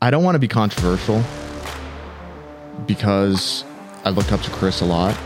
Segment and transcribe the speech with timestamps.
[0.00, 1.24] I don't want to be controversial
[2.86, 3.64] because
[4.04, 5.18] I looked up to Chris a lot,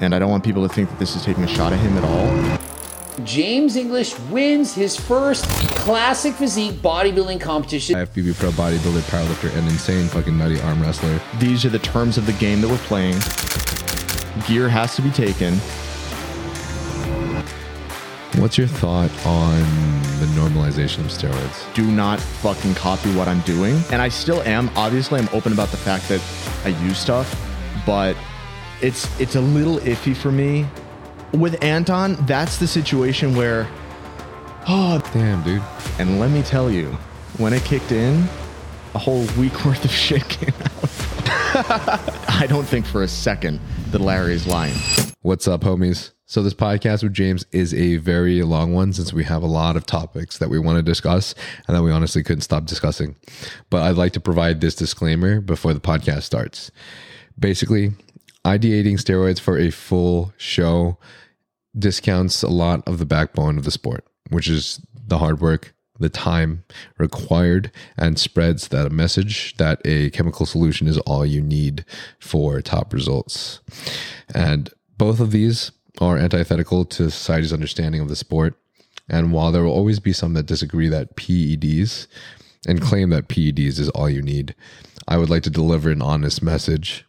[0.00, 1.98] and I don't want people to think that this is taking a shot at him
[1.98, 3.24] at all.
[3.24, 7.96] James English wins his first classic physique bodybuilding competition.
[7.96, 11.20] IFBB pro bodybuilder, powerlifter, and insane fucking nutty arm wrestler.
[11.40, 13.18] These are the terms of the game that we're playing.
[14.46, 15.58] Gear has to be taken.
[18.36, 19.58] What's your thought on
[20.20, 21.74] the normalization of steroids?
[21.74, 23.82] Do not fucking copy what I'm doing.
[23.90, 24.70] And I still am.
[24.76, 26.22] Obviously, I'm open about the fact that
[26.64, 27.28] I use stuff,
[27.84, 28.16] but
[28.80, 30.64] it's it's a little iffy for me.
[31.32, 33.68] With Anton, that's the situation where
[34.68, 35.62] oh, Damn, dude.
[35.98, 36.86] and let me tell you,
[37.38, 38.28] when it kicked in,
[38.94, 40.90] a whole week worth of shit came out.
[42.28, 44.76] I don't think for a second that Larry's lying.
[45.22, 46.12] What's up, homies?
[46.30, 49.74] So, this podcast with James is a very long one since we have a lot
[49.74, 51.34] of topics that we want to discuss
[51.66, 53.16] and that we honestly couldn't stop discussing.
[53.68, 56.70] But I'd like to provide this disclaimer before the podcast starts.
[57.36, 57.94] Basically,
[58.44, 60.98] ideating steroids for a full show
[61.76, 66.08] discounts a lot of the backbone of the sport, which is the hard work, the
[66.08, 66.62] time
[66.96, 71.84] required, and spreads that a message that a chemical solution is all you need
[72.20, 73.58] for top results.
[74.32, 78.54] And both of these are antithetical to society's understanding of the sport.
[79.08, 82.06] And while there will always be some that disagree that PEDs
[82.66, 84.54] and claim that PEDs is all you need,
[85.08, 87.04] I would like to deliver an honest message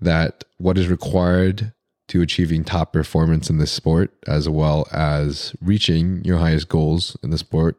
[0.00, 1.72] that what is required
[2.08, 7.30] to achieving top performance in this sport, as well as reaching your highest goals in
[7.30, 7.76] the sport,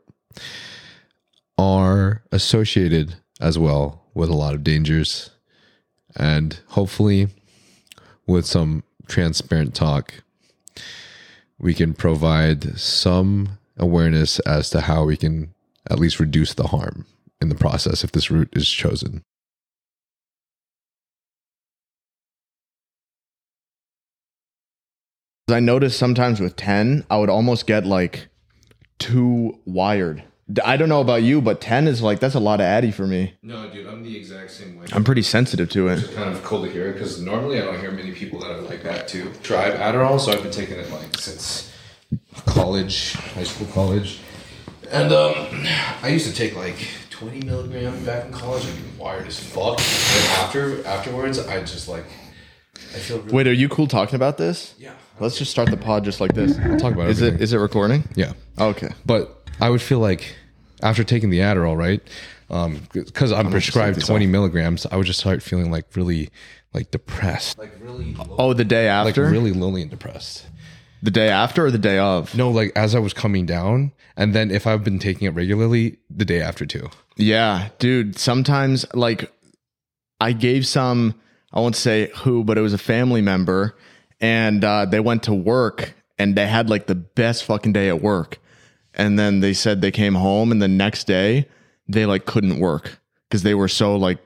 [1.57, 5.29] are associated as well with a lot of dangers.
[6.15, 7.27] And hopefully,
[8.25, 10.23] with some transparent talk,
[11.59, 15.53] we can provide some awareness as to how we can
[15.89, 17.05] at least reduce the harm
[17.41, 19.23] in the process if this route is chosen.
[25.49, 28.27] I noticed sometimes with 10, I would almost get like
[28.97, 30.23] too wired.
[30.53, 32.91] D- I don't know about you, but 10 is like, that's a lot of Addy
[32.91, 33.33] for me.
[33.41, 34.85] No, dude, I'm the exact same way.
[34.91, 35.99] I'm pretty sensitive to it.
[35.99, 38.61] It's kind of cool to hear because normally I don't hear many people that are
[38.61, 39.31] like that too.
[39.41, 41.71] Tribe Adderall, so I've been taking it like since
[42.45, 44.19] college, high school, college,
[44.91, 45.33] and um,
[46.01, 46.75] I used to take like
[47.09, 48.65] 20 milligram back in college.
[48.65, 49.79] I'd be wired as fuck.
[49.79, 52.05] And after afterwards, I just like
[52.75, 54.75] I feel really Wait, are you cool talking about this?
[54.77, 54.93] yeah.
[55.19, 56.57] Let's just start the pod just like this.
[56.59, 57.43] I'll talk about Is it everything.
[57.43, 58.03] is it recording?
[58.15, 58.33] yeah.
[58.59, 58.89] Okay.
[59.05, 60.35] But I would feel like
[60.83, 62.01] after taking the Adderall, right?
[62.93, 66.29] Because I'm prescribed these 20 milligrams, I would just start feeling like really
[66.73, 69.23] like depressed, like really, Oh, the day after.
[69.23, 70.45] like really lonely and depressed.
[71.01, 72.33] The day after or the day of?
[72.35, 75.97] No, like as I was coming down, and then if I've been taking it regularly,
[76.09, 76.89] the day after too.
[77.17, 78.17] Yeah, dude.
[78.17, 79.31] Sometimes, like,
[80.21, 81.15] I gave some,
[81.51, 83.75] I won't say who, but it was a family member,
[84.21, 88.01] and uh, they went to work and they had like the best fucking day at
[88.01, 88.39] work.
[88.95, 91.47] And then they said they came home, and the next day
[91.87, 94.19] they like couldn't work because they were so like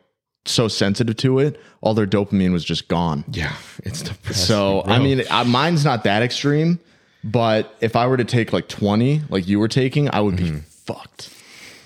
[0.45, 1.59] so sensitive to it.
[1.81, 3.23] All their dopamine was just gone.
[3.31, 4.45] Yeah, it's depressing.
[4.45, 4.93] So bro.
[4.93, 6.79] I mean, I, mine's not that extreme,
[7.23, 10.43] but if I were to take like twenty, like you were taking, I would be
[10.43, 10.57] mm-hmm.
[10.59, 11.33] fucked.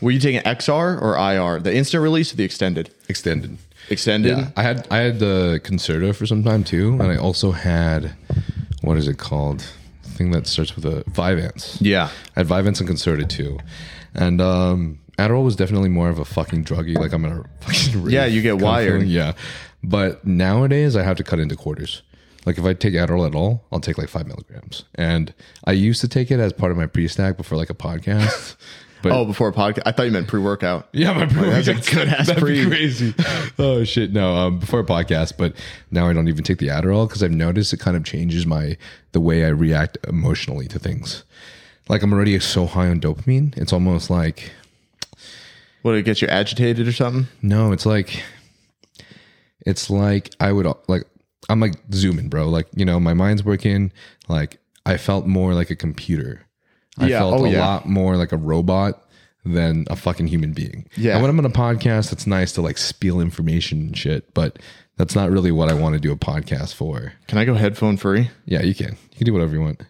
[0.01, 2.91] Were you taking XR or IR, the instant release or the extended?
[3.07, 3.57] extended.
[3.89, 4.37] Extended.
[4.37, 8.15] Yeah, I had I had the Concerta for some time too, and I also had
[8.81, 9.63] what is it called?
[10.21, 11.77] The thing that starts with a Vyvanse.
[11.81, 12.09] Yeah.
[12.35, 13.59] I had Vyvanse and Concerta too,
[14.13, 16.97] and um, Adderall was definitely more of a fucking druggie.
[16.97, 18.91] Like I'm gonna fucking Yeah, you get kind of wired.
[19.01, 19.33] feeling, Yeah,
[19.83, 22.01] but nowadays I have to cut into quarters.
[22.45, 24.85] Like if I take Adderall at all, I'll take like five milligrams.
[24.95, 25.33] And
[25.63, 28.55] I used to take it as part of my pre-snack before like a podcast.
[29.01, 30.87] But Oh, before a podcast, I thought you meant pre-workout.
[30.93, 31.65] yeah, my pre-workout.
[31.65, 32.65] that's a good-ass That'd pre.
[32.65, 33.13] crazy.
[33.59, 34.35] oh shit, no.
[34.35, 35.53] Um, before a podcast, but
[35.89, 38.77] now I don't even take the Adderall because I've noticed it kind of changes my
[39.13, 41.23] the way I react emotionally to things.
[41.89, 44.51] Like I'm already so high on dopamine, it's almost like
[45.81, 47.27] What it gets you agitated or something?
[47.41, 48.23] no, it's like
[49.65, 51.03] it's like I would like
[51.49, 52.47] I'm like zooming, bro.
[52.49, 53.91] Like you know, my mind's working.
[54.27, 56.45] Like I felt more like a computer.
[56.97, 57.59] I Yeah, felt oh, a yeah.
[57.65, 59.07] lot more like a robot
[59.45, 60.87] than a fucking human being.
[60.95, 61.13] Yeah.
[61.13, 64.59] And when I'm on a podcast, it's nice to like spill information and shit, but
[64.97, 67.13] that's not really what I want to do a podcast for.
[67.27, 68.29] Can I go headphone free?
[68.45, 68.97] Yeah, you can.
[69.11, 69.81] You can do whatever you want.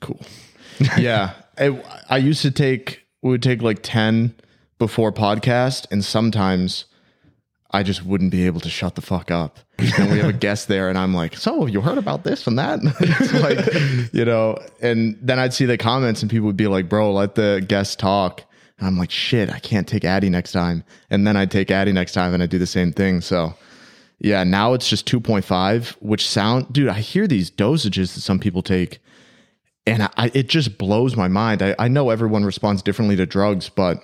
[0.00, 0.20] Cool.
[0.98, 4.34] yeah, I, I used to take we would take like ten
[4.78, 6.84] before podcast, and sometimes
[7.76, 9.58] I just wouldn't be able to shut the fuck up.
[9.78, 12.58] And we have a guest there, and I'm like, "So you heard about this and
[12.58, 16.66] that?" it's like, you know, and then I'd see the comments, and people would be
[16.66, 18.42] like, "Bro, let the guest talk."
[18.78, 20.84] And I'm like, shit, I can't take Addy next time.
[21.08, 23.22] And then I'd take Addy next time and I do the same thing.
[23.22, 23.54] So
[24.18, 28.62] yeah, now it's just 2.5, which sound, dude, I hear these dosages that some people
[28.62, 29.00] take
[29.86, 31.62] and I, it just blows my mind.
[31.62, 33.98] I, I know everyone responds differently to drugs, but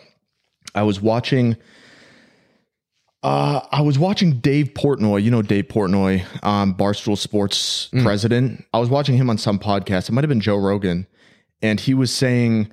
[0.75, 1.57] I was watching,
[3.23, 5.23] uh, I was watching Dave Portnoy.
[5.23, 8.65] You know Dave Portnoy, um, Barstool Sports president.
[8.73, 10.09] I was watching him on some podcast.
[10.09, 11.07] It might have been Joe Rogan,
[11.61, 12.73] and he was saying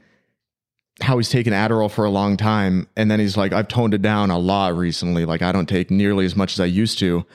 [1.01, 4.01] how he's taken Adderall for a long time, and then he's like, I've toned it
[4.01, 5.25] down a lot recently.
[5.25, 7.25] Like I don't take nearly as much as I used to.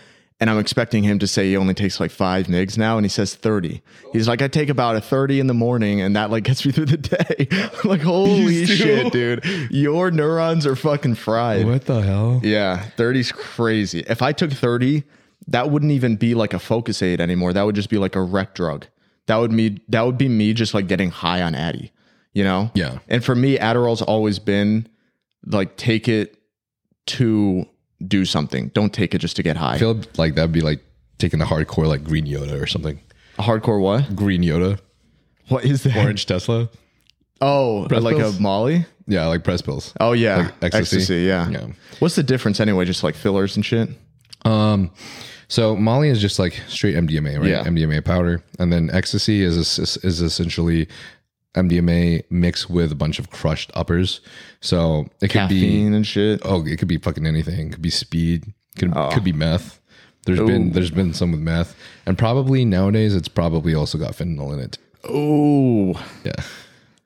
[0.40, 3.08] And I'm expecting him to say he only takes like five migs now, and he
[3.08, 3.80] says 30.
[4.12, 6.72] He's like, I take about a 30 in the morning, and that like gets me
[6.72, 7.46] through the day.
[7.82, 9.44] I'm like, holy shit, dude.
[9.70, 11.66] Your neurons are fucking fried.
[11.66, 12.40] What the hell?
[12.42, 14.00] Yeah, 30's crazy.
[14.08, 15.04] If I took 30,
[15.48, 17.52] that wouldn't even be like a focus aid anymore.
[17.52, 18.86] That would just be like a rec drug.
[19.26, 21.92] That would me that would be me just like getting high on Addy,
[22.32, 22.70] you know?
[22.74, 22.98] Yeah.
[23.08, 24.88] And for me, Adderall's always been
[25.46, 26.36] like take it
[27.06, 27.66] to
[28.06, 28.68] do something.
[28.68, 29.74] Don't take it just to get high.
[29.74, 30.80] I feel like that'd be like
[31.18, 33.00] taking the hardcore like Green Yoda or something.
[33.38, 34.14] a hardcore what?
[34.16, 34.78] Green Yoda,
[35.48, 35.96] What is that?
[35.96, 36.68] orange Tesla.
[37.40, 38.38] Oh, Press like pills?
[38.38, 38.86] a Molly?
[39.06, 39.92] Yeah, like press pills.
[40.00, 40.50] Oh yeah.
[40.62, 40.96] Like ecstasy?
[40.96, 41.48] ecstasy, yeah.
[41.50, 41.66] Yeah.
[41.98, 42.84] What's the difference anyway?
[42.86, 43.90] Just like fillers and shit?
[44.46, 44.90] Um,
[45.48, 47.48] so Molly is just like straight MDMA, right?
[47.48, 47.64] Yeah.
[47.64, 50.88] MDMA powder, and then ecstasy is is, is essentially
[51.54, 54.20] MDMA mixed with a bunch of crushed uppers.
[54.60, 56.40] So it could be Caffeine and shit.
[56.44, 57.68] oh, it could be fucking anything.
[57.68, 58.52] It could be speed.
[58.78, 59.80] Could could be meth.
[60.26, 64.52] There's been there's been some with meth, and probably nowadays it's probably also got fentanyl
[64.54, 64.78] in it.
[65.04, 65.92] Oh,
[66.24, 66.32] Yeah,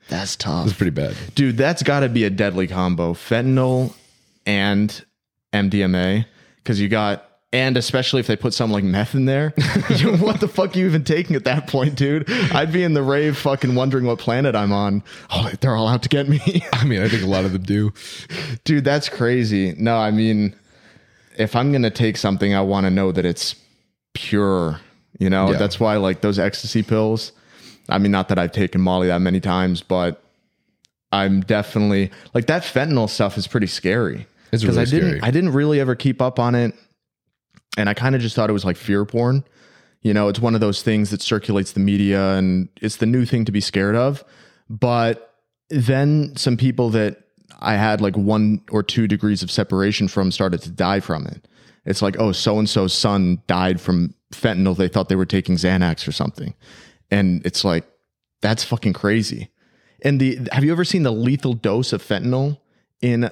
[0.08, 0.68] that's tough.
[0.68, 1.16] it's pretty bad.
[1.34, 3.12] Dude, that's got to be a deadly combo.
[3.14, 3.92] Fentanyl
[4.46, 5.04] and
[5.52, 6.26] MDMA.
[6.56, 9.50] Because you got, and especially if they put something like meth in there,
[10.20, 12.30] what the fuck are you even taking at that point, dude?
[12.52, 15.02] I'd be in the rave fucking wondering what planet I'm on.
[15.30, 16.40] Oh, they're all out to get me.
[16.74, 17.92] I mean, I think a lot of them do.
[18.64, 19.74] dude, that's crazy.
[19.78, 20.54] No, I mean,
[21.38, 23.54] if I'm going to take something, I want to know that it's
[24.14, 24.80] pure.
[25.18, 25.58] You know, Yeah.
[25.58, 27.32] that's why like those ecstasy pills.
[27.88, 30.22] I mean, not that I've taken Molly that many times, but
[31.10, 34.26] I'm definitely like that fentanyl stuff is pretty scary.
[34.52, 35.20] It's really I didn't scary.
[35.22, 36.74] I didn't really ever keep up on it.
[37.76, 39.44] And I kind of just thought it was like fear porn.
[40.02, 43.24] You know, it's one of those things that circulates the media and it's the new
[43.24, 44.24] thing to be scared of.
[44.68, 45.34] But
[45.70, 47.24] then some people that
[47.60, 51.46] I had like one or two degrees of separation from started to die from it.
[51.84, 54.76] It's like, oh, so and so's son died from fentanyl.
[54.76, 56.54] They thought they were taking Xanax or something.
[57.10, 57.88] And it's like,
[58.40, 59.50] that's fucking crazy.
[60.02, 62.58] And the have you ever seen the lethal dose of fentanyl
[63.00, 63.30] in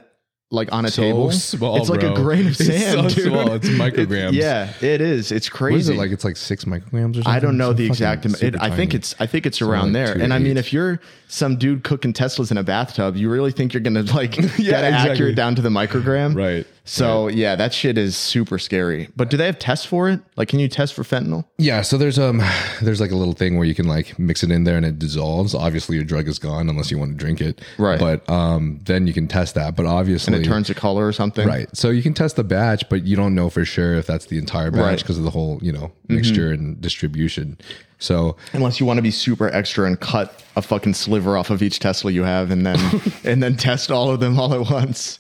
[0.53, 1.33] like on a So table?
[1.33, 2.13] small, it's like bro.
[2.13, 2.71] a grain of sand.
[3.07, 3.33] It's so dude.
[3.33, 3.53] small.
[3.53, 4.33] It's micrograms.
[4.33, 5.33] yeah, it is.
[5.33, 5.73] It's crazy.
[5.73, 6.11] What is it like?
[6.13, 7.33] It's like six micrograms or something.
[7.33, 8.43] I don't know So the exact amount.
[8.43, 10.19] It, I think it's I think it's around like there.
[10.19, 13.75] And I mean, if you're some dude cooking Teslas in a bathtub, you really think
[13.75, 15.11] you're gonna like get exactly.
[15.11, 16.37] accurate down to the microgram?
[16.37, 16.67] right.
[16.89, 19.09] So yeah, that shit is super scary.
[19.17, 20.21] But do they have tests for it?
[20.37, 21.45] Like, can you test for fentanyl?
[21.59, 22.41] Yeah, so there's um
[22.83, 24.99] there's like a little thing where you can like mix it in there and it
[24.99, 25.55] dissolves.
[25.55, 27.61] Obviously your drug is gone unless you want to drink it.
[27.77, 27.99] Right.
[27.99, 29.75] But um then you can test that.
[29.77, 31.47] But obviously And it turns a color or something?
[31.47, 31.69] Right.
[31.77, 34.39] So you can test the batch, but you don't know for sure if that's the
[34.39, 34.87] entire batch Right.
[34.97, 35.03] Mm-hmm.
[35.03, 37.59] because of the whole, you know, mixture and distribution.
[37.99, 41.63] So Unless you want to be super extra and cut a fucking sliver off of
[41.63, 42.79] each Tesla you have, and then
[43.25, 45.19] and then test all of them all at once.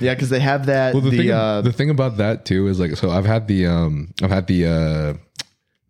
[0.00, 0.94] Yeah, because they have that.
[0.94, 3.48] well, the, the thing uh, the thing about that too is like so I've had
[3.48, 5.14] the um I've had the uh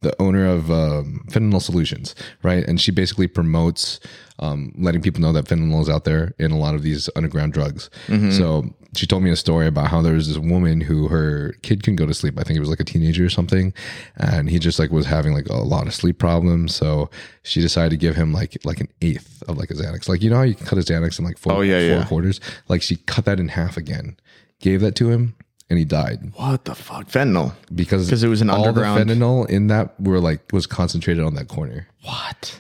[0.01, 2.65] the owner of um, Fentanyl Solutions, right?
[2.67, 3.99] And she basically promotes
[4.41, 7.53] um, letting people know that fentanyl is out there in a lot of these underground
[7.53, 7.91] drugs.
[8.07, 8.31] Mm-hmm.
[8.31, 11.83] So she told me a story about how there was this woman who her kid
[11.83, 12.39] couldn't go to sleep.
[12.39, 13.73] I think it was like a teenager or something,
[14.17, 16.75] and he just like was having like a lot of sleep problems.
[16.75, 17.11] So
[17.43, 20.09] she decided to give him like like an eighth of like a Xanax.
[20.09, 21.99] Like you know how you can cut a Xanax in like four, Oh, yeah, four
[21.99, 22.05] yeah.
[22.07, 22.41] quarters.
[22.69, 24.17] Like she cut that in half again,
[24.61, 25.35] gave that to him,
[25.69, 27.53] and he died what the fuck fentanyl?
[27.75, 31.35] Because it was an all underground- the fentanyl in that were like was concentrated on
[31.35, 31.89] that corner.
[32.05, 32.59] What?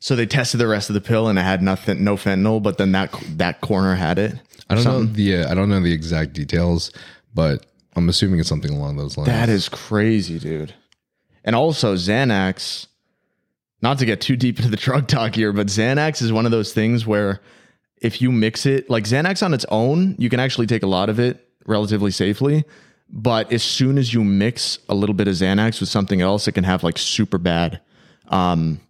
[0.00, 2.78] So they tested the rest of the pill and it had nothing, no fentanyl, but
[2.78, 4.34] then that that corner had it.
[4.68, 6.90] I don't know the uh, I don't know the exact details,
[7.34, 7.66] but
[7.96, 9.28] I'm assuming it's something along those lines.
[9.28, 10.74] That is crazy, dude.
[11.44, 12.86] And also Xanax.
[13.82, 16.50] Not to get too deep into the drug talk here, but Xanax is one of
[16.50, 17.40] those things where
[18.00, 21.08] if you mix it, like Xanax on its own, you can actually take a lot
[21.08, 22.64] of it relatively safely.
[23.08, 26.52] But as soon as you mix a little bit of Xanax with something else, it
[26.52, 27.80] can have like super bad,
[28.28, 28.80] um,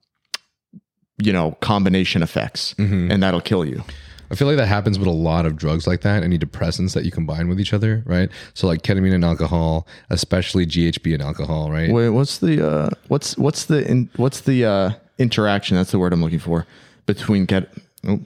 [1.21, 3.83] you know, combination effects, and that'll kill you.
[4.31, 7.05] I feel like that happens with a lot of drugs like that, any depressants that
[7.05, 8.31] you combine with each other, right?
[8.55, 11.91] So like ketamine and alcohol, especially GHB and alcohol, right?
[11.91, 15.77] Wait, what's the uh, what's what's the in, what's the uh, interaction?
[15.77, 16.67] That's the word I'm looking for
[17.07, 17.73] between get.
[18.07, 18.21] Oh,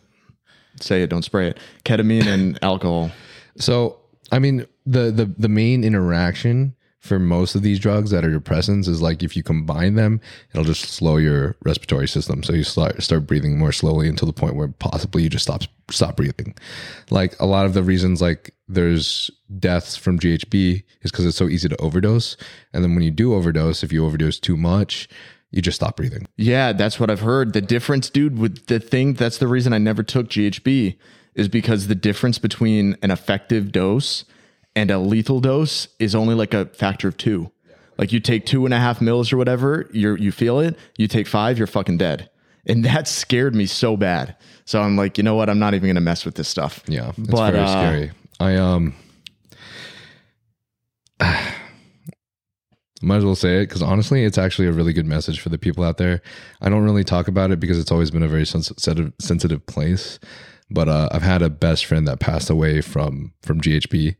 [0.78, 1.58] say it, don't spray it.
[1.84, 3.10] Ketamine and alcohol.
[3.56, 3.96] So,
[4.30, 6.74] I mean, the the the main interaction
[7.04, 10.64] for most of these drugs that are depressants is like if you combine them, it'll
[10.64, 12.42] just slow your respiratory system.
[12.42, 15.64] So you start start breathing more slowly until the point where possibly you just stop
[15.90, 16.54] stop breathing.
[17.10, 21.46] Like a lot of the reasons like there's deaths from GHB is because it's so
[21.46, 22.38] easy to overdose.
[22.72, 25.06] And then when you do overdose, if you overdose too much,
[25.50, 26.26] you just stop breathing.
[26.38, 27.52] Yeah, that's what I've heard.
[27.52, 30.96] The difference, dude, with the thing that's the reason I never took GHB
[31.34, 34.24] is because the difference between an effective dose
[34.76, 37.50] and a lethal dose is only like a factor of two.
[37.96, 40.76] Like you take two and a half mils or whatever, you you feel it.
[40.96, 42.28] You take five, you're fucking dead.
[42.66, 44.36] And that scared me so bad.
[44.64, 45.48] So I'm like, you know what?
[45.48, 46.82] I'm not even gonna mess with this stuff.
[46.88, 48.10] Yeah, it's But, very uh, scary.
[48.40, 48.94] I um
[53.02, 55.58] might as well say it because honestly, it's actually a really good message for the
[55.58, 56.22] people out there.
[56.60, 60.18] I don't really talk about it because it's always been a very sensitive sensitive place.
[60.70, 64.16] But uh, I've had a best friend that passed away from from GHB,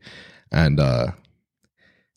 [0.55, 1.11] and uh,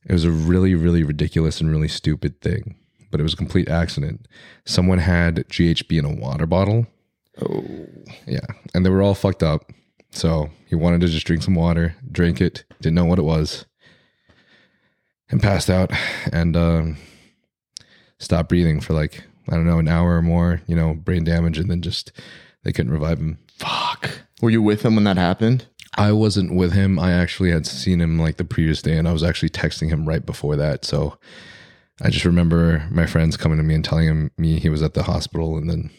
[0.07, 2.77] it was a really really ridiculous and really stupid thing.
[3.11, 4.29] But it was a complete accident.
[4.65, 6.87] Someone had GHB in a water bottle.
[7.43, 7.65] Oh.
[8.27, 8.47] Yeah.
[8.75, 9.73] And they were all fucked up.
[10.11, 13.65] So he wanted to just drink some water, drink it, didn't know what it was,
[15.31, 15.91] and passed out
[16.33, 16.99] and um,
[18.19, 21.59] stopped breathing for like, I don't know, an hour or more, you know, brain damage.
[21.59, 22.13] And then just
[22.63, 23.39] they couldn't revive him.
[23.57, 24.21] Fuck.
[24.43, 25.67] Were you with him when that happened?
[25.99, 26.99] I wasn't with him.
[26.99, 30.07] I actually had seen him like the previous day and I was actually texting him
[30.09, 30.85] right before that.
[30.85, 31.19] So
[32.01, 34.95] I just remember my friends coming to me and telling him me he was at
[34.95, 35.91] the hospital and then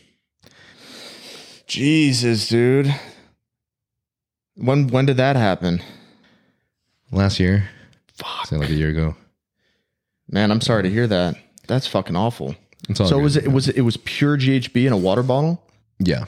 [1.67, 2.93] Jesus, dude.
[4.55, 5.81] When when did that happen?
[7.11, 7.67] last year,
[8.13, 8.51] Fuck.
[8.51, 9.15] like a year ago.
[10.29, 11.35] Man, I'm sorry to hear that.
[11.67, 12.55] That's fucking awful.
[12.87, 13.23] It's all So good.
[13.23, 15.63] was it was it, it was pure GHB in a water bottle?
[15.99, 16.25] Yeah.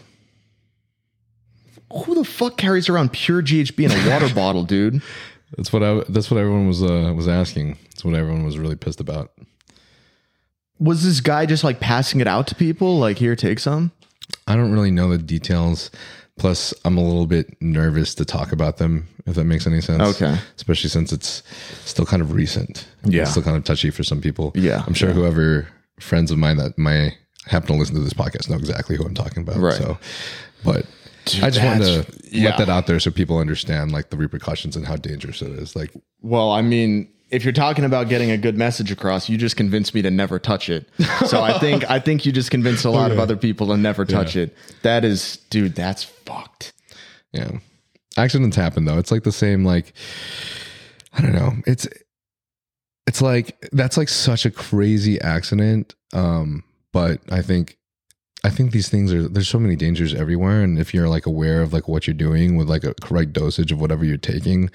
[1.93, 5.01] Who the fuck carries around pure GHB in a water bottle, dude?
[5.57, 6.03] That's what I.
[6.07, 7.77] That's what everyone was uh, was asking.
[7.85, 9.31] That's what everyone was really pissed about.
[10.79, 12.97] Was this guy just like passing it out to people?
[12.97, 13.91] Like, here, take some.
[14.47, 15.91] I don't really know the details.
[16.37, 19.07] Plus, I'm a little bit nervous to talk about them.
[19.27, 20.01] If that makes any sense.
[20.01, 20.35] Okay.
[20.55, 21.43] Especially since it's
[21.85, 22.87] still kind of recent.
[23.03, 23.23] Yeah.
[23.23, 24.51] It's still kind of touchy for some people.
[24.55, 25.15] Yeah, I'm sure yeah.
[25.15, 25.67] whoever
[25.99, 29.13] friends of mine that may happen to listen to this podcast know exactly who I'm
[29.13, 29.57] talking about.
[29.57, 29.77] Right.
[29.77, 29.97] So,
[30.63, 30.85] but
[31.41, 32.49] I just wanted to yeah.
[32.49, 35.75] let that out there so people understand like the repercussions and how dangerous it is.
[35.75, 39.55] Like, Well, I mean, if you're talking about getting a good message across, you just
[39.55, 40.89] convinced me to never touch it.
[41.25, 44.05] So I think I think you just convinced a lot of other people to never
[44.05, 44.55] touch it.
[44.83, 46.73] That is, dude, that's fucked.
[47.31, 47.59] Yeah.
[48.17, 48.97] Accidents happen though.
[48.97, 49.93] It's like the same like
[51.13, 51.53] I don't know.
[51.65, 51.87] It's
[53.07, 55.95] it's like that's like such a crazy accident.
[56.13, 57.77] Um but I think
[58.43, 61.61] I think these things are there's so many dangers everywhere and if you're like aware
[61.61, 64.69] of like what you're doing with like a correct dosage of whatever you're taking,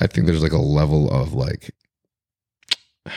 [0.00, 1.70] I think there's like a level of like
[3.04, 3.14] what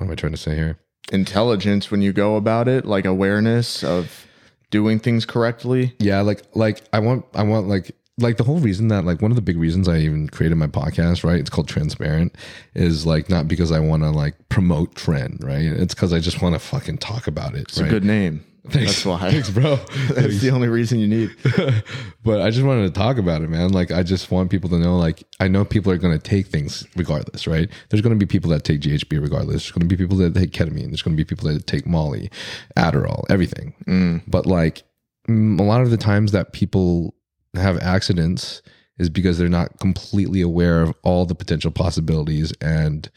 [0.00, 0.78] am I trying to say here?
[1.12, 4.26] Intelligence when you go about it, like awareness of
[4.70, 5.94] doing things correctly.
[5.98, 9.30] Yeah, like like I want I want like like the whole reason that like one
[9.30, 11.38] of the big reasons I even created my podcast, right?
[11.38, 12.34] It's called Trensparent,
[12.74, 15.64] is like not because I want to like promote tren, right?
[15.64, 17.62] It's because I just want to fucking talk about it.
[17.62, 17.86] It's right?
[17.86, 18.44] a good name.
[18.70, 19.02] Thanks.
[19.02, 19.30] That's why.
[19.30, 19.76] Thanks, bro.
[20.10, 21.34] That's the only reason you need.
[22.22, 23.72] but I just wanted to talk about it, man.
[23.72, 26.48] Like I just want people to know, like I know people are going to take
[26.48, 27.70] things regardless, right?
[27.88, 29.62] There's going to be people that take GHB regardless.
[29.62, 30.88] There's going to be people that take ketamine.
[30.88, 32.30] There's going to be people that take Molly,
[32.76, 34.22] Adderall, everything.
[34.26, 34.82] But like
[35.28, 37.14] mm, a lot of the times that people
[37.54, 38.62] have accidents
[38.98, 43.10] is because they're not completely aware of all the potential possibilities and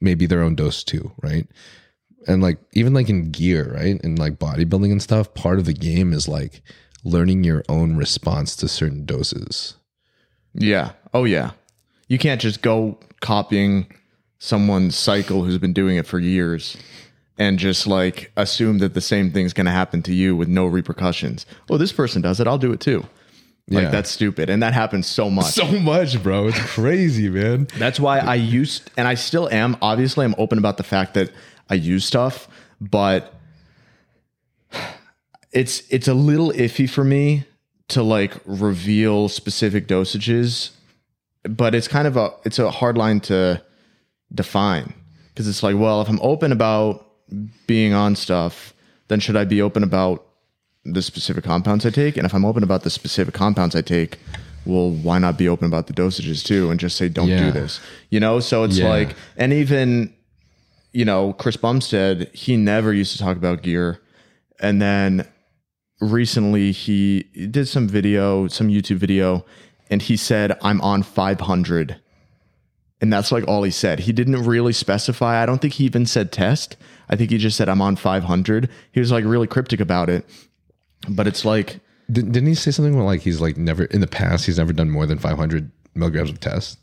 [0.00, 1.46] maybe their own dose too, right?
[2.26, 4.02] And like even like in gear, right?
[4.02, 6.62] And like bodybuilding and stuff, part of the game is like
[7.04, 9.76] learning your own response to certain doses.
[10.54, 10.92] Yeah.
[11.14, 11.52] Oh yeah.
[12.08, 13.92] You can't just go copying
[14.38, 16.76] someone's cycle who's been doing it for years
[17.38, 20.66] and just like assume that the same thing's going to happen to you with no
[20.66, 21.46] repercussions.
[21.70, 22.46] Oh, this person does it.
[22.46, 23.06] I'll do it too.
[23.70, 23.90] Like Yeah.
[23.90, 24.48] that's stupid.
[24.50, 25.52] And that happens so much.
[25.52, 26.48] So much, bro.
[26.48, 27.68] It's crazy, man.
[27.78, 29.76] That's why I used, and I still am.
[29.82, 31.30] Obviously, I'm open about the fact that
[31.70, 32.48] I use stuff,
[32.80, 33.34] but
[35.52, 37.44] it's it's a little iffy for me
[37.88, 40.70] to like reveal specific dosages.
[41.44, 43.62] But it's kind of a it's a hard line to
[44.34, 44.92] define
[45.28, 47.06] because it's like, well, if I'm open about
[47.66, 48.74] being on stuff,
[49.08, 50.26] then should I be open about
[50.92, 52.16] the specific compounds I take?
[52.16, 54.18] And if I'm open about the specific compounds I take,
[54.64, 57.38] well, why not be open about the dosages too and just say, don't Yeah.
[57.46, 57.80] do this?
[58.10, 58.40] You know?
[58.40, 58.88] So it's Yeah.
[58.88, 60.12] like, and even,
[60.92, 64.00] you know, Chris Bumstead, he never used to talk about gear.
[64.60, 65.26] And then
[66.00, 69.44] recently he did some video, some YouTube video,
[69.90, 71.96] and he said, I'm on 500.
[73.00, 74.00] And that's like all he said.
[74.00, 75.40] He didn't really specify.
[75.42, 76.76] I don't think he even said test.
[77.08, 78.68] I think he just said, I'm on 500.
[78.92, 80.26] He was like really cryptic about it.
[81.08, 84.06] But it's like, Didn't, didn't he say something where like he's like never in the
[84.06, 86.78] past he's never done more than 500 milligrams of test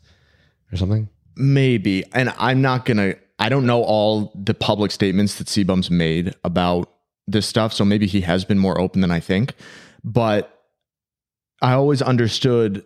[0.72, 1.08] or something?
[1.36, 2.04] Maybe.
[2.14, 6.90] And I'm not to, I don't know all the public statements that CBum's made about
[7.26, 7.72] this stuff.
[7.72, 9.54] So maybe he has been more open than I think.
[10.02, 10.64] But
[11.60, 12.84] I always understood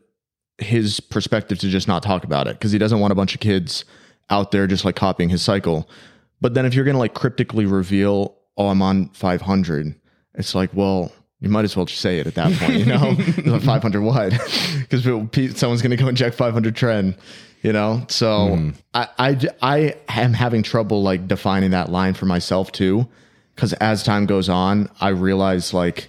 [0.59, 3.41] his perspective to just not talk about it because he doesn't want a bunch of
[3.41, 3.85] kids
[4.31, 5.89] out there just like copying his cycle.
[6.41, 9.95] But then if you're going to like cryptically reveal, oh, I'm on 500,
[10.35, 13.14] it's like, well, you might as well just say it at that point, you know?
[13.61, 14.32] 500 what?
[14.90, 15.04] Because
[15.59, 17.16] someone's going to go inject 500 tren,
[17.62, 18.04] you know?
[18.09, 18.70] So hmm.
[18.92, 23.09] I, I, I am having trouble like defining that line for myself too.
[23.54, 26.09] Because as time goes on, I realize like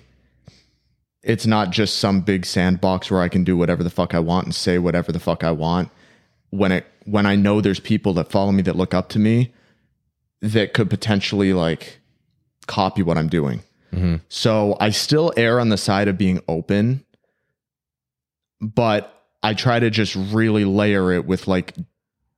[1.24, 4.46] it's not just some big sandbox where I can do whatever the fuck I want
[4.46, 5.90] and say whatever the fuck I want.
[6.50, 9.54] When it when I know there's people that follow me that look up to me
[10.42, 12.00] that could potentially like
[12.68, 13.62] copy what I'm doing.
[13.94, 14.18] Mm-hmm.
[14.30, 17.06] So I still err on the side of being open,
[18.62, 21.76] but I try to just really layer it with like,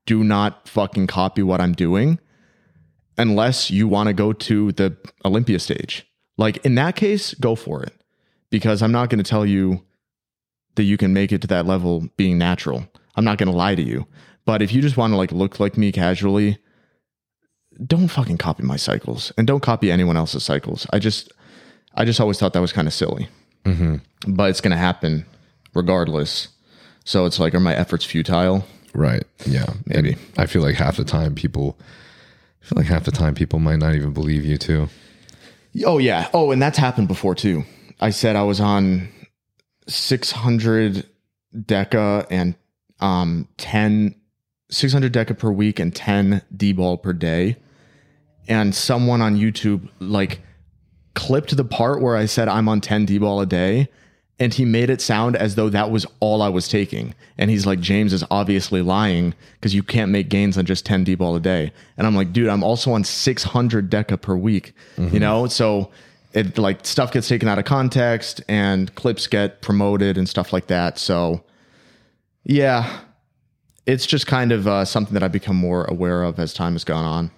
[0.05, 2.19] do not fucking copy what I'm doing
[3.17, 6.07] unless you want to go to the Olympia stage.
[6.37, 7.93] Like in that case, go for it
[8.49, 9.83] because I'm not going to tell you
[10.75, 12.87] that you can make it to that level being natural.
[13.15, 14.07] I'm not going to lie to you.
[14.45, 16.57] But if you just want to like look like me casually,
[17.85, 20.85] don't fucking copy my cycles and don't copy anyone else's cycles.
[20.91, 21.31] I just,
[21.93, 23.29] I just always thought that was kind of silly.
[24.27, 25.25] But it's going to happen
[25.73, 26.49] regardless.
[27.05, 28.65] So it's like, are my efforts futile?
[28.93, 29.23] Right.
[29.45, 29.65] Yeah.
[29.85, 30.13] Maybe.
[30.13, 31.77] And I feel like half the time people
[32.63, 34.87] I feel like half the time people might not even believe you too.
[35.85, 36.29] Oh yeah.
[36.33, 37.63] Oh, and that's happened before too.
[37.99, 39.09] I said I was on
[39.87, 41.05] 600
[41.55, 42.55] deca and
[42.99, 44.15] um 10
[44.69, 47.57] 600 deca per week and 10 d-bol per day.
[48.47, 50.41] And someone on YouTube like
[51.13, 53.89] clipped the part where I said I'm on 10 d-bol a day
[54.39, 57.13] and he made it sound as though that was all I was taking.
[57.37, 61.03] And he's like, James is obviously lying because you can't make gains on just 10
[61.03, 61.71] D bol a day.
[61.97, 64.73] And I'm like, dude, I'm also on 600 deca per week,
[65.13, 65.47] you know?
[65.47, 65.91] So
[66.33, 70.67] it like stuff gets taken out of context and clips get promoted and stuff like
[70.67, 70.97] that.
[70.97, 71.43] So
[72.43, 73.01] yeah,
[73.85, 76.83] it's just kind of uh, something that I've become more aware of as time has
[76.83, 77.31] gone on.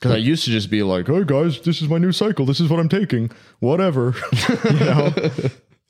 [0.00, 2.46] Because I used to just be like, "Hey guys, this is my new cycle.
[2.46, 3.30] This is what I'm taking.
[3.58, 4.14] Whatever,"
[4.70, 5.12] you know.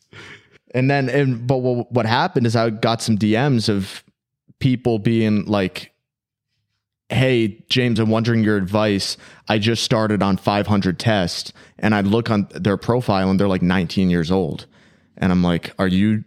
[0.75, 4.03] and then, and but what, what happened is I got some DMs of
[4.61, 5.93] people being like,
[7.11, 9.17] "Hey James, I'm wondering your advice.
[9.47, 13.63] I just started on 500 test, and I look on their profile, and they're like
[13.63, 14.67] 19 years old,
[15.17, 16.25] and I'm like, are you?"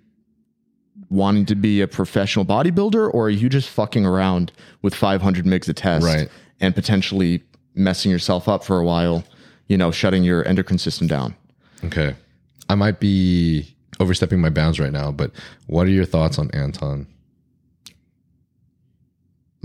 [1.10, 4.50] wanting to be a professional bodybuilder or are you just fucking around
[4.82, 6.30] with 500 mgs a test Right.
[6.62, 7.44] and potentially
[7.76, 9.24] messing yourself up for a while
[9.68, 11.36] you know shutting your endocrine system down
[11.84, 12.16] Okay.
[12.70, 15.32] I might be overstepping my bounds right now, but
[15.68, 17.08] what are your thoughts on Anton?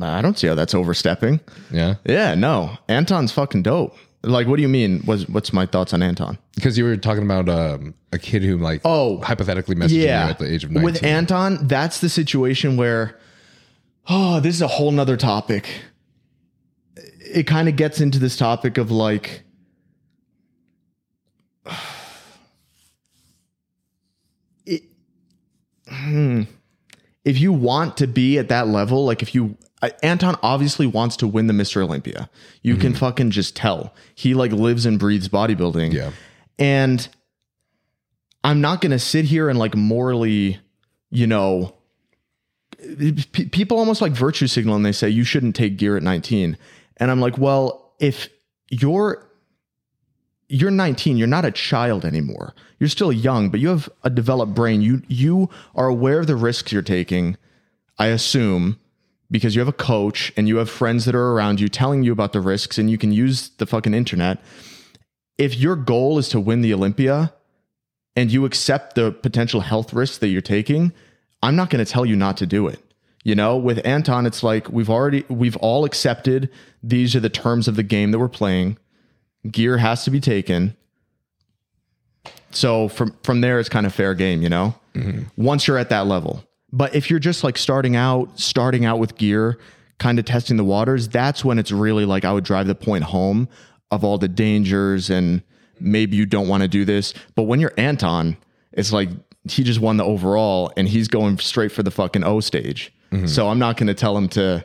[0.02, 1.40] i don't see how that's overstepping
[1.70, 1.94] Yeah.
[2.04, 6.02] yeah no anton's fucking dope like what do you mean was what's my thoughts on
[6.02, 10.08] anton Because you were talking about um, a kid who like Oh, hypothetically messaged you
[10.08, 10.84] at the age of 19.
[10.84, 13.18] With Anton, that's the situation where,
[14.08, 15.68] oh, this is a whole nother topic.
[17.26, 19.42] It kind of gets into this topic of like,
[24.66, 24.82] it,
[25.88, 26.42] hmm.
[27.24, 29.56] if you want to be at that level, like if you,
[30.02, 31.82] Anton obviously wants to win the Mr.
[31.82, 32.30] Olympia.
[32.62, 33.94] You can fucking just tell.
[34.14, 35.92] He like lives and breathes bodybuilding.
[35.92, 36.12] Yeah.
[36.58, 37.06] And
[38.42, 40.58] I'm not going to sit here and like morally,
[41.10, 41.74] you know,
[42.78, 46.56] p- people almost like virtue signal and they say you shouldn't take gear at 19.
[46.96, 48.28] And I'm like, well, if
[48.70, 49.22] you're
[50.48, 52.54] you're 19, you're not a child anymore.
[52.78, 54.80] You're still young, but you have a developed brain.
[54.80, 57.36] You you are aware of the risks you're taking,
[57.98, 58.78] I assume,
[59.30, 62.12] because you have a coach and you have friends that are around you telling you
[62.12, 64.38] about the risks and you can use the fucking internet.
[65.36, 67.34] If your goal is to win the Olympia,
[68.16, 70.92] and you accept the potential health risks that you're taking,
[71.42, 72.80] I'm not going to tell you not to do it.
[73.26, 76.48] You know, with Anton, it's like we've already, we've all accepted
[76.80, 78.78] these are the terms of the game that we're playing.
[79.50, 80.76] Gear has to be taken.
[82.52, 84.76] So from from there, it's kind of fair game, you know.
[84.94, 85.42] Mm-hmm.
[85.42, 89.16] Once you're at that level, but if you're just like starting out, starting out with
[89.16, 89.58] gear,
[89.98, 93.02] kind of testing the waters, that's when it's really like I would drive the point
[93.02, 93.48] home
[93.90, 95.42] of all the dangers and
[95.80, 97.12] maybe you don't want to do this.
[97.34, 98.36] But when you're Anton,
[98.70, 99.08] it's like
[99.50, 102.92] he just won the overall and he's going straight for the fucking O stage.
[103.10, 103.26] Mm-hmm.
[103.26, 104.64] So I'm not going to tell him to,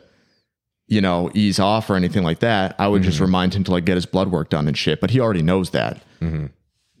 [0.86, 2.74] you know, ease off or anything like that.
[2.78, 3.24] I would just mm-hmm.
[3.26, 5.00] remind him to like get his blood work done and shit.
[5.00, 6.02] But he already knows that.
[6.20, 6.46] Mm-hmm.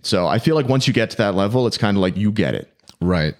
[0.02, 2.32] So I feel like once you get to that level, it's kind of like you
[2.32, 2.72] get it.
[3.00, 3.34] Right.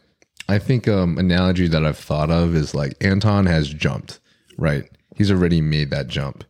[0.48, 4.20] I think um analogy that I've thought of is like Anton has jumped,
[4.58, 4.88] right?
[5.16, 6.44] He's already made that jump.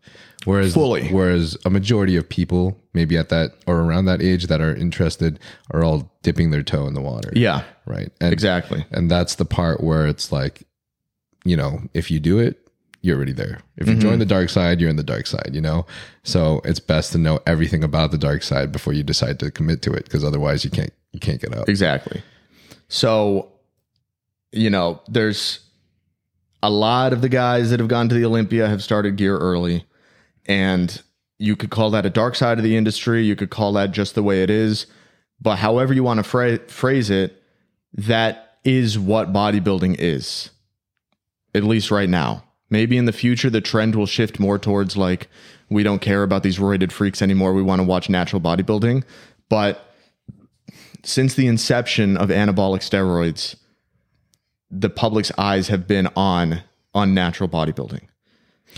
[0.44, 1.08] Whereas Fully.
[1.08, 5.38] whereas a majority of people maybe at that or around that age that are interested
[5.70, 7.32] are all dipping their toe in the water.
[7.34, 8.10] Yeah, Right.
[8.20, 8.84] And exactly.
[8.90, 10.62] and that's the part where it's like,
[11.44, 12.58] you know, if you do it,
[13.02, 13.58] you're already there.
[13.76, 14.20] If you join mm-hmm.
[14.20, 15.86] the dark side, you're in the dark side, you know?
[16.22, 19.82] So it's best to know everything about the dark side before you decide to commit
[19.82, 21.68] to it because otherwise you can't you can't get out.
[21.68, 22.22] Exactly.
[22.88, 23.50] So,
[24.52, 25.60] you know, there's
[26.62, 29.84] a lot of the guys that have gone to the Olympia have started gear early.
[30.46, 31.02] And
[31.38, 33.24] you could call that a dark side of the industry.
[33.24, 34.86] You could call that just the way it is.
[35.40, 37.42] But however you want to phra- phrase it,
[37.94, 40.50] that is what bodybuilding is,
[41.54, 42.44] at least right now.
[42.70, 45.28] Maybe in the future, the trend will shift more towards like,
[45.68, 47.52] we don't care about these roided freaks anymore.
[47.52, 49.04] We want to watch natural bodybuilding.
[49.48, 49.94] But
[51.04, 53.56] since the inception of anabolic steroids,
[54.70, 56.62] the public's eyes have been on
[56.94, 58.02] on natural bodybuilding.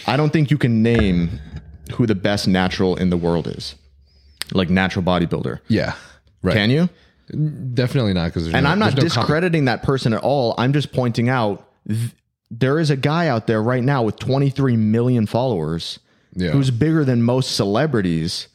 [0.06, 1.40] I don't think you can name
[1.94, 3.74] who the best natural in the world is,
[4.52, 5.60] like natural bodybuilder.
[5.68, 5.94] Yeah.
[6.42, 6.54] Right.
[6.54, 6.88] Can you?
[7.74, 10.54] Definitely not because And I'm not discrediting that person at all.
[10.58, 12.10] I'm just pointing out th-
[12.60, 15.98] there is a guy out there right now with 23 million followers
[16.34, 16.50] Yeah.
[16.50, 18.48] who's bigger than most celebrities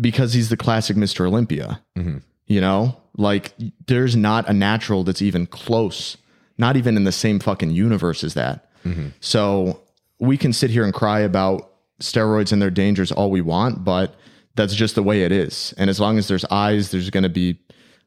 [0.00, 1.26] because he's the classic Mr.
[1.26, 1.80] Olympia.
[1.96, 2.18] Mm-hmm.
[2.46, 3.52] You know, like
[3.86, 6.16] there's not a natural that's even close,
[6.58, 8.70] not even in the same fucking universe as that.
[8.84, 9.08] Mm-hmm.
[9.20, 9.80] So
[10.18, 14.14] we can sit here and cry about steroids and their dangers all we want, but
[14.54, 15.72] that's just the way it is.
[15.78, 17.58] And as long as there's eyes, there's going to be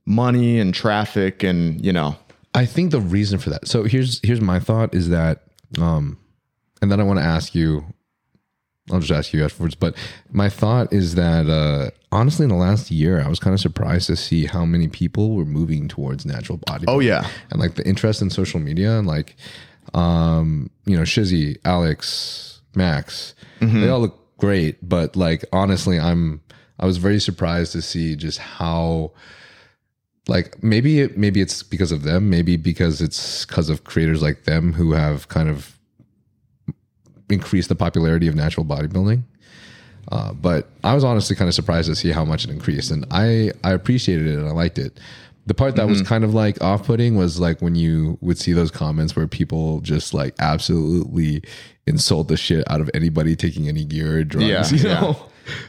[0.06, 2.16] money and traffic and, you know,
[2.56, 3.68] I think the reason for that.
[3.68, 5.44] So here's here's my thought is that,
[5.80, 6.18] um,
[6.82, 7.86] and then I want to ask you.
[8.92, 9.74] I'll just ask you afterwards.
[9.74, 9.96] But
[10.32, 14.06] my thought is that uh, honestly, in the last year, I was kind of surprised
[14.08, 16.86] to see how many people were moving towards natural body.
[16.88, 17.28] oh yeah.
[17.50, 19.38] and like the interest in social media and like,
[19.96, 23.34] um, you know, Shizzy, Alex, Max,
[23.82, 24.88] they all look great.
[24.88, 26.42] But like honestly, I'm
[26.80, 29.14] I was very surprised to see just how
[30.28, 34.44] like maybe it maybe it's because of them maybe because it's because of creators like
[34.44, 35.78] them who have kind of
[37.30, 39.24] increased the popularity of natural bodybuilding.
[40.12, 43.06] Uh, but i was honestly kind of surprised to see how much it increased and
[43.10, 45.00] i i appreciated it and i liked it.
[45.48, 48.72] The part that was kind of like off-putting was like when you would see those
[48.72, 51.44] comments where people just like absolutely
[51.86, 55.14] insult the shit out of anybody taking any gear or drugs Yeah, you yeah.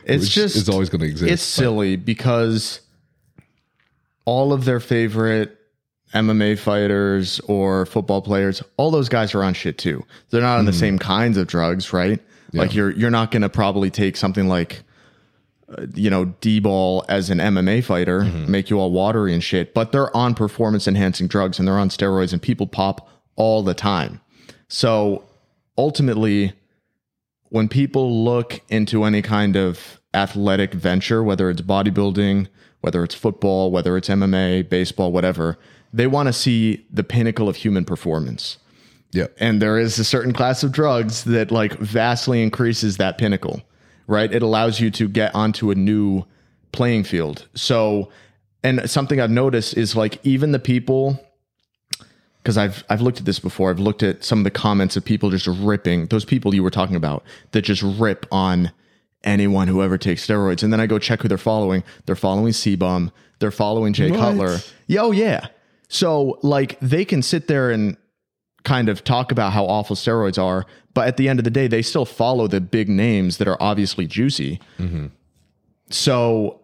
[0.07, 2.81] It's Which just it's always going to exist It's silly because
[4.27, 5.59] all of their favorite
[6.13, 10.05] MMA fighters or football players, all those guys are on shit too.
[10.31, 12.21] They're not on the same kinds of drugs, right?
[12.53, 14.83] Like you're you're not going to probably take something like
[15.69, 19.91] uh, you know, D-bol as an MMA fighter, make you all watery and shit, but
[19.91, 24.21] they're on performance enhancing drugs and they're on steroids and people pop all the time.
[24.69, 25.25] So
[25.77, 26.53] ultimately,
[27.49, 32.47] when people look into any kind of athletic venture, whether it's bodybuilding,
[32.87, 35.59] whether it's football, whether it's MMA, baseball, whatever,
[35.93, 38.59] they want to see the pinnacle of human performance.
[39.11, 43.61] yeah And there is a certain class of drugs that like vastly increases that pinnacle,
[44.07, 44.33] right?
[44.33, 46.25] It allows you to get onto a new
[46.71, 47.49] playing field.
[47.57, 48.09] So,
[48.63, 51.21] and something I've noticed is like even the people
[52.39, 53.71] because I've I've looked at this before.
[53.71, 56.71] I've looked at some of the comments of people just ripping those people you were
[56.71, 58.71] talking about that just rip on
[59.27, 60.63] anyone who ever takes steroids.
[60.63, 61.85] And then I go check who they're following.
[62.07, 63.11] They're following CBum.
[63.39, 64.59] They're following Jay Cutler.
[64.87, 65.49] Yo, oh, yeah.
[65.89, 67.97] So like they can sit there and
[68.65, 71.69] kind of talk about how awful steroids are, but at the end of the day,
[71.69, 74.61] they still follow the big names that are obviously juicy.
[74.79, 75.07] Mm-hmm.
[75.91, 76.61] So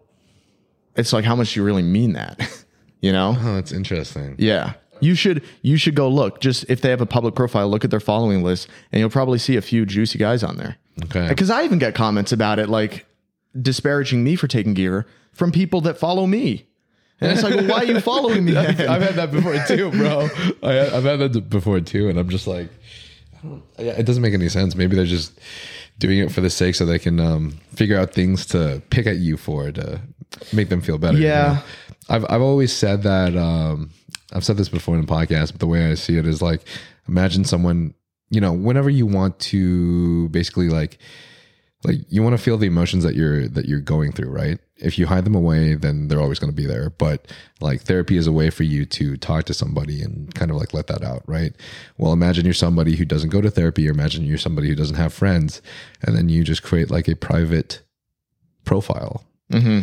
[0.95, 2.65] it's like, how much do you really mean that?
[3.01, 3.35] you know?
[3.39, 4.73] oh that's interesting Yeah.
[4.99, 6.39] You should you should go look.
[6.39, 9.37] Just if they have a public profile, look at their following list, and you'll probably
[9.37, 10.77] see a few juicy guys on there.
[11.05, 13.05] Okay Because I even get comments about it, like
[13.59, 16.67] disparaging me for taking gear from people that follow me.
[17.21, 18.51] And it's like, well, why are you following me?
[18.53, 18.65] then?
[18.89, 20.27] I've had that before too, bro.
[20.61, 22.69] I, I've had that before too, and I'm just like,
[23.41, 24.75] I don't, it doesn't make any sense.
[24.75, 25.39] Maybe they're just
[25.99, 29.17] doing it for the sake so they can um, figure out things to pick at
[29.17, 30.01] you for to
[30.51, 31.17] make them feel better.
[31.17, 31.53] you Yeah.
[31.53, 32.15] know?
[32.15, 33.37] I've I've always said that.
[33.37, 33.91] Um,
[34.33, 36.61] I've said this before in the podcast, but the way I see it is like,
[37.07, 37.93] imagine someone,
[38.33, 40.97] you know, whenever you want to basically like
[41.83, 44.59] like you want to feel the emotions that you're that you're going through right?
[44.77, 46.89] If you hide them away then they're always going to be there.
[46.89, 47.27] But
[47.61, 50.73] like therapy is a way for you to talk to somebody and kind of like
[50.73, 51.53] let that out right?
[51.97, 54.95] Well imagine you're somebody who doesn't go to therapy or imagine you're somebody who doesn't
[54.95, 55.61] have friends
[56.01, 57.81] and then you just create like a private
[58.65, 59.25] profile.
[59.51, 59.81] Mm-hmm.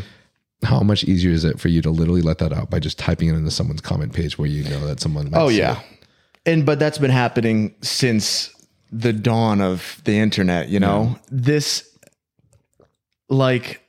[0.67, 3.29] How much easier is it for you to literally let that out by just typing
[3.29, 5.81] it into someone's comment page where you know that someone Oh yeah.
[6.47, 8.55] And but that's been happening since
[8.91, 11.17] the dawn of the internet, you know.
[11.31, 11.87] This
[13.29, 13.83] like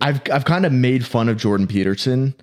[0.00, 2.34] I've I've kind of made fun of Jordan Peterson.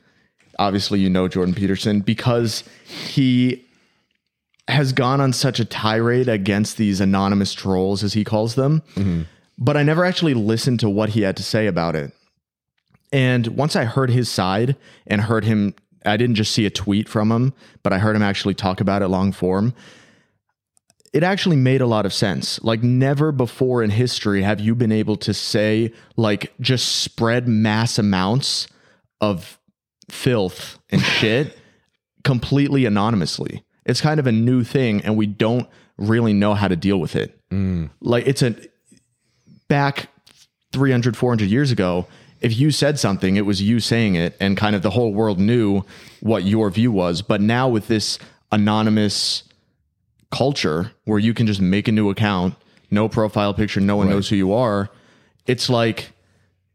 [0.59, 3.65] Obviously, you know Jordan Peterson because he
[4.67, 8.81] has gone on such a tirade against these anonymous trolls as he calls them.
[8.95, 9.23] Mm-hmm.
[9.57, 12.11] But I never actually listened to what he had to say about it.
[13.11, 17.07] And once I heard his side and heard him, I didn't just see a tweet
[17.07, 19.73] from him, but I heard him actually talk about it long form.
[21.13, 22.61] It actually made a lot of sense.
[22.63, 27.99] Like, never before in history have you been able to say, like, just spread mass
[27.99, 28.67] amounts
[29.19, 29.59] of
[30.09, 31.57] filth and shit
[32.23, 33.63] completely anonymously.
[33.85, 37.15] It's kind of a new thing, and we don't really know how to deal with
[37.15, 37.37] it.
[37.49, 37.89] Mm.
[37.99, 38.55] Like, it's a
[39.67, 40.09] back
[40.71, 42.07] 300 400 years ago
[42.41, 45.39] if you said something it was you saying it and kind of the whole world
[45.39, 45.83] knew
[46.21, 47.21] what your view was.
[47.21, 48.19] But now with this
[48.51, 49.43] anonymous
[50.31, 52.55] culture where you can just make a new account
[52.89, 54.89] no profile picture no one knows who you are
[55.45, 56.11] it's like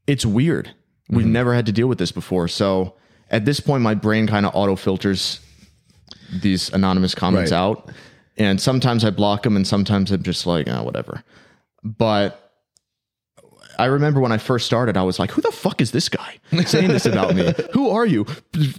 [0.06, 0.72] it's weird.
[1.08, 1.32] We've mm-hmm.
[1.32, 2.48] never had to deal with this before.
[2.48, 2.94] So
[3.30, 5.40] at this point my brain kind of auto filters
[6.42, 7.58] these anonymous comments Right.
[7.58, 7.90] out.
[8.36, 11.24] And sometimes i block them and sometimes i'm just like oh, whatever.
[11.82, 12.45] But
[13.78, 16.38] I remember when I first started, I was like, who the fuck is this guy
[16.64, 17.52] saying this about me?
[17.72, 18.26] Who are you?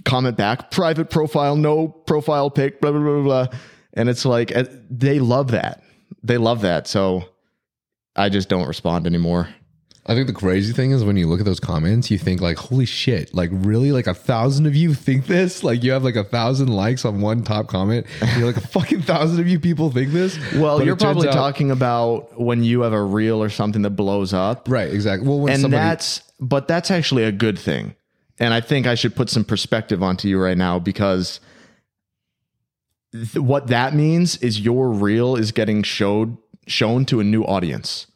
[0.04, 3.46] Comment back, private profile, no profile pic, blah, blah, blah, blah.
[3.94, 5.82] And it's like, uh, they love that.
[6.22, 6.86] They love that.
[6.86, 7.24] So
[8.16, 9.48] I just don't respond anymore.
[10.08, 12.56] I think the crazy thing is when you look at those comments, you think like,
[12.56, 15.62] holy shit, like really like a thousand of you think this?
[15.62, 18.06] Like you have like a thousand likes on one top comment.
[18.22, 20.38] And you're like a fucking thousand of you people think this?
[20.54, 23.90] Well, But you're probably out- talking about when you have a reel or something that
[23.90, 24.66] blows up.
[24.68, 25.28] Right, exactly.
[25.28, 27.94] Well, when and somebody that's but that's actually a good thing
[28.38, 31.40] and i think i should put some perspective onto you right now because
[33.12, 38.06] th- what that means is your reel is getting showed shown to a new audience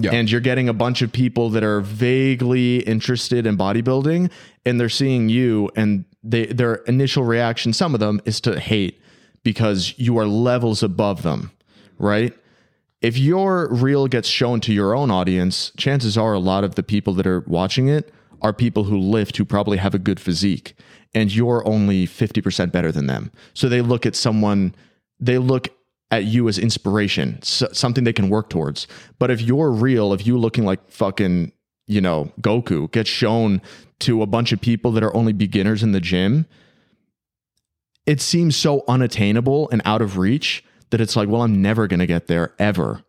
[0.00, 0.12] Yeah.
[0.12, 4.30] and you're getting a bunch of people that are vaguely interested in bodybuilding
[4.64, 9.00] and they're seeing you and they their initial reaction some of them is to hate
[9.42, 11.50] because you are levels above them
[11.98, 12.34] right
[13.00, 16.82] if your reel gets shown to your own audience, chances are a lot of the
[16.82, 20.74] people that are watching it are people who lift who probably have a good physique
[21.14, 23.32] and you're only 50% better than them.
[23.54, 24.74] So they look at someone,
[25.18, 25.68] they look
[26.10, 28.86] at you as inspiration, s something they can work towards.
[29.18, 31.52] But if you're real, if you looking like fucking,
[31.86, 33.62] you know, Goku gets shown
[34.00, 36.46] to a bunch of people that are only beginners in the gym,
[38.06, 42.00] it seems so unattainable and out of reach that it's like, well, I'm never going
[42.00, 43.04] to get there ever.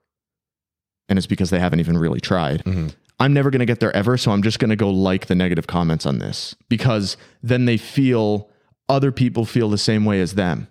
[1.09, 2.63] And it's because they haven't even really tried.
[2.63, 2.89] Mm-hmm.
[3.19, 4.17] I'm never going to get there ever.
[4.17, 7.77] So I'm just going to go like the negative comments on this because then they
[7.77, 8.49] feel
[8.89, 10.67] other people feel the same way as them.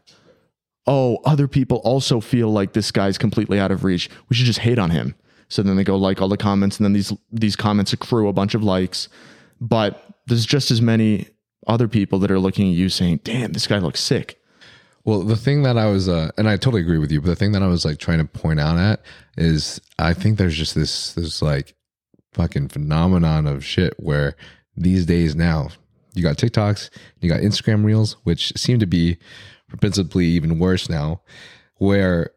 [0.86, 4.08] Oh, other people also feel like this guy's completely out of reach.
[4.28, 5.14] We should just hate on him.
[5.48, 8.32] So then they go like all the comments, and then these these comments accrue a
[8.32, 9.08] bunch of likes.
[9.60, 11.28] But there's just as many
[11.66, 14.40] other people that are looking at you saying, "Damn, this guy looks sick."
[15.04, 17.36] Well, the thing that I was, uh, and I totally agree with you, but the
[17.36, 19.00] thing that I was like trying to point out at
[19.36, 21.74] is I think there's just this, this like
[22.32, 24.36] fucking phenomenon of shit where
[24.76, 25.70] these days now
[26.14, 26.90] you got TikToks,
[27.20, 29.16] you got Instagram reels, which seem to be
[29.80, 31.20] principally even worse now,
[31.76, 32.30] where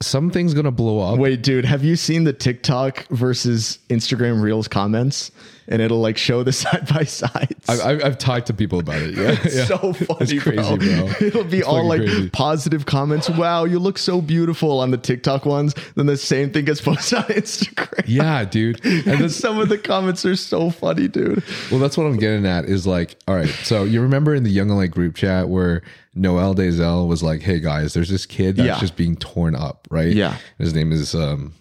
[0.00, 1.18] something's to blow up.
[1.18, 5.32] Wait, dude, have you seen the TikTok versus Instagram Reels comments?
[5.70, 7.68] And it'll like show the side by sides.
[7.68, 9.16] I've, I've, I've talked to people about it.
[9.16, 9.36] Yeah.
[9.44, 9.64] It's yeah.
[9.66, 10.76] so funny, It's crazy, bro.
[10.76, 11.14] bro.
[11.26, 12.30] It'll be It's all like crazy.
[12.30, 13.28] positive comments.
[13.28, 15.74] Wow, you look so beautiful on the TikTok ones.
[15.94, 18.04] Then the same thing gets posted on Instagram.
[18.06, 18.82] Yeah, dude.
[18.86, 21.42] And And that's, some of the comments are so funny, dude.
[21.70, 24.56] Well, that's what I'm getting at is like, all right, so you remember in the
[24.56, 25.82] YoungLA group chat where
[26.14, 28.78] Noel Deyzel was like, hey guys, there's this kid that's Yeah.
[28.80, 30.14] just being torn up, right?
[30.14, 30.36] Yeah.
[30.58, 31.54] His name is, um,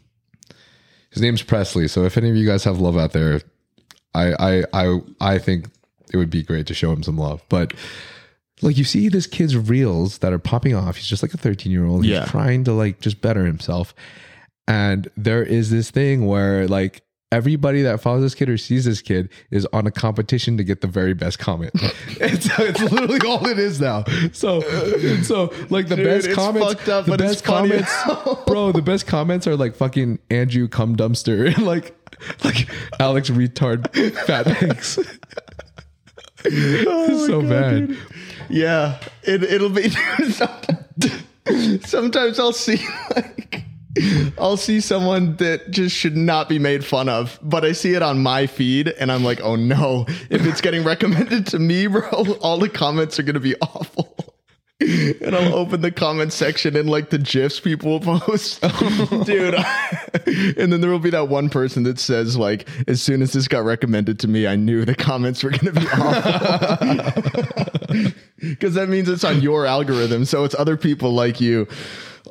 [1.12, 1.88] his name's Presley.
[1.88, 3.42] So if any of you guys have love out there,
[4.14, 5.68] I, I, I, I think
[6.12, 7.44] it would be great to show him some love.
[7.50, 7.74] But
[8.62, 10.96] like you see this kid's reels that are popping off.
[10.96, 12.06] He's just like a 13 year old.
[12.06, 12.22] Yeah.
[12.22, 13.94] He's trying to like just better himself.
[14.68, 19.02] And there is this thing where like everybody that follows this kid or sees this
[19.02, 21.72] kid is on a competition to get the very best comment.
[21.76, 24.04] it's, it's literally all it is now.
[24.32, 24.62] So,
[25.24, 27.92] so like the Dude, best comments, up, the best comments,
[28.48, 28.72] bro.
[28.72, 31.94] The best comments are like fucking Andrew cum dumpster and like
[32.44, 33.90] like Alex retard
[34.26, 35.00] fat pigs.
[36.50, 37.98] Oh so bad.
[38.48, 39.90] Yeah, it it'll be.
[41.82, 42.80] sometimes I'll see
[43.16, 43.66] like
[44.38, 48.02] I'll see someone that just should not be made fun of, but I see it
[48.02, 50.06] on my feed and I'm like, oh no!
[50.30, 52.10] If it's getting recommended to me, bro,
[52.42, 54.14] all the comments are gonna be awful.
[54.80, 58.62] And I'll open the comment section and like the gifs people will post,
[59.26, 59.56] dude.
[59.56, 63.48] and then there will be that one person that says like, as soon as this
[63.48, 66.86] got recommended to me, I knew the comments were gonna be awful
[68.40, 70.26] because that means it's on your algorithm.
[70.26, 71.68] So it's other people like you.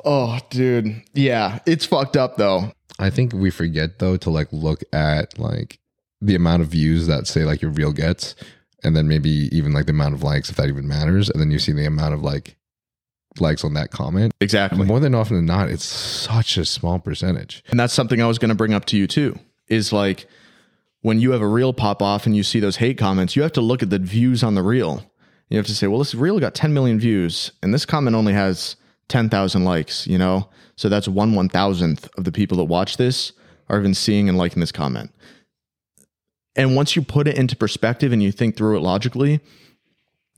[0.05, 1.03] Oh, dude.
[1.13, 2.71] Yeah, it's fucked up though.
[2.99, 5.79] I think we forget though to like look at like
[6.21, 8.35] the amount of views that say like your reel gets,
[8.83, 11.51] and then maybe even like the amount of likes if that even matters, and then
[11.51, 12.55] you see the amount of like
[13.39, 14.33] likes on that comment.
[14.41, 14.85] Exactly.
[14.85, 17.63] More than often than not, it's such a small percentage.
[17.69, 19.37] And that's something I was going to bring up to you too.
[19.67, 20.27] Is like
[21.01, 23.51] when you have a reel pop off and you see those hate comments, you have
[23.53, 25.03] to look at the views on the reel.
[25.49, 28.33] You have to say, well, this reel got 10 million views, and this comment only
[28.33, 28.75] has
[29.09, 30.49] 10,000 likes, you know?
[30.75, 33.33] So that's one one thousandth of the people that watch this
[33.69, 35.11] are even seeing and liking this comment.
[36.55, 39.39] And once you put it into perspective and you think through it logically,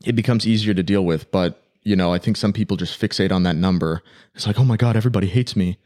[0.06, 1.32] it becomes easier to deal with.
[1.32, 4.02] But, you know, I think some people just fixate on that number.
[4.36, 5.78] It's like, oh my God, everybody hates me.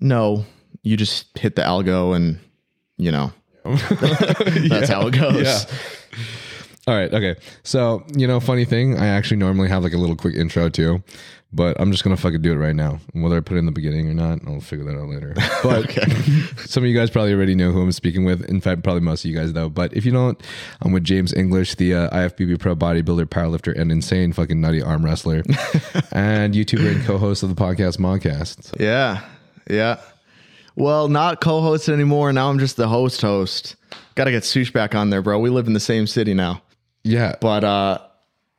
[0.00, 0.44] No,
[0.82, 2.38] you just hit the algo and,
[2.96, 3.32] you know,
[3.64, 5.44] that's how it goes.
[5.44, 5.60] Yeah.
[6.86, 7.12] All right.
[7.12, 7.36] Okay.
[7.62, 11.02] So, you know, funny thing, I actually normally have like a little quick intro too,
[11.52, 13.00] but I'm just going to fucking do it right now.
[13.12, 15.34] Whether I put it in the beginning or not, I'll figure that out later.
[15.62, 15.90] But
[16.68, 18.44] some of you guys probably already know who I'm speaking with.
[18.46, 19.68] In fact, probably most of you guys though.
[19.68, 20.40] But if you don't,
[20.80, 25.04] I'm with James English, the uh, IFBB pro bodybuilder, powerlifter, and insane fucking nutty arm
[25.04, 25.38] wrestler,
[26.12, 28.80] and YouTuber and co host of the podcast Mogcast.
[28.80, 29.22] Yeah.
[29.68, 30.00] Yeah.
[30.76, 32.32] Well, not co host anymore.
[32.32, 33.76] Now I'm just the host host.
[34.14, 35.38] Got to get Sush back on there, bro.
[35.38, 36.62] We live in the same city now.
[37.04, 37.36] Yeah.
[37.40, 37.98] But, uh,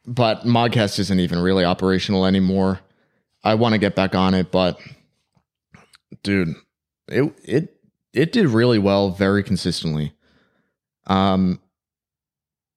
[0.06, 2.80] but Mogcast isn't even really operational anymore.
[3.44, 4.80] I want to get back on it, but
[6.24, 6.56] dude,
[7.08, 7.76] it it
[8.14, 10.14] it did really well very consistently.
[11.08, 11.60] Um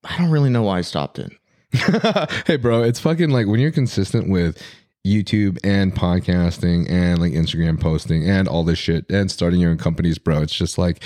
[0.05, 1.33] I don't really know why I stopped it.
[2.47, 4.63] hey, bro, it's fucking like when you're consistent with
[5.07, 9.79] YouTube and podcasting and like Instagram posting and all this shit and starting your own
[9.79, 10.41] companies, bro.
[10.41, 11.03] It's just like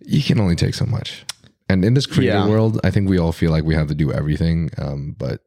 [0.00, 1.24] you can only take so much.
[1.72, 2.48] And in this creative Yeah.
[2.48, 4.68] world, I think we all feel like we have to do everything.
[4.76, 5.40] Um, but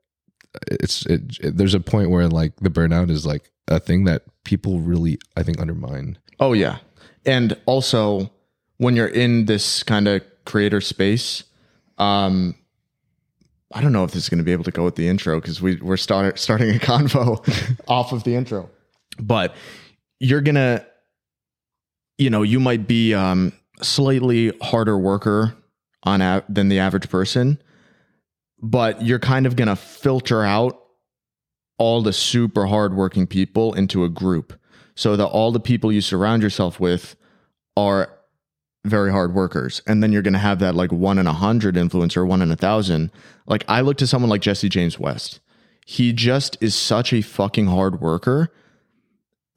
[0.72, 4.24] it's it, it- there's a point where like the burnout is like a thing that
[4.44, 6.18] people really I think undermine.
[6.40, 6.78] Oh yeah.
[7.26, 8.32] And also
[8.78, 11.44] when you're in this kind of creator space,
[11.98, 12.56] um
[13.74, 15.40] I don't know if this is going to be able to go with the intro
[15.42, 17.44] because we we're start, starting a convo
[17.88, 18.70] off of the intro.
[19.20, 19.54] But
[20.20, 20.86] you're going to
[22.18, 25.54] you know, you might be um slightly harder worker
[26.06, 27.62] on a- than the average person,
[28.62, 30.82] but you're kind of going to filter out
[31.78, 34.54] all the super hardworking people into a group
[34.96, 37.16] so that all the people you surround yourself with
[37.76, 38.10] are
[38.86, 39.82] very hard workers.
[39.88, 42.52] And then you're going to have that like one in a hundred influencer one in
[42.52, 43.12] a thousand.
[43.46, 45.40] Like i look to someone like jesse james west.
[45.86, 48.52] He just is such a fucking hard worker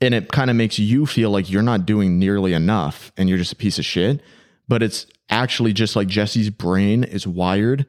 [0.00, 3.38] and it kind of makes you feel like you're not doing nearly enough and you're
[3.38, 4.20] just a piece of shit
[4.68, 7.86] but it's actually just like jesse's brain is wired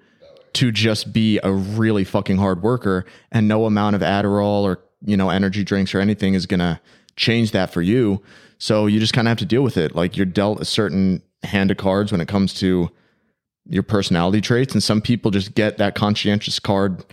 [0.53, 5.15] to just be a really fucking hard worker and no amount of Adderall or you
[5.15, 6.79] know energy drinks or anything is going to
[7.15, 8.21] change that for you.
[8.57, 9.95] So you just kind of have to deal with it.
[9.95, 12.89] Like you're dealt a certain hand of cards when it comes to
[13.65, 17.05] your personality traits and some people just get that conscientious card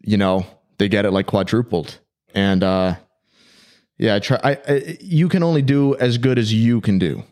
[0.00, 0.44] you know
[0.78, 1.98] they get it like quadrupled.
[2.34, 2.96] And uh
[3.98, 7.22] yeah I try I, I you can only do as good as you can do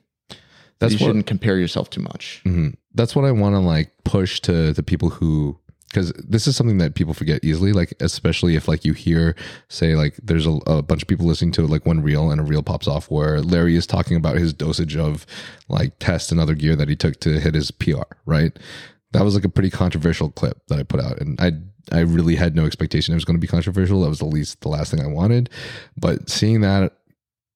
[0.78, 2.42] That's you what- shouldn't compare yourself too much.
[2.44, 2.74] Mhm.
[2.94, 5.58] That's what I want to like push to the people who
[5.88, 9.36] because this is something that people forget easily like especially if like you hear
[9.68, 12.44] say like there's a, a bunch of people listening to like one reel and a
[12.44, 15.24] reel pops off where larry is talking about his dosage of
[15.68, 17.92] like test and other gear that he took to hit his pr
[18.26, 18.58] right?
[19.12, 21.52] That was like a pretty controversial clip that i put out and i
[21.96, 24.00] i really had no expectation it was going to be controversial.
[24.02, 25.48] That was the least the last thing i wanted.
[25.96, 26.92] But seeing that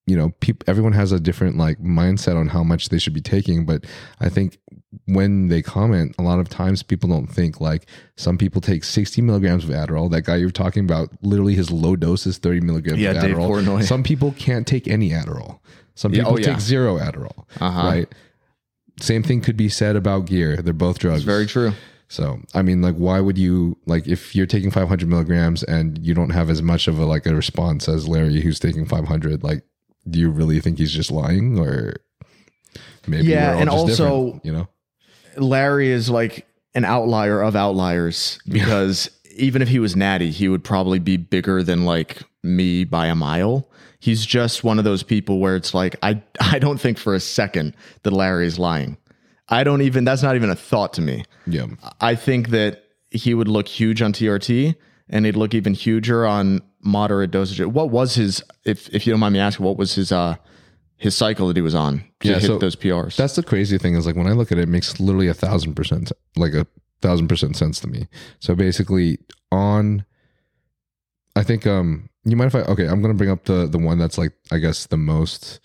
[0.09, 3.21] you know people everyone has a different like mindset on how much they should be
[3.21, 3.85] taking but
[4.19, 4.57] i think
[5.05, 7.85] when they comment a lot of times people don't think like
[8.17, 11.95] some people take 60 milligrams of adderall that guy you're talking about literally his low
[11.95, 13.83] dose is 30 milligrams Yeah, of Dave adderall Portnoy.
[13.83, 15.59] some people can't take any adderall
[15.95, 16.45] some Yeah, people oh, yeah.
[16.53, 17.87] take zero adderall Uh-huh.
[17.87, 18.07] right
[19.01, 20.57] Same thing could be said about gear.
[20.57, 21.23] They're both drugs.
[21.23, 21.71] Very true.
[22.09, 26.13] So, I mean, like, why would you like if you're taking 500 milligrams and you
[26.13, 29.43] don't have as much of a like a response as Larry, who's taking 500?
[29.43, 29.63] Like,
[30.09, 31.95] do you really think he's just lying, or
[33.07, 33.27] maybe?
[33.27, 34.67] Yeah, we're all and just also- you know,
[35.37, 36.45] Larry is like
[36.75, 41.63] an outlier of outliers because even if he was natty, he would probably be bigger
[41.63, 43.69] than like me by a mile.
[44.01, 47.19] He's just one of those people where it's like I I don't think for a
[47.19, 48.97] second that Larry is lying.
[49.49, 51.25] I don't even that's not even a thought to me.
[51.47, 51.65] yeah,
[51.99, 54.75] I think that he would look huge on TRT
[55.09, 57.59] and he'd look even huger on moderate dosage.
[57.65, 60.35] What was his if if you don't mind me asking, what was his uh
[60.97, 63.15] his cycle that he was on to Yeah, hit so those PRs?
[63.15, 65.33] That's the crazy thing is like when I look at it, it makes literally a
[65.33, 66.67] thousand percent, like a
[67.01, 68.07] thousand percent sense to me.
[68.39, 69.19] So basically,
[69.51, 70.05] on,
[71.35, 72.69] I think um, you mind if I?
[72.71, 75.59] Okay, I'm gonna bring up the the one that's like I guess the most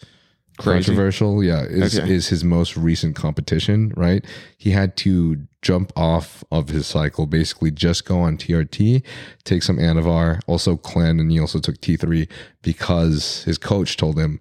[0.58, 0.86] Crazy.
[0.86, 1.42] controversial.
[1.42, 2.14] Yeah, is Okay.
[2.14, 3.92] is his most recent competition.
[3.96, 4.24] Right,
[4.56, 9.02] he had to jump off of his cycle, basically just go on TRT,
[9.44, 12.28] take some Anavar, also Clen, and he also took T3
[12.62, 14.40] because his coach told him.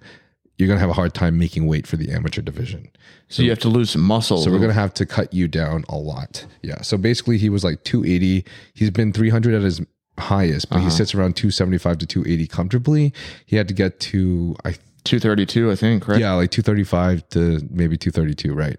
[0.60, 2.90] You're gonna have a hard time making weight for the amateur division.
[3.28, 4.38] so you have to lose some muscle.
[4.38, 6.46] So we're gonna have to cut you down a lot.
[6.62, 6.82] Yeah.
[6.82, 8.46] So basically, he was like 280.
[8.76, 9.82] He's been 300 at his
[10.20, 10.92] highest, but he uh-huh.
[10.92, 13.14] sits around 275 to 280 comfortably.
[13.46, 16.20] He had to get to I 232, I think, right?
[16.20, 18.78] yeah like 235 to maybe 232, right?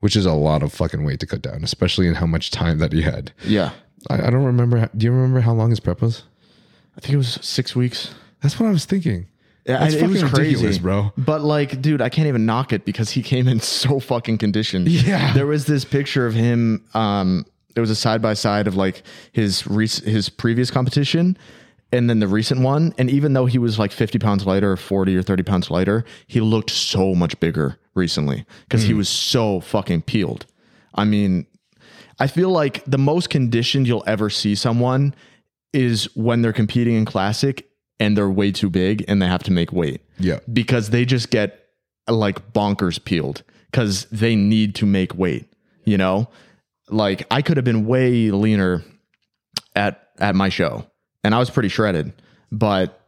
[0.00, 2.78] Which is a lot of fucking weight to cut down, especially in how much time
[2.78, 3.32] that he had.
[3.44, 3.70] Yeah.
[4.08, 4.88] I, I don't remember.
[4.96, 6.24] Do you remember how long his prep was?
[6.96, 8.14] I think it was six weeks.
[8.42, 9.26] That's what I was thinking.
[9.66, 11.12] Yeah, That's it was crazy, bro.
[11.18, 14.88] But like, dude, I can't even knock it because he came in so fucking conditioned.
[14.88, 15.32] Yeah.
[15.34, 16.84] there was this picture of him.
[16.94, 17.44] Um,
[17.74, 19.02] there was a side by side of like
[19.32, 21.36] his rec- his previous competition,
[21.92, 22.94] and then the recent one.
[22.98, 26.04] And even though he was like fifty pounds lighter, or forty or thirty pounds lighter,
[26.26, 28.98] he looked so much bigger recently because he hmm.
[28.98, 30.46] was so fucking peeled.
[30.94, 31.46] I mean,
[32.18, 35.14] I feel like the most conditioned you'll ever see someone
[35.72, 37.68] is when they're competing in classic
[37.98, 40.40] and they're way too big and they have to make weight Yeah.
[40.52, 41.66] because they just get
[42.08, 45.46] like bonkers peeled because they need to make weight
[45.84, 46.28] you know
[46.88, 48.82] like i could have been way leaner
[49.76, 50.84] at at my show
[51.24, 52.12] and i was pretty shredded
[52.52, 53.00] but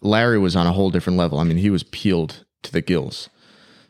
[0.00, 3.28] larry was on a whole different level i mean he was peeled to the gills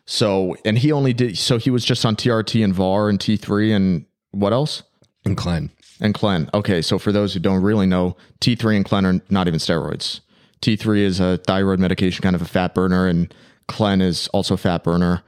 [0.07, 3.75] so and he only did so he was just on trt and var and t3
[3.75, 4.83] and what else
[5.25, 5.71] And Klein.
[6.01, 6.51] and Clen.
[6.53, 10.21] Okay, so for those who don't really know, T3 and Clen are not even steroids.
[10.61, 13.33] T3 is a thyroid medication, kind of a fat burner, and
[13.69, 15.23] Clen is also a fat burner.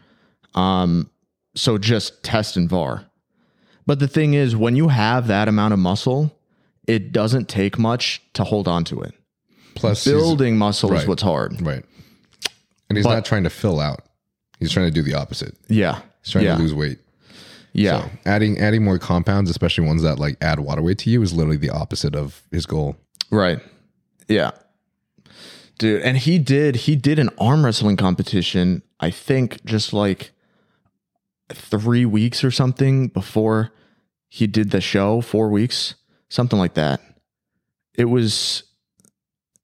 [0.56, 1.08] Um,
[1.54, 3.06] so just test and VAR.
[3.86, 6.35] But the thing is, when you have that amount of muscle,
[6.86, 9.14] it doesn't take much to hold on to it.
[9.74, 11.60] Plus Building muscle is what's hard.
[11.60, 11.84] Right.
[12.88, 14.02] And he's But- not trying to fill out.
[14.58, 15.54] He's trying to do the opposite.
[15.68, 16.00] Yeah.
[16.22, 16.56] He's trying yeah.
[16.56, 16.98] to lose weight.
[17.74, 18.04] Yeah.
[18.04, 21.34] So adding adding more compounds, especially ones that like add water weight to you, is
[21.34, 22.96] literally the opposite of his goal.
[23.30, 23.60] Right.
[24.28, 24.52] Yeah.
[25.78, 30.30] Dude, and he did he did an arm wrestling competition, I think just like
[31.52, 33.72] 3 weeks or something before
[34.28, 35.96] he did the show, 4 weeks,
[36.28, 37.00] something like that.
[37.94, 38.62] It was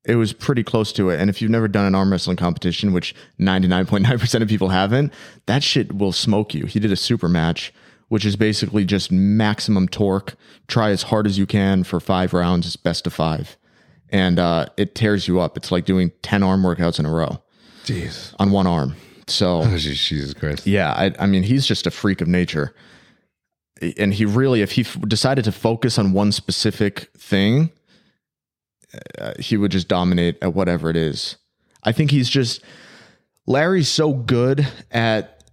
[0.04, 1.20] it was pretty close to it.
[1.20, 5.12] And if you've never done an arm wrestling competition, which 99.9% of people haven't,
[5.46, 6.66] that shit will smoke you.
[6.66, 7.72] He did a super match,
[8.08, 10.34] which is basically just maximum torque.
[10.66, 12.66] Try as hard as you can for five rounds.
[12.66, 13.56] It's best of five.
[14.08, 15.56] And uh, it tears you up.
[15.56, 17.40] It's like doing 10 arm workouts in a row
[17.84, 18.34] Jeez.
[18.40, 18.96] on one arm.
[19.28, 20.66] So, Oh, Jesus Christ.
[20.66, 22.74] yeah, I, I mean, he's just a freak of nature.
[23.96, 27.70] And he really, if he f- decided to focus on one specific thing,
[29.18, 31.36] uh, he would just dominate at whatever it is.
[31.82, 32.62] I think he's just,
[33.46, 35.44] Larry's so good at,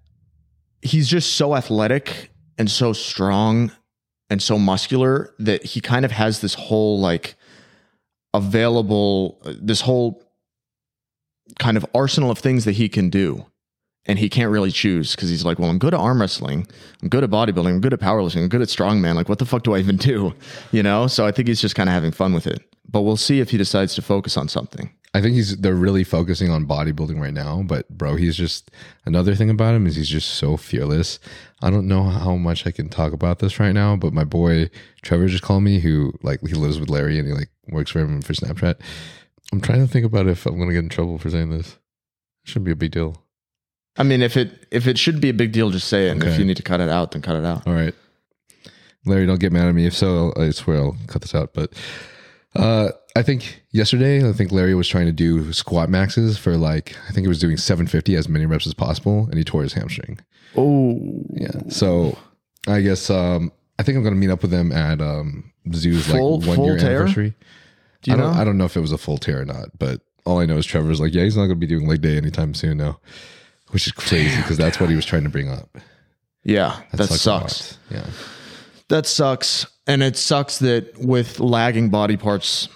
[0.81, 3.71] he's just so athletic and so strong
[4.29, 7.35] and so muscular that he kind of has this whole like
[8.33, 10.23] available, this whole
[11.57, 13.45] kind of arsenal of things that he can do
[14.05, 16.67] and he can't really choose because he's like, well, I'm good at arm wrestling,
[17.01, 19.15] I'm good at bodybuilding, I'm good at powerlifting, I'm good at strongman.
[19.15, 20.33] Like, what the fuck do I even do?
[20.71, 21.07] You know?
[21.07, 22.63] So I think he's just kind of having fun with it.
[22.87, 24.91] But we'll see if he decides to focus on something.
[25.13, 28.69] I think he's they're really focusing on bodybuilding right now, but bro, he's just
[29.05, 31.19] another thing about him is he's just so fearless.
[31.63, 34.69] I don't know how much I can talk about this right now, but my boy
[35.01, 37.99] Trevor just called me who like he lives with Larry and he like works for
[37.99, 38.75] him for Snapchat.
[39.51, 41.69] I'm trying to think about if I'm gonna get in trouble for saying this.
[41.69, 43.23] It Shouldn't be a big deal.
[43.99, 46.11] I mean, if it if it should be a big deal, just say it.
[46.11, 47.67] And if you need to cut it out, then cut it out.
[47.67, 47.93] All right.
[49.05, 49.85] Larry, don't get mad at me.
[49.85, 51.53] If so, I swear I'll cut this out.
[51.53, 51.73] But
[52.55, 56.95] Uh, I think yesterday, I think Larry was trying to do squat maxes for like,
[57.07, 59.73] I think he was doing 750 as many reps as possible, and he tore his
[59.73, 60.19] hamstring.
[60.55, 60.99] Oh,
[61.33, 61.61] Yeah.
[61.69, 62.17] So
[62.67, 66.39] I guess um, I think I'm gonna meet up with him at um, Zoo's Full-
[66.39, 66.95] like one full year tear?
[67.01, 67.33] anniversary.
[68.01, 68.41] Do you I don't, know?
[68.41, 70.57] I don't know if it was a full tear or not, but all I know
[70.57, 72.99] is Trevor's like, yeah, he's not gonna be doing leg day anytime soon now,
[73.69, 75.77] which is crazy because that's what he was trying to bring up.
[76.43, 77.77] yeah, that, a sucks.
[77.89, 78.05] Yeah.
[78.89, 79.65] That sucks.
[79.87, 82.69] And it sucks that with lagging body parts,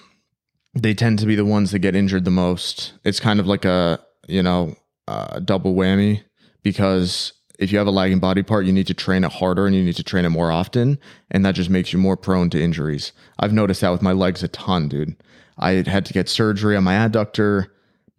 [0.74, 2.94] they tend to be the ones that get injured the most.
[3.04, 4.76] It's kind of like a, you know,
[5.08, 6.24] a double whammy
[6.64, 9.76] because if you have a lagging body part, you need to train it harder and
[9.76, 10.98] you need to train it more often.
[11.30, 13.12] And that just makes you more prone to injuries.
[13.40, 15.16] I've noticed that with my legs a ton, dude.
[15.58, 17.68] I had to get surgery on my adductor,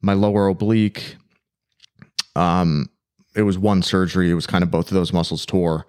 [0.00, 1.16] my lower oblique.
[2.36, 2.88] Um,
[3.36, 4.30] it was one surgery.
[4.30, 5.86] It was kind of both of those muscles tore.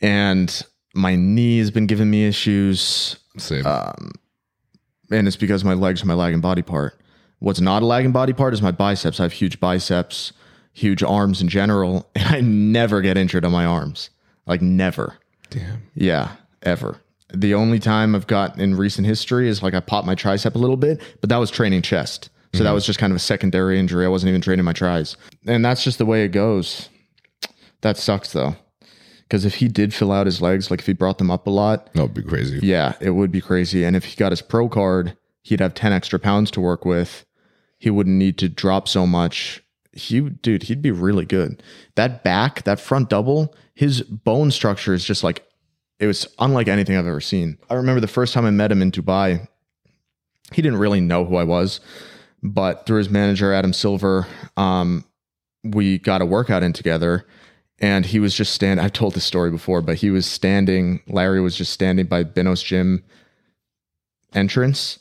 [0.00, 0.62] And
[0.94, 3.64] my knee has been giving me issues Same.
[3.66, 6.98] and it's because my legs are my lagging body part.
[7.38, 9.18] What's not a lagging body part is my biceps.
[9.18, 10.32] I have huge biceps,
[10.72, 14.10] huge arms in general, and I never get injured on my arms.
[14.46, 15.18] Like never.
[15.50, 15.82] Damn.
[15.94, 17.00] Yeah, ever.
[17.34, 20.58] The only time I've got in recent history is like I popped my tricep a
[20.58, 22.28] little bit, but that was training chest.
[22.54, 22.74] So that mm-hmm.
[22.74, 24.04] was just kind of a secondary injury.
[24.04, 25.16] I wasn't even training my tries.
[25.46, 26.88] And that's just the way it goes.
[27.80, 28.56] That sucks though.
[29.22, 31.50] Because if he did fill out his legs, like if he brought them up a
[31.50, 32.60] lot, That would be crazy.
[32.62, 33.84] yeah, it would be crazy.
[33.84, 37.24] And if he got his pro card, he'd have 10 extra pounds to work with.
[37.78, 39.62] He wouldn't need to drop so much.
[39.92, 41.62] He, dude, he'd be really good.
[41.96, 45.46] That back, that front double, his bone structure is just like,
[45.98, 47.56] it was unlike anything I've ever seen.
[47.70, 49.48] I remember the first time I met him in Dubai,
[50.52, 51.80] he didn't really know who I was,
[52.42, 54.26] but through his manager, Adam Silver,
[54.56, 55.04] um,
[55.64, 57.26] we got a workout in together
[57.82, 58.82] and he was just standing.
[58.82, 61.00] I've told this story before, but he was standing.
[61.08, 63.02] Larry was just standing by Binos Gym
[64.32, 65.00] entrance,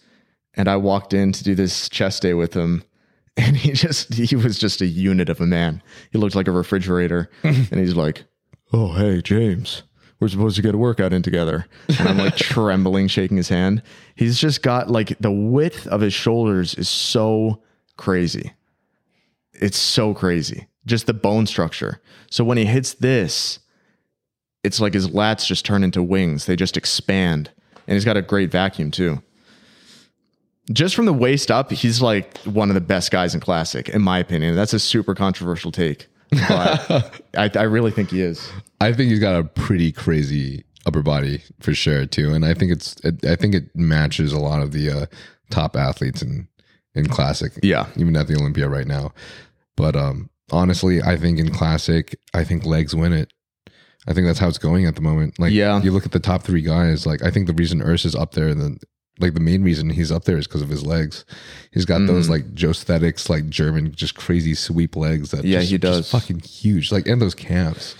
[0.55, 2.83] and I walked in to do this chest day with him,
[3.37, 5.81] and he just he was just a unit of a man.
[6.11, 8.25] He looked like a refrigerator, and he's like,
[8.73, 9.83] "Oh, hey, James."
[10.21, 11.65] We're supposed to get a workout in together.
[11.99, 13.83] And I'm like trembling, shaking his hand.
[14.15, 17.61] He's just got like the width of his shoulders is so
[17.97, 18.53] crazy
[19.61, 20.67] it's so crazy.
[20.85, 22.01] Just the bone structure.
[22.29, 23.59] So when he hits this,
[24.63, 26.47] it's like his lats just turn into wings.
[26.47, 27.51] They just expand.
[27.87, 29.21] And he's got a great vacuum too.
[30.71, 34.01] Just from the waist up, he's like one of the best guys in classic, in
[34.01, 34.55] my opinion.
[34.55, 36.07] That's a super controversial take.
[36.31, 38.51] But I, I really think he is.
[38.79, 42.71] I think he's got a pretty crazy upper body for sure too, and I think
[42.71, 45.05] it's it, I think it matches a lot of the uh,
[45.49, 46.47] top athletes in
[46.95, 47.53] in classic.
[47.63, 47.87] Yeah.
[47.95, 49.13] even at the Olympia right now.
[49.77, 53.31] But um, honestly, I think in classic, I think legs win it.
[54.07, 55.37] I think that's how it's going at the moment.
[55.39, 55.81] Like, Yeah.
[55.81, 57.05] you look at the top three guys.
[57.05, 58.77] Like, I think the reason Urs is up there, in the
[59.21, 61.25] like the main reason he's up there is because of his legs.
[61.71, 62.31] He's got those Mm-hmm.
[62.31, 65.31] like Joesthetics, like German, just crazy sweep legs.
[65.31, 66.09] That Yeah, just- he does.
[66.11, 66.91] fucking huge.
[66.91, 67.95] Like, and those calves.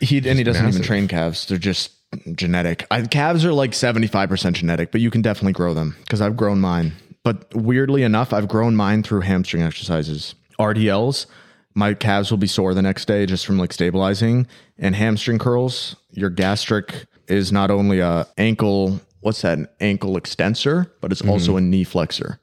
[0.00, 1.46] He and he doesn't even train calves.
[1.46, 1.92] They're just
[2.34, 2.86] genetic.
[2.90, 6.20] I, calves are like seventy five percent genetic, but you can definitely grow them because
[6.20, 6.92] I've grown mine.
[7.24, 10.34] But weirdly enough, I've grown mine through hamstring exercises.
[10.60, 11.26] RDLs,
[11.74, 14.46] my calves will be sore the next day just from like stabilizing.
[14.78, 19.00] And hamstring curls, your gastroc is not only a ankle.
[19.26, 19.58] What's that?
[19.58, 22.38] An ankle extensor, but it's also a knee flexor.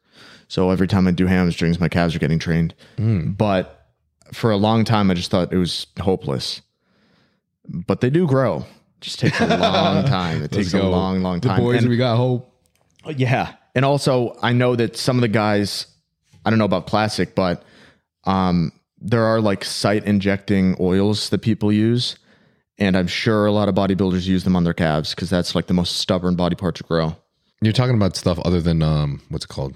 [0.50, 2.76] So every time I do hamstrings, my calves are getting trained.
[2.98, 3.88] But
[4.34, 6.62] for a long time, I just thought it was hopeless
[7.88, 8.66] but they do grow.
[9.00, 10.44] Just takes a long time.
[10.44, 10.90] It takes a go.
[10.90, 11.62] long, long The time.
[11.62, 12.54] boys, And- we got hope.
[13.16, 15.88] yeah, and also I know that some of the guys,
[16.46, 17.64] I don't know about classic, but
[18.26, 22.18] um, there are like site injecting oils that people use,
[22.84, 25.68] and I'm sure a lot of bodybuilders use them on their calves because that's like
[25.68, 27.16] the most stubborn body part to grow.
[27.62, 29.76] You're talking about stuff other than um, what's it called?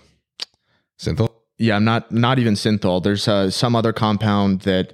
[0.99, 1.30] Synthol.
[1.58, 3.01] Yeah, I'm not not even synthol.
[3.01, 4.93] There's uh, some other compound that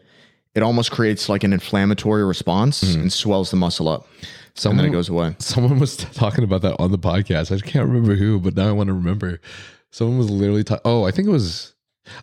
[0.54, 4.86] it almost creates like an inflammatory response and swells the muscle up, and then Someone
[4.86, 5.36] it goes away.
[5.40, 7.52] Someone was talking about that on the podcast.
[7.52, 9.42] I can't remember who, but now I want to remember.
[9.92, 10.84] Someone was literally talking.
[10.86, 11.73] Oh, I think it was.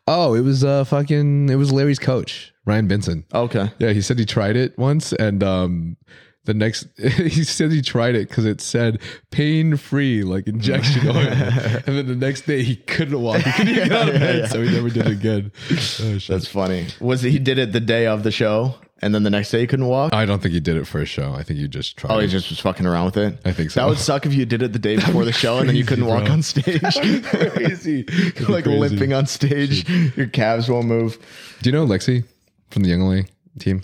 [0.06, 1.48] Oh, it was uh fucking.
[1.48, 3.24] It was Larry's coach, Ryan Benson.
[3.32, 3.70] Okay.
[3.78, 5.96] Yeah, he said he tried it once, and um,
[6.44, 9.00] the next he said he tried it because it said
[9.30, 13.40] pain free, like injection oil, and then the next day he couldn't walk.
[13.40, 15.52] He couldn't get out of bed, so he never did it again.
[15.70, 16.18] Oh.
[16.28, 16.86] That's funny.
[17.00, 19.60] Was it, he did it the day of the show, and then the next day
[19.60, 20.12] he couldn't walk?
[20.14, 21.32] I don't think he did it for a show.
[21.32, 22.14] I think he just tried.
[22.14, 23.38] Oh, he just was fucking around with it.
[23.44, 23.80] I think so.
[23.80, 25.84] That would suck if you did it the day before the show and then you
[25.84, 26.32] couldn't walk bro.
[26.34, 26.80] on stage.
[27.24, 28.04] crazy.
[28.48, 28.78] like crazy.
[28.78, 31.18] limping on stage, your calves won't move.
[31.62, 32.24] Do you know Lexi
[32.70, 33.28] from the YoungLA
[33.58, 33.82] team?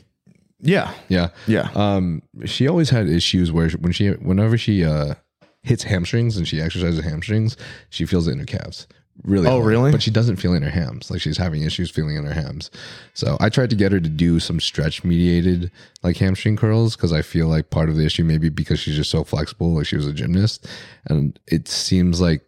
[0.61, 1.29] Yeah, Yeah.
[1.47, 1.69] yeah.
[1.75, 5.15] Um, she always had issues where when she, whenever she uh
[5.63, 7.57] hits hamstrings and she exercises hamstrings,
[7.91, 8.87] she feels it in her calves.
[9.27, 9.49] Really?
[9.49, 9.67] Oh, hard.
[9.67, 9.93] really?
[9.93, 11.11] But she doesn't feel in her hams.
[11.11, 12.71] Like she's having issues feeling in her hams.
[13.13, 15.71] So I tried to get her to do some stretch mediated
[16.05, 19.11] like hamstring curls because I feel like part of the issue maybe because she's just
[19.11, 20.69] so flexible, like she was a gymnast,
[21.07, 22.43] and it seems like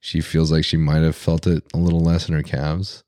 [0.00, 3.04] she feels like she might have felt it a little less in her calves.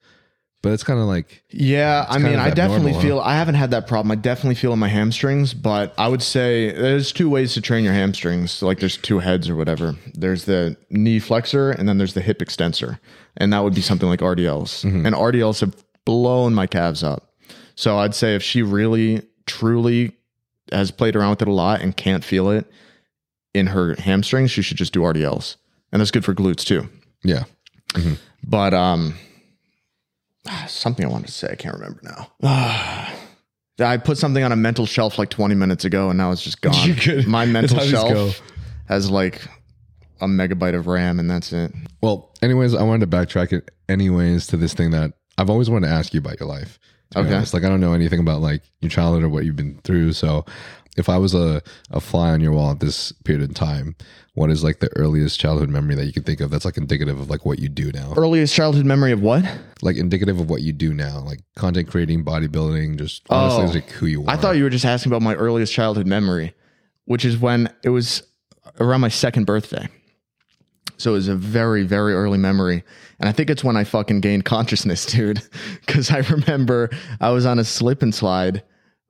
[0.65, 3.01] But it's kind of like Yeah, I mean, I definitely huh?
[3.01, 4.11] feel I haven't had that problem.
[4.11, 7.85] I definitely feel in my hamstrings, but I would say there's two ways to train
[7.85, 8.63] your hamstrings.
[8.63, 9.95] Like there's two heads or whatever.
[10.15, 12.99] There's the knee flexor and then there's the hip extensor.
[13.37, 14.87] And that would be something like RDLs.
[14.87, 15.05] Mm-hmm.
[15.05, 17.35] And RDLs have blown my calves up.
[17.75, 20.17] So I'd say if she really truly
[20.73, 22.65] has played around with it a lot and can't feel it
[23.53, 25.57] in her hamstrings, she should just do RDLs.
[25.93, 26.89] And that's good for glutes too.
[27.23, 27.45] yeah.
[28.43, 29.15] But um
[30.69, 32.31] something I wanted to say, I can't remember now.
[33.81, 36.61] I put something on a mental shelf like 20 minutes ago and now it's just
[36.61, 36.75] gone.
[36.89, 38.31] You could- My mental shelf go.
[38.87, 39.43] has like
[40.21, 41.73] a megabyte of RAM and that's it.
[42.01, 45.89] Well, anyways, I wanted to backtrack it anyways to this thing that I've always wanted
[45.89, 46.79] to ask you about your life.
[47.11, 47.35] to Okay.
[47.35, 47.53] honest.
[47.53, 50.13] Like I don't know anything about like your childhood or what you've been through.
[50.13, 50.45] So
[50.97, 53.97] if I was a, a fly on your wall at this period of time,
[54.35, 57.21] what is like the earliest childhood memory that you can think of that's like indicative
[57.21, 58.13] of like what you do now?
[58.17, 59.45] Earliest childhood memory of what?
[59.83, 63.85] Like indicative of what you do now, like content creating, bodybuilding, just honestly Oh.
[63.85, 64.31] like who you are.
[64.31, 66.55] I thought you were just asking about my earliest childhood memory,
[67.05, 68.23] which is when it was
[68.81, 69.89] around my second birthday.
[70.97, 72.85] So it was a very, very early memory.
[73.19, 75.43] And I think it's when I fucking gained consciousness, dude.
[75.87, 76.91] Cause I remember
[77.21, 78.63] I was on a slip and slide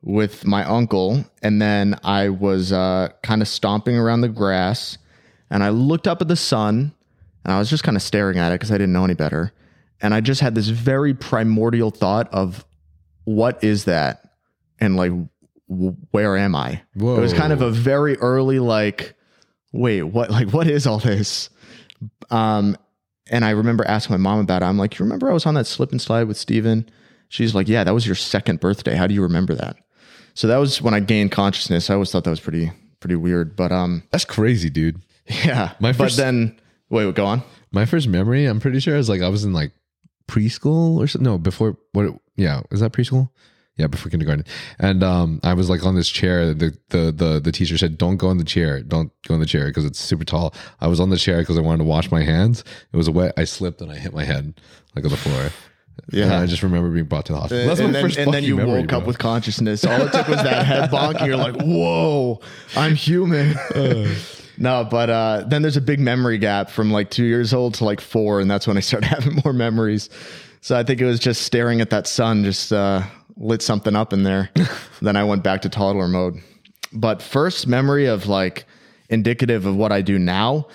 [0.06, 4.98] with my uncle, and then I was uh, kind of stomping around the grass,
[5.50, 6.92] and I looked up at the sun,
[7.44, 9.52] and I was just kind of staring at it because I didn't know any better.
[10.02, 12.64] And I just had this very primordial thought of
[13.24, 14.34] what is that?
[14.78, 15.12] And like,
[15.70, 16.82] w- where am I?
[17.16, 19.14] It was kind of a very early, like,
[19.72, 21.48] wait, what, like, what is all this?
[22.30, 22.76] Um,
[23.30, 24.66] and I remember asking my mom about it.
[24.66, 26.90] I'm like, you remember I was on that slip and slide with Steven?
[27.28, 28.94] She's like, yeah, that was your second birthday.
[28.96, 29.76] How do you remember that?
[30.34, 31.90] So that was when I gained consciousness.
[31.90, 32.70] I always thought that was pretty,
[33.00, 35.00] pretty weird, but, um, that's crazy, dude.
[35.26, 35.72] yeah.
[35.80, 36.58] My but first- then,
[36.90, 37.42] wait, go on.
[37.72, 39.72] My first memory, I'm pretty sure, is like I was in like
[40.28, 41.24] preschool or something.
[41.24, 42.14] No, before what?
[42.36, 43.30] Yeah, is that preschool?
[43.76, 44.44] Yeah, before kindergarten.
[44.78, 46.54] And um, I was like on this chair.
[46.54, 48.80] The the the the teacher said, "Don't go in the chair.
[48.80, 51.58] Don't go in the chair because it's super tall." I was on the chair because
[51.58, 52.62] I wanted to wash my hands.
[52.92, 53.34] It was wet.
[53.36, 54.54] I slipped and I hit my head
[54.94, 55.50] like on the floor.
[56.10, 56.24] Yeah.
[56.24, 57.66] And I just remember being brought to the hospital.
[57.66, 59.84] That's my and then, first and then you memory, woke up with consciousness.
[59.84, 62.40] All it took was that head bonk, and you're like, "Whoa,
[62.76, 63.54] I'm human."
[64.58, 67.84] no, but uh, then there's a big memory gap from like two years old to
[67.84, 70.10] like four, and that's when I started having more memories.
[70.60, 73.02] So I think it was just staring at that sun, just uh,
[73.36, 74.50] lit something up in there.
[75.02, 76.36] then I went back to toddler mode.
[76.92, 78.64] But first memory of like
[79.10, 80.66] indicative of what I do now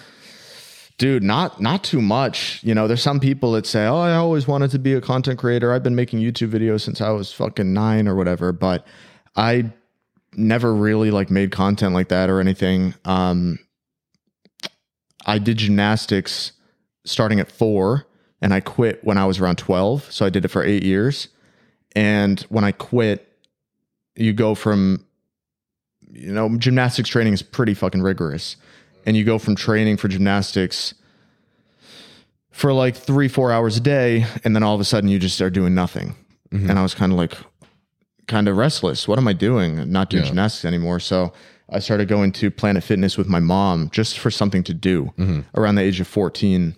[1.00, 2.60] dude not not too much.
[2.64, 5.40] You know there's some people that say oh i always wanted to be a content
[5.40, 5.74] creator.
[5.74, 8.86] I've been making youtube videos since i was fucking nine or whatever but
[9.36, 9.72] i
[10.36, 12.94] never really like made content like that or anything.
[13.06, 13.58] Um
[15.26, 16.52] i did gymnastics
[17.06, 18.06] starting at four
[18.42, 21.30] and i quit when i was around 12 so i did it for eight years.
[21.96, 23.26] And when i quit
[24.16, 25.06] you go from
[26.12, 28.58] you know gymnastics training is pretty fucking rigorous
[29.06, 30.94] and you go from training for gymnastics
[32.52, 35.36] for like three, four hours a day, and then all of a sudden you just
[35.36, 36.16] start doing nothing.
[36.52, 36.70] Mm-hmm.
[36.70, 37.34] And I was kind of like,
[38.28, 39.08] kind of restless.
[39.08, 39.80] What am I doing?
[39.80, 40.30] I'm not doing Yeah.
[40.30, 41.00] gymnastics anymore.
[41.00, 41.34] So
[41.70, 45.42] I started going to Planet Fitness with my mom just for something to do mm-hmm.
[45.56, 46.76] around the age of 14.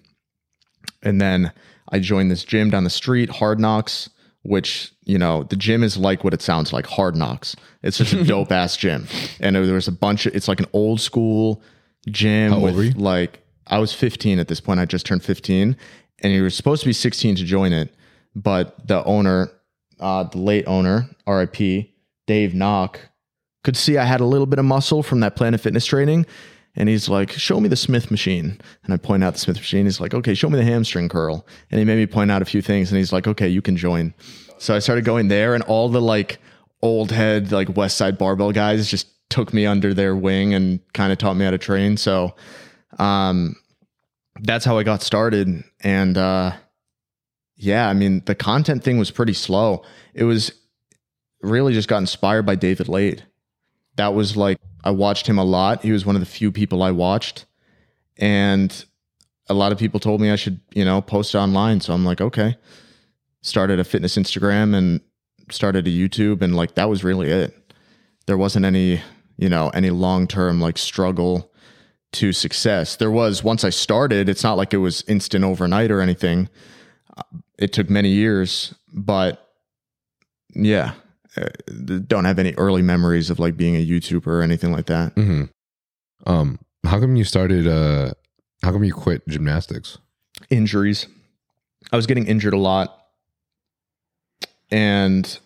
[1.03, 1.51] And then
[1.89, 4.09] I joined this gym down the street, Hard Knocks,
[4.43, 7.55] which, you know, the gym is like what it sounds like, Hard Knocks.
[7.84, 9.07] It's just a dope ass gym.
[9.39, 11.61] And there was a bunch of, it's like an old school
[12.09, 14.79] gym How with like, I was 15 at this point.
[14.79, 15.77] I just turned 15
[16.19, 17.93] and you were supposed to be 16 to join it.
[18.35, 19.51] But the owner,
[19.99, 21.89] uh, the late owner, RIP,
[22.27, 22.99] Dave Knock,
[23.63, 26.25] could see I had a little bit of muscle from that Planet Fitness training.
[26.75, 28.59] And he's like, show me the Smith machine.
[28.83, 29.85] And I point out the Smith machine.
[29.85, 31.45] He's like, okay, show me the hamstring curl.
[31.69, 32.89] And he made me point out a few things.
[32.89, 34.13] And he's like, okay, you can join.
[34.57, 36.39] So I started going there, and all the like
[36.81, 41.11] old head, like West Side barbell guys just took me under their wing and kind
[41.11, 41.97] of taught me how to train.
[41.97, 42.36] So
[42.99, 43.55] um,
[44.41, 45.63] that's how I got started.
[45.79, 46.51] And uh,
[47.55, 49.84] yeah, I mean, the content thing was pretty slow.
[50.13, 50.51] It was
[51.41, 53.23] really just got inspired by David Laid.
[53.95, 55.84] That was like, I watched him a lot.
[55.84, 57.45] He was one of the few people I watched.
[58.17, 58.86] And
[59.47, 61.82] a lot of people told me I should, you know, post online.
[61.82, 62.57] So I'm like, okay.
[63.41, 65.01] Started a fitness Instagram and
[65.49, 66.41] started a YouTube.
[66.41, 67.73] And like, that was really it.
[68.27, 69.01] There wasn't any,
[69.41, 71.51] you know, any long term like struggle
[72.13, 72.95] to success.
[72.95, 76.47] There was once I started, it's not like it was instant overnight or anything.
[77.17, 77.23] Uh,
[77.57, 79.47] It took many years, but
[80.53, 80.93] yeah,
[81.37, 81.49] uh,
[82.07, 85.13] don't have any early memories of like being a YouTuber or anything like that.
[85.13, 85.43] hmm
[86.25, 87.67] Um, how come you started?
[87.67, 88.13] Uh,
[88.63, 89.97] how come you quit gymnastics?
[90.49, 91.07] Injuries.
[91.91, 92.97] I was getting injured a lot.
[94.69, 95.39] And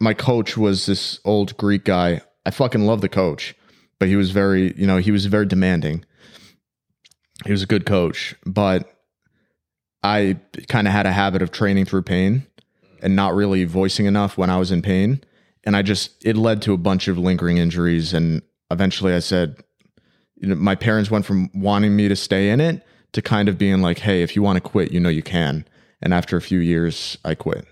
[0.00, 2.20] my coach was this old Greek guy.
[2.46, 3.54] I fucking love the coach,
[3.98, 6.04] but he was very, you know, he was very demanding.
[7.44, 8.90] He was a good coach, but
[10.02, 10.38] I
[10.68, 12.46] kind of had a habit of training through pain
[13.02, 15.22] and not really voicing enough when I was in pain.
[15.64, 18.14] And I just, it led to a bunch of lingering injuries.
[18.14, 19.56] And eventually I said,
[20.36, 23.58] you know, my parents went from wanting me to stay in it to kind of
[23.58, 25.66] being like, hey, if you want to quit, you know you can.
[26.00, 27.66] And after a few years, I quit.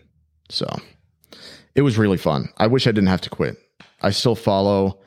[0.50, 0.66] So
[1.76, 2.48] it was really fun.
[2.56, 3.56] I wish I didn't have to quit.
[4.02, 4.98] I still follow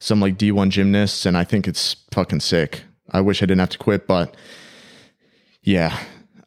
[0.00, 2.82] some like D1 gymnasts and I think it's fucking sick.
[3.10, 4.36] I wish I didn't have to quit, but
[5.62, 5.98] yeah,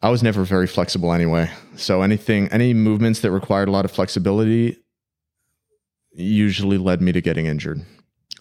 [0.02, 1.50] I was never very flexible anyway.
[1.76, 4.76] So anything, any movements that required a lot of flexibility
[6.12, 7.80] usually led me to getting injured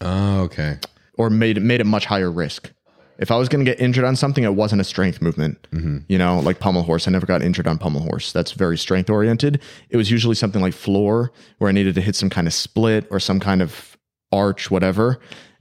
[0.02, 0.80] Oh, okay.
[1.18, 2.72] or made it made it much higher risk.
[3.20, 5.68] If I was going to get injured on something, it wasn't a strength movement.
[5.72, 5.98] Mm-hmm.
[6.08, 7.08] You know, like pommel horse.
[7.08, 8.32] I never got injured on pommel horse.
[8.32, 9.62] That's very strength oriented.
[9.90, 13.08] It was usually something like floor where I needed to hit some kind of split
[13.12, 13.98] or some kind of
[14.32, 15.20] arch, whatever,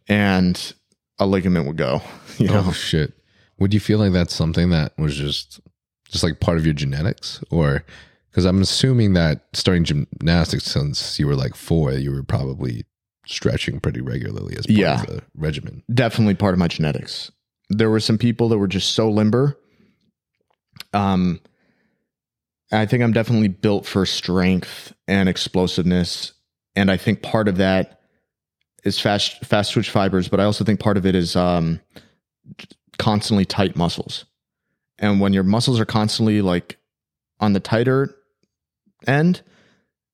[0.09, 0.73] and
[1.19, 2.01] a ligament would go.
[2.39, 3.15] You oh, know, Oh shit.
[3.59, 5.59] Would you feel like that's something that was just
[6.09, 7.85] just like part of your genetics or
[8.31, 12.85] because I'm assuming that starting gymnastics since you were like four, you were probably
[13.27, 15.01] stretching pretty regularly as part Yeah.
[15.01, 15.83] of the regimen.
[15.93, 17.33] definitely part of my genetics.
[17.71, 19.59] There were some people that were just so limber.
[20.93, 21.41] Um,
[22.73, 26.33] I think I'm definitely built for strength and explosiveness,
[26.77, 28.01] and I think part of that
[28.85, 31.81] is fast fast twitch fibers, but I also think part of it is um,
[32.99, 34.25] constantly tight muscles.
[34.99, 36.77] And when your muscles are constantly like
[37.41, 38.15] on the tighter
[39.07, 39.43] end,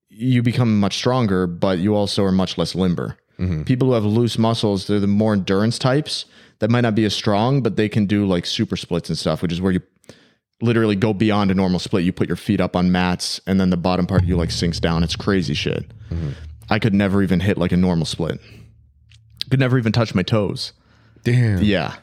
[0.09, 3.67] you become much stronger, but you also are much less limber Mhm.
[3.67, 6.25] people who have loose muscles, they're the more endurance types
[6.65, 9.43] that might not be as strong, but they can do like super splits and stuff,
[9.43, 9.83] which is where you
[10.63, 12.05] literally go beyond a normal split.
[12.05, 14.51] You put your feet up on mats and then the bottom part of you like
[14.51, 15.03] sinks down.
[15.03, 15.85] It's crazy shit.
[16.71, 18.41] I could never even hit like a normal split.
[19.51, 20.73] Could never even touch my toes.
[21.23, 21.63] Damn.
[21.63, 21.97] Yeah.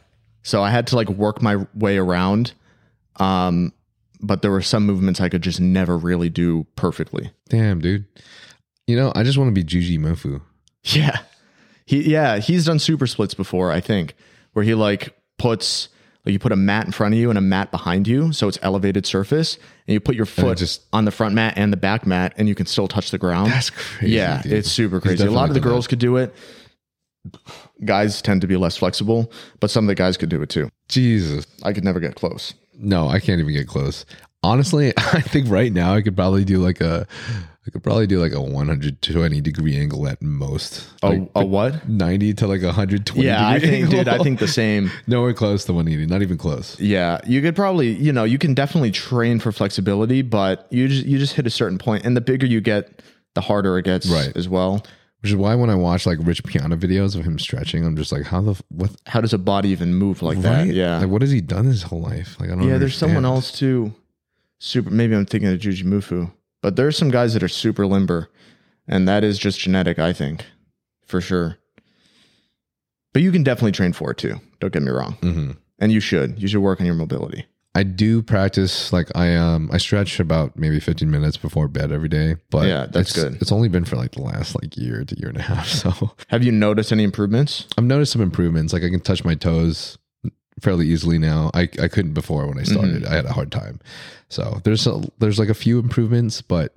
[0.44, 2.54] So I had to like work my way around.
[3.16, 3.74] Um,
[4.20, 7.32] but there were some movements I could just never really do perfectly.
[7.50, 8.06] Damn, dude.
[8.86, 10.40] You know, I just want to be Jujimufu.
[10.84, 11.18] Yeah.
[11.86, 14.14] He yeah, he's done super splits before, I think,
[14.54, 15.90] where he like puts
[16.26, 18.48] like you put a mat in front of you and a mat behind you, so
[18.48, 21.78] it's elevated surface, and you put your foot just- on the front mat and the
[21.78, 23.52] back mat and you can still touch the ground.
[23.52, 24.14] That's crazy.
[24.16, 24.54] yeah, dude.
[24.54, 25.26] it's super crazy.
[25.26, 26.34] A lot of the girls could do it.
[27.86, 30.70] Guys tend to be less flexible, but some of the guys could do it too.
[30.90, 31.46] Jesus.
[31.64, 32.54] I could never get close.
[32.78, 34.06] No, I can't even get close.
[34.44, 37.08] Honestly, I think right now I could probably do like a
[37.68, 40.88] I could probably do like a 120 degree angle at most.
[41.04, 41.88] A, Like a what?
[41.88, 44.90] 90 to like 120 Yeah, I think, dude, I think the same.
[45.08, 46.80] nowhere close to 180, not even close.
[46.80, 51.06] Yeah, you could probably, you know, you can definitely train for flexibility, but you just
[51.06, 53.04] you just hit a certain point, and the bigger you get,
[53.36, 54.36] the harder it gets Right.
[54.36, 54.84] as well.
[55.22, 58.12] Which is why when I watch like Rich Piana videos of him stretching, I'm just
[58.12, 58.90] like, how the what?
[59.06, 60.66] How does a body even move like that?
[60.66, 62.38] Yeah, like what has he done his whole life?
[62.40, 62.62] Like I don't.
[62.66, 62.70] Know.
[62.72, 62.80] Yeah.
[62.80, 63.94] There's someone else too.
[64.58, 64.90] Super.
[64.90, 66.32] Maybe I'm thinking of Jujimufu,
[66.62, 68.30] but there's some guys that are super limber,
[68.88, 70.46] and that is just genetic, I think,
[71.06, 71.58] for sure.
[73.14, 74.36] But you can definitely train for it too.
[74.60, 75.58] Don't get me wrong, Mhm.
[75.80, 76.42] and you should.
[76.42, 77.46] You should work on your mobility.
[77.74, 82.10] I do practice like I um I stretch about maybe 15 minutes before bed every
[82.10, 83.42] day, but Yeah, that's it's- good.
[83.42, 86.12] It's only been for like the last like year to year and a half, so
[86.28, 87.68] Have you noticed any improvements?
[87.78, 88.74] I've noticed some improvements.
[88.74, 89.98] Like I can touch my toes
[90.60, 91.52] fairly easily now.
[91.54, 93.06] I, I couldn't before when I started.
[93.06, 93.80] I had a hard time.
[94.30, 96.76] So there's a, there's like a few improvements, but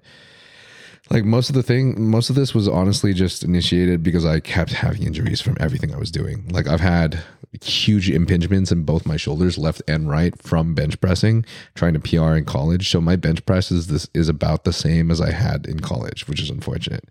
[1.11, 4.73] like most of the thing, most of this was honestly just initiated because I kept
[4.73, 6.49] having injuries from everything I was doing.
[6.49, 7.23] Like I've had
[7.63, 11.45] huge impingements in both my shoulders, left and right, from bench pressing,
[11.75, 12.91] trying to PR in college.
[12.91, 16.27] So my bench press is this is about the same as I had in college,
[16.27, 17.05] which is unfortunate.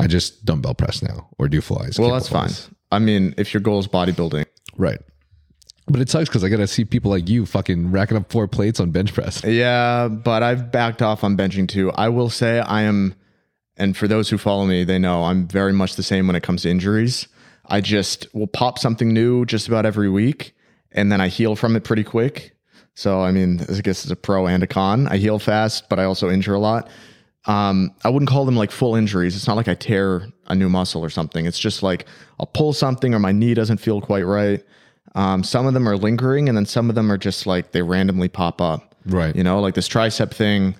[0.00, 1.96] I just dumbbell press now or do flies.
[1.96, 2.00] Mm.
[2.00, 2.50] Well, that's fine.
[2.90, 5.00] I mean, if your goal is bodybuilding, Right.
[5.86, 8.46] But it sucks because I got to see people like you fucking racking up four
[8.46, 9.42] plates on bench press.
[9.44, 11.90] Yeah, but I've backed off on benching too.
[11.92, 13.14] I will say I am,
[13.76, 16.42] and for those who follow me, they know I'm very much the same when it
[16.42, 17.26] comes to injuries.
[17.66, 20.54] I just will pop something new just about every week,
[20.92, 22.54] and then I heal from it pretty quick.
[22.94, 25.08] So, I mean, I guess it's a pro and a con.
[25.08, 26.88] I heal fast, but I also injure a lot.
[27.46, 29.34] Um, I wouldn't call them like full injuries.
[29.34, 31.46] It's not like I tear a new muscle or something.
[31.46, 32.06] It's just like
[32.38, 34.62] I'll pull something or my knee doesn't feel quite right.
[35.14, 37.82] Um, some of them are lingering, and then some of them are just like they
[37.82, 38.94] randomly pop up.
[39.06, 39.34] Right.
[39.36, 40.74] You know, like this tricep thing.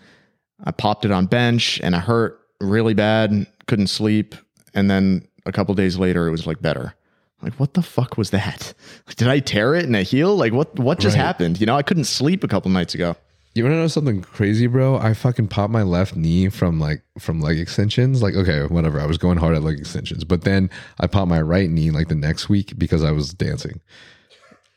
[0.65, 3.47] I popped it on bench and I hurt really bad.
[3.67, 4.35] Couldn't sleep,
[4.75, 6.95] and then a couple days later, it was like better.
[7.43, 8.73] Like what the fuck was that?
[9.07, 10.37] Like, did I tear it and I heal?
[10.37, 10.79] Like what?
[10.79, 11.25] What just Right.
[11.25, 11.61] happened?
[11.61, 13.17] You know, I couldn't sleep a couple nights ago.
[13.55, 14.97] You want to know something crazy, bro?
[14.97, 18.23] I fucking popped my left knee from like from leg extensions.
[18.23, 18.99] Like, okay, whatever.
[19.01, 20.71] I was going hard at leg extensions, but then
[21.01, 23.81] I popped my right knee like the next week because I was dancing.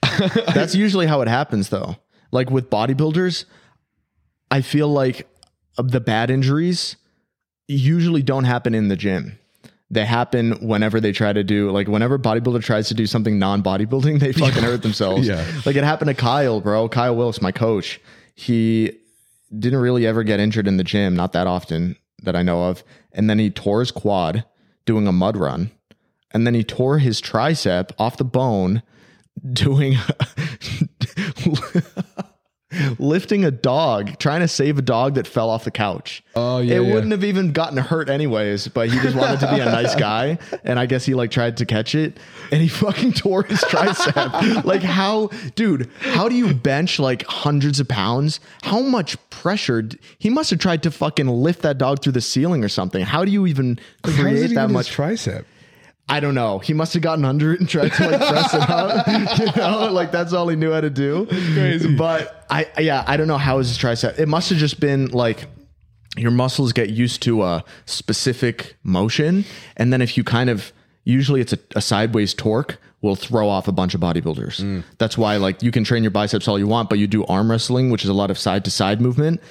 [0.54, 1.96] That's usually how it happens, though.
[2.32, 3.46] Like with bodybuilders,
[4.52, 5.28] I feel like
[5.78, 6.96] the bad injuries
[7.68, 9.40] usually don't happen in the gym.
[9.92, 14.20] They happen whenever they try to do like whenever bodybuilder tries to do something non-bodybuilding,
[14.20, 15.28] they fucking hurt themselves.
[15.28, 15.46] Yeah.
[15.66, 16.90] Like it happened to Kyle, bro.
[16.90, 18.02] Kyle Wilkes, my coach.
[18.34, 18.92] He
[19.58, 22.84] didn't really ever get injured in the gym, not that often that I know of.
[23.14, 24.44] And then he tore his quad
[24.86, 25.72] doing a mud run.
[26.32, 28.84] And then he tore his tricep off the bone
[29.54, 29.96] doing
[33.00, 36.24] lifting a dog, trying to save a dog that fell off the couch.
[36.36, 36.94] Oh, yeah, It yeah.
[36.94, 40.38] wouldn't have even gotten hurt anyways, but he just wanted to be a nice guy.
[40.64, 42.18] And I guess he like tried to catch it
[42.52, 44.64] and he fucking tore his tricep.
[44.66, 48.40] like how, dude, how do you bench like hundreds of pounds?
[48.64, 49.88] How much pressure?
[50.20, 53.06] He must have tried to fucking lift that dog through the ceiling or something.
[53.06, 55.46] How do you even create that much tricep?
[56.08, 56.60] I don't know.
[56.60, 59.08] He must have gotten under it and tried to like press it up.
[59.40, 61.26] You know, like that's all he knew how to do.
[61.26, 61.96] crazy.
[61.96, 64.20] But I, yeah, I don't know how his tricep.
[64.20, 65.48] It must have just been like
[66.16, 69.46] your muscles get used to a specific motion,
[69.78, 70.72] and then if you kind of
[71.06, 74.62] usually it's a, a sideways torque will throw off a bunch of bodybuilders.
[74.62, 74.84] Mm.
[74.98, 77.50] That's why like you can train your biceps all you want, but you do arm
[77.52, 79.42] wrestling, which is a lot of side to side movement.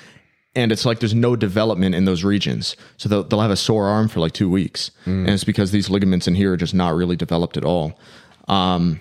[0.56, 2.76] And it's like there's no development in those regions.
[2.96, 4.90] So they'll, they'll have a sore arm for like two weeks.
[5.26, 7.98] And it's because these ligaments in here are just not really developed at all.
[8.46, 9.00] Um,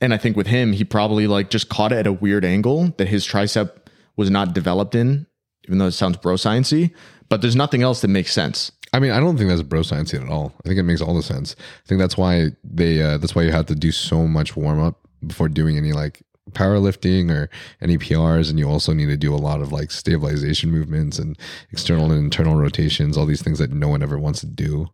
[0.00, 2.94] and I think with him, he probably like just caught it at a weird angle
[2.96, 3.72] that his tricep
[4.16, 5.26] was not developed in,
[5.66, 6.94] even though it sounds bro sciencey.
[7.28, 8.72] But there's nothing else that makes sense.
[8.92, 10.54] I mean, I don't think that's bro science at all.
[10.64, 11.54] I think it makes all the sense.
[11.58, 14.80] I think that's why they uh, that's why you have to do so much warm
[14.80, 16.22] up before doing any like
[16.52, 20.70] powerlifting or any PRs, and you also need to do a lot of like stabilization
[20.70, 21.38] movements and
[21.70, 24.88] external and internal rotations, all these things that no one ever wants to do.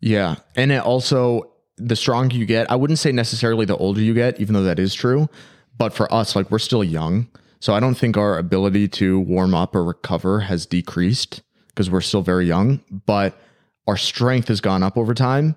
[0.00, 0.36] Yeah.
[0.56, 4.40] And it also, the stronger you get, I wouldn't say necessarily the older you get,
[4.40, 5.28] even though that is true.
[5.76, 7.28] But for us, like we're still young.
[7.60, 12.00] So I don't think our ability to warm up or recover has decreased because we're
[12.00, 12.82] still very young.
[13.06, 13.38] But
[13.86, 15.56] our strength has gone up over time.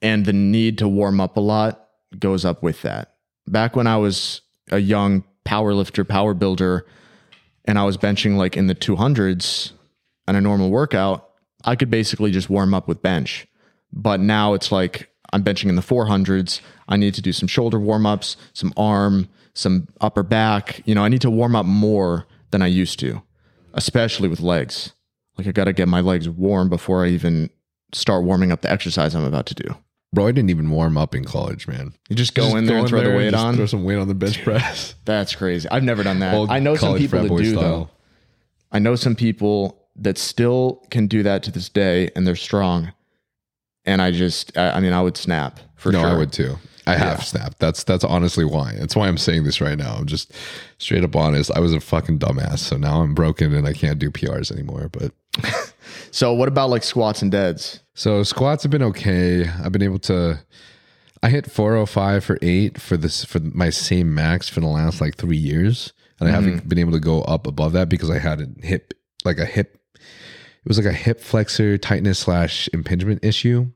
[0.00, 3.14] And the need to warm up a lot goes up with that.
[3.48, 6.86] Back when I was a young power lifter, power builder,
[7.64, 9.72] and I was benching like in the 200s
[10.26, 11.30] on a normal workout,
[11.64, 13.46] I could basically just warm up with bench.
[13.92, 16.60] But now it's like I'm benching in the 400s.
[16.88, 20.82] I need to do some shoulder warm ups, some arm, some upper back.
[20.84, 23.22] You know, I need to warm up more than I used to,
[23.74, 24.92] especially with legs.
[25.36, 27.50] Like I got to get my legs warm before I even
[27.92, 29.76] start warming up the exercise I'm about to do.
[30.12, 31.92] Bro, I didn't even warm up in college, man.
[32.08, 33.56] You just go in there and throw the weight just on.
[33.56, 34.94] throw some weight on the bench press.
[35.04, 35.68] That's crazy.
[35.68, 36.34] I've never done that.
[36.34, 37.58] Old I know some college people frat that boy do though.
[37.58, 37.90] style.
[38.72, 42.92] I know some people that still can do that to this day and they're strong.
[43.84, 46.08] And I just, I, I mean, I would snap for no, sure.
[46.08, 46.56] I would too.
[46.88, 47.58] I have snapped.
[47.58, 48.74] That's that's honestly why.
[48.78, 49.96] That's why I'm saying this right now.
[49.96, 50.32] I'm just
[50.78, 51.50] straight up honest.
[51.54, 54.88] I was a fucking dumbass, so now I'm broken and I can't do PRs anymore.
[54.90, 55.12] But
[56.10, 57.80] So what about like squats and deads?
[57.98, 59.48] so squats have been okay.
[59.48, 60.38] I've been able to.
[61.20, 65.16] I hit 405 for eight for this for my same max for the last like
[65.16, 66.68] three years, and I haven't mm-hmm.
[66.68, 69.80] been able to go up above that because I had a hip like a hip.
[69.96, 73.66] It was like a hip flexor tightness slash impingement issue.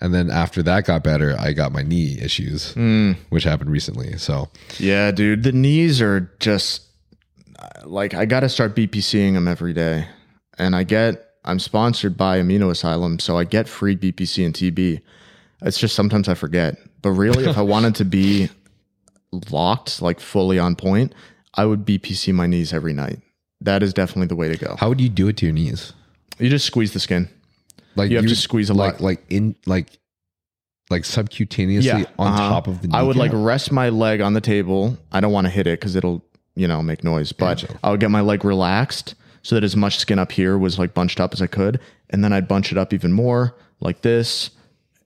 [0.00, 3.16] And then after that got better, I got my knee issues, mm.
[3.30, 4.16] which happened recently.
[4.18, 5.42] So Yeah, dude.
[5.42, 6.82] The knees are just
[7.82, 10.06] like I got to start BPCing them every day.
[10.58, 15.00] And I get I'm sponsored by Amino Asylum, so I get free BPC and TB.
[15.62, 16.76] It's just sometimes I forget.
[17.00, 18.50] But really if I wanted to be
[19.50, 21.14] locked, like fully on point,
[21.54, 23.20] I would BPC my knees every night.
[23.62, 24.76] That is definitely the way to go.
[24.78, 25.94] how would you do it to your knees?
[26.38, 27.30] You just squeeze the skin.
[27.96, 29.00] Like You have to squeeze a like, lot.
[29.00, 29.98] like in like
[30.90, 32.48] like subcutaneously on uh-huh.
[32.48, 32.90] top of the.
[32.92, 34.98] I would like rest my leg on the table.
[35.12, 36.22] I don't want to hit it because it'll,
[36.54, 37.32] you know, make noise.
[37.32, 37.78] But Gotcha.
[37.82, 39.14] I would get my leg relaxed
[39.48, 41.80] so that as much skin up here was like bunched up as I could,
[42.10, 44.50] and then I'd bunch it up even more like this,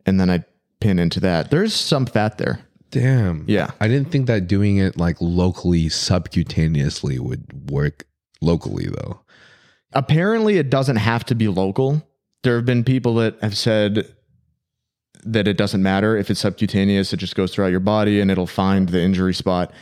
[0.04, 0.44] and then I'd
[0.80, 1.52] pin into that.
[1.52, 2.58] There's some fat there.
[2.90, 3.44] Damn.
[3.46, 3.70] Yeah.
[3.78, 8.04] I didn't think that doing it like locally subcutaneously would work
[8.40, 9.20] locally though.
[9.92, 12.02] apparently it doesn't have to be local.
[12.42, 14.12] There have been people that have said
[15.24, 18.48] that it doesn't matter if it's subcutaneous, it just goes throughout your body and it'll
[18.48, 19.72] find the injury spot.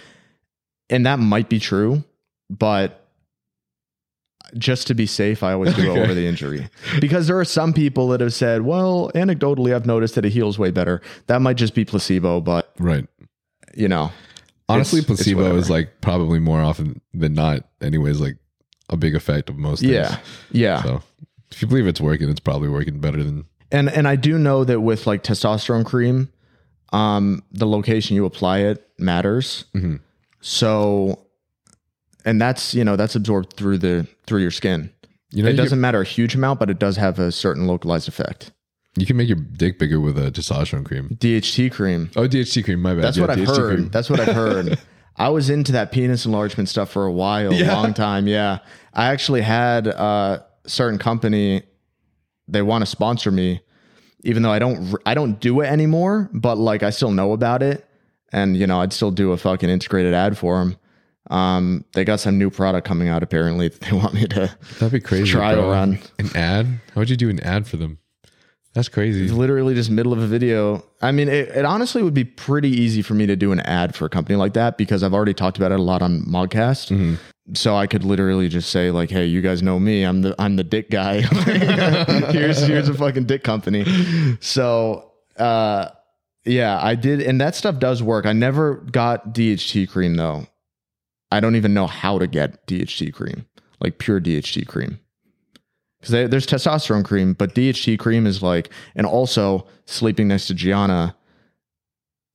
[0.91, 2.05] And that might be true,
[2.51, 3.00] but
[4.59, 6.01] just to be safe, I always go Okay.
[6.03, 6.69] over the injury
[7.01, 10.59] because there are some people that have said, well, anecdotally, I've noticed that it heals
[10.59, 11.01] way better.
[11.27, 13.07] That might just be placebo, but Right.
[13.75, 14.13] you know,
[14.69, 18.37] Honestly, It's- it's placebo is like probably more often than not, anyways, like
[18.89, 19.91] a big effect of most things.
[19.93, 20.19] yeah,
[20.53, 20.83] yeah.
[20.85, 21.03] So
[21.51, 24.63] if you believe it's working, it's probably working better than And and I do know
[24.63, 26.29] that with like testosterone cream,
[26.93, 29.65] um, the location you apply it matters.
[29.75, 29.99] Mhm.
[30.41, 31.19] So,
[32.25, 34.91] and that's you know that's absorbed through the through your skin.
[35.31, 35.49] you know.
[35.49, 38.09] it You doesn't can, matter a huge amount, but it does have a certain localized
[38.09, 38.53] effect.
[38.97, 41.17] you can make your dick bigger with a testosterone cream.
[41.21, 42.11] DHT cream.
[42.17, 42.81] Oh, DHT cream.
[42.83, 43.05] My bad.
[43.05, 43.77] That's Yeah, what I've DHT heard.
[43.77, 43.89] cream.
[43.91, 44.79] That's what I've heard.
[45.17, 47.75] I was into that penis enlargement stuff for a while, a Yeah.
[47.75, 48.27] long time.
[48.27, 48.59] Yeah.
[48.95, 51.63] I actually had a certain company,
[52.49, 53.61] they want to sponsor me,
[54.25, 57.63] even though I don't, I don't do it anymore, but like I still know about
[57.63, 57.87] it.
[58.33, 60.77] And, you know, I'd still do a fucking integrated ad for them.
[61.31, 63.23] Um, they got some new product coming out.
[63.23, 65.31] Apparently that they want me to That'd be crazy.
[65.31, 65.71] trial bro.
[65.71, 65.99] run.
[66.19, 66.67] An ad?
[66.95, 67.99] How would you do an ad for them?
[68.73, 69.25] That's crazy.
[69.25, 70.85] It's literally just middle of a video.
[71.03, 73.97] I mean, it, it honestly would be pretty easy for me to do an ad
[73.97, 77.19] for a company like that because I've already talked about it a lot on Mogcast.
[77.55, 80.05] So I could literally just say like, "Hey, you guys know me.
[80.05, 81.21] I'm the I'm the dick guy.
[82.31, 83.85] here's here's a fucking dick company."
[84.39, 85.89] So, uh,
[86.45, 88.25] yeah, I did, and that stuff does work.
[88.25, 90.47] I never got DHT cream though.
[91.33, 93.47] I don't even know how to get DHT cream,
[93.81, 94.99] like pure DHT cream
[96.01, 101.15] because there's testosterone cream, but DHT cream is like, and also sleeping next to Gianna,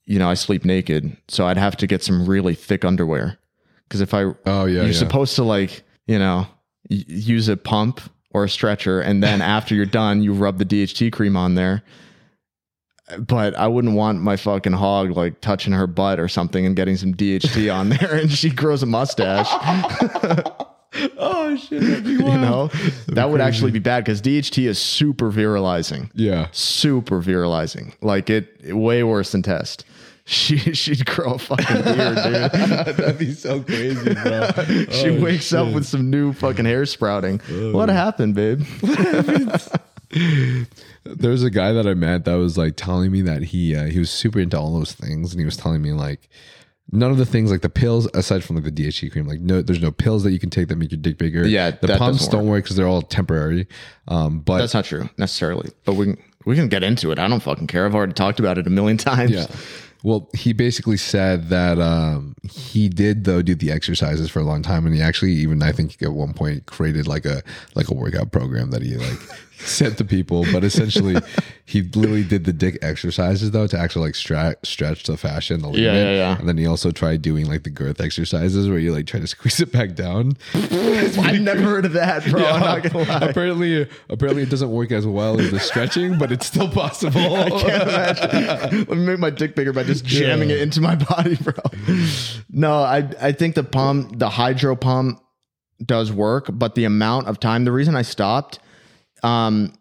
[0.06, 3.40] you know, I sleep naked, so I'd have to get some really thick underwear.
[3.88, 4.66] Because if I, Oh yeah.
[4.66, 4.92] you're yeah.
[4.94, 6.48] supposed to like, you know,
[6.92, 10.66] y- use a pump or a stretcher, and then after you're done, you rub the
[10.66, 11.82] DHT cream on there.
[13.20, 16.98] But I wouldn't want my fucking hog like touching her butt or something and getting
[16.98, 19.48] some DHT on there, and she grows a mustache.
[21.18, 21.82] oh shit.
[21.82, 22.70] That'd be you know
[23.10, 26.48] that would actually be bad because DHT is super virilizing, Yeah.
[26.52, 27.94] super virilizing.
[28.02, 29.86] Like it, way worse than test.
[30.28, 32.96] She she'd grow a fucking beard, dude.
[32.98, 34.50] That'd be so crazy, bro.
[34.90, 37.40] she Oh, wakes up with some new fucking hair sprouting.
[37.52, 38.64] Oh, what happened, babe?
[41.06, 43.86] There was a guy that I met that was like telling me that he uh,
[43.86, 46.30] he was super into all those things, and he was telling me like
[46.92, 49.62] none of the things like the pills aside from like the DHT cream, like no,
[49.62, 51.48] there's no pills that you can take that make your dick bigger.
[51.48, 53.68] Yeah, the pumps don't work because they're all temporary.
[54.08, 57.20] Um, but That's not true necessarily, but we can we can get into it.
[57.20, 57.86] I don't fucking care.
[57.86, 59.32] I've already talked about it a million times.
[59.32, 59.48] Yeah.
[60.04, 64.62] Well, he basically said that um, he did though do the exercises for a long
[64.62, 67.42] time, and he actually even I think at one point created like a
[67.74, 69.18] like a workout program that he like
[69.58, 70.46] sent to people.
[70.52, 71.16] But essentially,
[71.66, 75.64] he literally did the dick exercises though to actually like stra- stretch the fascia and
[75.64, 75.96] the ligament.
[75.96, 76.38] yeah, yeah.
[76.38, 79.28] And then he also tried doing like the girth exercises where you like try to
[79.28, 80.38] squeeze it back down.
[80.54, 82.46] I've never heard of that, bro.
[82.46, 83.30] I'm not gonna lie.
[83.30, 87.36] apparently, apparently it doesn't work as well as the stretching, but it's still possible.
[87.36, 88.78] I can't imagine.
[88.80, 91.54] Let me make my dick bigger by just jamming it into my body, bro.
[92.50, 95.22] No, I I think the pump, the hydro pump,
[95.84, 97.66] does work, but the amount of time.
[97.66, 98.60] The reason I stopped,
[99.26, 99.74] um,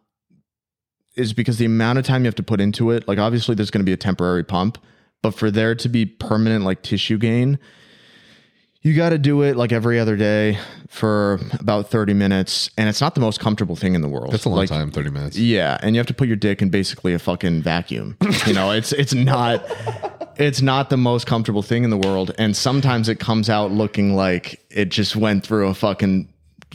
[1.16, 3.07] is because the amount of time you have to put into it.
[3.07, 4.78] Like, obviously, there's going to be a temporary pump,
[5.22, 7.59] but for there to be permanent like tissue gain.
[8.82, 12.68] You got to do it like every other day for about 30 minutes.
[12.76, 14.32] And it's not the most comfortable thing in the world.
[14.32, 15.38] That's a long Like, time, thirty minutes.
[15.38, 18.18] yeah, and you have to put your dick in basically a fucking vacuum.
[18.47, 19.64] You know, it's it's not
[20.36, 24.16] it's not the most comfortable thing in the world, and sometimes it comes out looking
[24.16, 26.28] like it just went through a fucking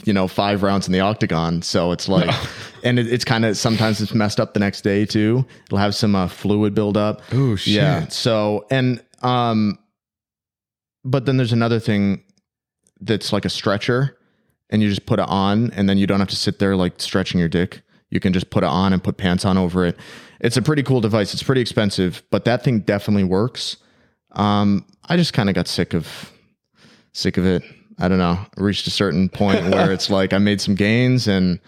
[0.06, 1.62] you know five rounds in the octagon.
[1.62, 2.34] So it's like,
[2.84, 5.46] and it, it's kind of sometimes it's messed up the next day too.
[5.66, 7.22] It'll have some uh, fluid buildup.
[7.32, 7.74] Oh shit!
[7.74, 8.08] Yeah.
[8.08, 9.78] So and um,
[11.04, 12.24] but then there's another thing
[13.02, 14.18] that's like a stretcher,
[14.70, 17.00] and you just put it on, and then you don't have to sit there like
[17.02, 17.82] stretching your dick.
[18.10, 19.98] You can just put it on and put pants on over it.
[20.40, 21.34] It's a pretty cool device.
[21.34, 23.78] It's pretty expensive, but that thing definitely works.
[24.32, 26.32] Um, I just kind of got sick of
[27.14, 27.64] sick of it.
[28.00, 28.40] I don't know.
[28.58, 31.60] Reached a certain point where it's like I made some gains and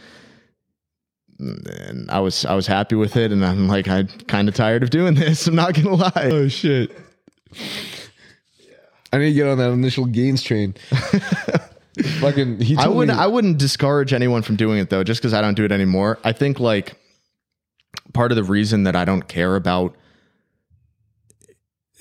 [1.40, 4.84] and I was I was happy with it, and I'm like I'm kind of tired
[4.84, 5.48] of doing this.
[5.48, 6.30] I'm not gonna lie.
[6.32, 6.92] Oh shit.
[9.14, 10.76] I need to get on that initial gains train.
[12.22, 15.34] Fucking he I wouldn't me I wouldn't discourage anyone from doing it though, just because
[15.34, 16.20] I don't do it anymore.
[16.24, 16.96] I think like
[18.14, 19.96] part of the reason that I don't care about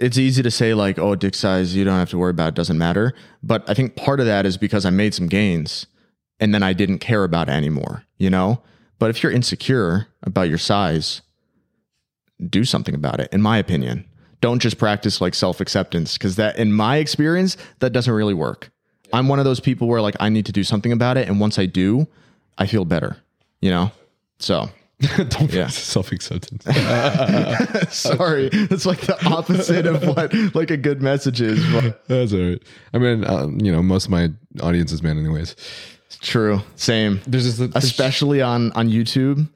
[0.00, 2.54] it's easy to say like, oh, dick size, you don't have to worry about it,
[2.54, 3.14] doesn't matter.
[3.42, 5.86] But I think part of that is because I made some gains.
[6.40, 8.62] and then I didn't care about it anymore, you know?
[8.98, 11.20] But if you're insecure about your size,
[12.48, 14.06] do something about it, in my opinion.
[14.40, 18.70] Don't just practice like self acceptance because that, in my experience, that doesn't really work.
[19.12, 21.28] I'm one of those people where like I need to do something about it.
[21.28, 22.08] And once I do,
[22.56, 23.18] I feel better,
[23.60, 23.90] you know?
[24.38, 24.70] So
[25.16, 25.68] Don't Yeah.
[25.68, 26.64] self acceptance.
[27.94, 28.50] sorry.
[28.52, 31.64] It's like the opposite of what like a good message is.
[31.72, 32.62] But That's all right.
[32.92, 34.28] I mean, um, you know, most of my
[34.62, 35.56] audience is men, anyways.
[36.06, 36.60] It's true.
[36.76, 37.20] Same.
[37.26, 39.48] There's this, there's, Especially on on YouTube.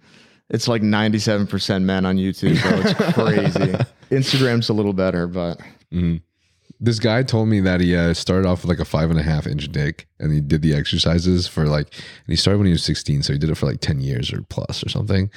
[0.51, 2.81] It's like 97% men on YouTube, bro.
[2.85, 3.75] It's crazy.
[4.11, 5.59] Instagram's a little better, but
[6.81, 9.23] this guy told me that he uh, started off with like a five and a
[9.23, 12.73] half inch dick and he did the exercises for like and he started when he
[12.73, 15.31] was 16 so he did it for like 10 years or plus or something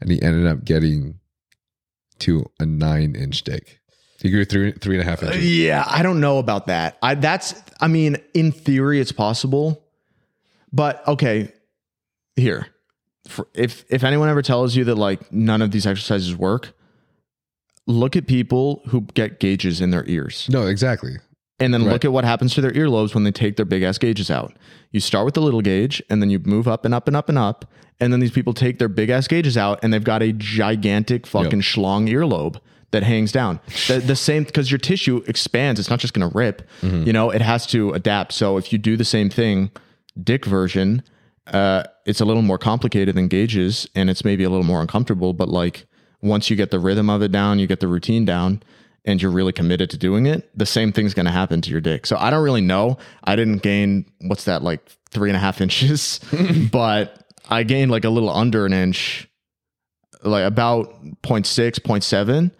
[0.00, 1.18] and he ended up getting
[2.18, 3.80] to a nine inch dick
[4.20, 6.98] he grew three three and a half inches Yeah, I don't know about that.
[7.02, 9.82] I that's I mean, in theory it's possible.
[10.72, 11.52] But okay,
[12.36, 12.68] here.
[13.28, 16.74] For, if if anyone ever tells you that like none of these exercises work,
[17.86, 20.48] look at people who get gauges in their ears.
[20.50, 21.16] no exactly
[21.58, 21.92] And then Right.
[21.92, 24.54] look at what happens to their earlobes when they take their big ass gauges out.
[24.92, 27.28] You start with the little gauge and then you move up and up and up
[27.28, 27.66] and up.
[28.00, 31.26] And then these people take their big ass gauges out and they've got a gigantic
[31.26, 32.58] fucking schlong earlobe
[32.92, 33.60] that hangs down.
[33.88, 35.78] The, the same, because your tissue expands.
[35.78, 38.32] It's not just going to rip, you know, it has to adapt.
[38.32, 39.70] So if you do the same thing,
[40.22, 41.02] dick version,
[41.46, 45.34] uh, it's a little more complicated than gauges and it's maybe a little more uncomfortable.
[45.34, 45.86] But like
[46.22, 48.62] once you get the rhythm of it down, you get the routine down,
[49.04, 51.80] and you're really committed to doing it, the same thing's going to happen to your
[51.80, 52.06] dick.
[52.06, 52.98] So I don't really know.
[53.24, 56.20] I didn't gain what's that like three and a half inches,
[56.70, 59.28] but I gained like a little under an inch,
[60.22, 62.50] like about 0.6, 0.7.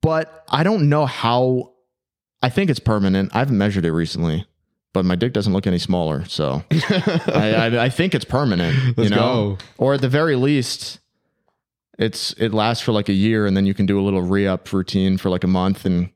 [0.00, 1.72] But I don't know how.
[2.40, 3.34] I think it's permanent.
[3.34, 4.46] I haven't measured it recently,
[4.92, 6.24] but my dick doesn't look any smaller.
[6.26, 8.76] So I, I, I think it's permanent.
[8.76, 9.58] you Let's know, go.
[9.78, 11.00] or at the very least,
[12.02, 14.46] it's it lasts for like a year, and then you can do a little re
[14.46, 16.10] up routine for like a month, and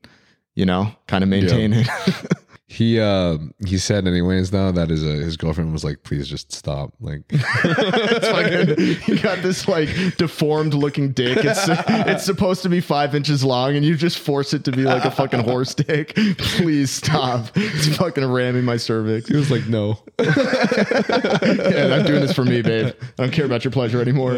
[0.55, 1.87] you know, kind of maintain it.
[2.69, 6.51] he uh he said anyways though that his uh, his girlfriend was like please just
[6.51, 9.87] stop like it's you got this like
[10.17, 11.37] deformed looking dick.
[11.41, 11.61] It's
[12.07, 15.05] it's supposed to be five inches long, and you just force it to be like
[15.05, 16.13] a fucking horse dick.
[16.37, 17.51] Please stop.
[17.55, 19.29] It's fucking ramming my cervix.
[19.29, 22.93] he was like no Yeah, I'm doing this for me, babe.
[23.17, 24.37] I don't care about your pleasure anymore.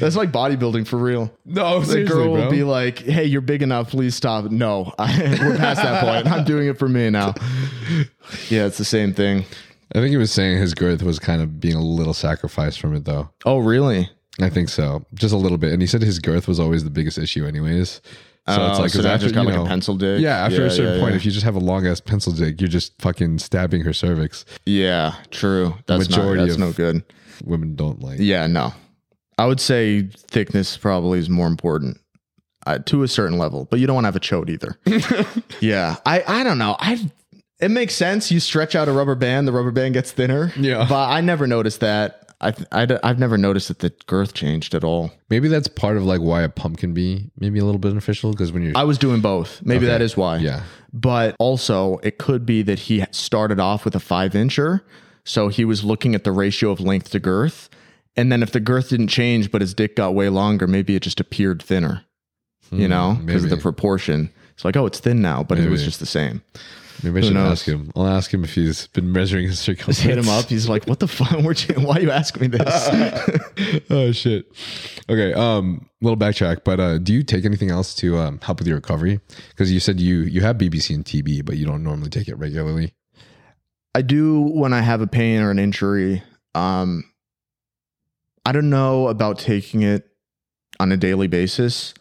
[0.00, 1.30] That's like bodybuilding for real.
[1.44, 3.90] no The girl bro will be like, "Hey, you're big enough.
[3.90, 6.26] Please stop." No, I, we're past that point.
[6.26, 7.34] I'm doing it for me now.
[8.50, 9.44] Yeah, it's the same thing.
[9.94, 12.94] I think he was saying his girth was kind of being a little sacrificed from
[12.94, 14.10] it though Oh, really?
[14.40, 15.72] I think so, just a little bit.
[15.72, 18.00] And he said his girth was always the biggest issue, anyways.
[18.46, 20.20] So Oh, so 'cause now after, just got you like a know- pencil dick?
[20.20, 21.16] Yeah, after Yeah, a certain yeah, point, yeah.
[21.16, 24.44] if you just have a long ass pencil dick, you're just fucking stabbing her cervix.
[24.64, 25.74] Yeah, true.
[25.86, 26.46] That's Majority not.
[26.48, 27.02] That's no good.
[27.44, 28.18] Women don't like.
[28.20, 28.72] Yeah, no.
[29.38, 31.98] I would say thickness probably is more important
[32.66, 34.76] uh, to a certain level, but you don't want to have a chode either.
[35.60, 36.76] yeah, I I don't know.
[36.78, 37.10] I
[37.60, 38.30] it makes sense.
[38.30, 40.52] You stretch out a rubber band, the rubber band gets thinner.
[40.56, 40.86] Yeah.
[40.88, 42.24] but I never noticed that.
[42.40, 45.10] I, I I've never noticed that the girth changed at all.
[45.28, 48.52] Maybe that's part of like why a pump can be maybe a little beneficial because
[48.52, 49.60] when you're I was doing both.
[49.64, 49.92] Maybe Okay.
[49.92, 50.36] that is why.
[50.36, 50.62] Yeah.
[50.92, 54.82] But also, it could be that he started off with a five incher.
[55.24, 57.68] So he was looking at the ratio of length to girth.
[58.16, 61.02] And then if the girth didn't change, but his dick got way longer, maybe it
[61.02, 62.04] just appeared thinner,
[62.70, 63.62] you hmm, know, because of the maybe.
[63.62, 64.30] proportion.
[64.54, 65.84] It's like, oh, it's thin now, but it was Maybe.
[65.88, 66.42] just the same.
[67.02, 67.52] Maybe I should knows?
[67.52, 67.90] ask him.
[67.94, 69.98] I'll ask him if he's been measuring his circumference.
[69.98, 70.46] Just hit him up.
[70.46, 71.30] He's like, what the fuck?
[71.76, 73.80] Why you asking me this?
[73.90, 74.46] oh shit.
[75.08, 75.32] Okay.
[75.32, 78.76] Um, little backtrack, but uh, do you take anything else to um, help with your
[78.76, 79.20] recovery?
[79.50, 82.36] Because you said you you have BPC and TB, but you don't normally take it
[82.36, 82.94] regularly.
[83.94, 86.22] I do when I have a pain or an injury.
[86.54, 87.04] Um,
[88.44, 90.08] I don't know about taking it
[90.80, 91.94] on a daily basis.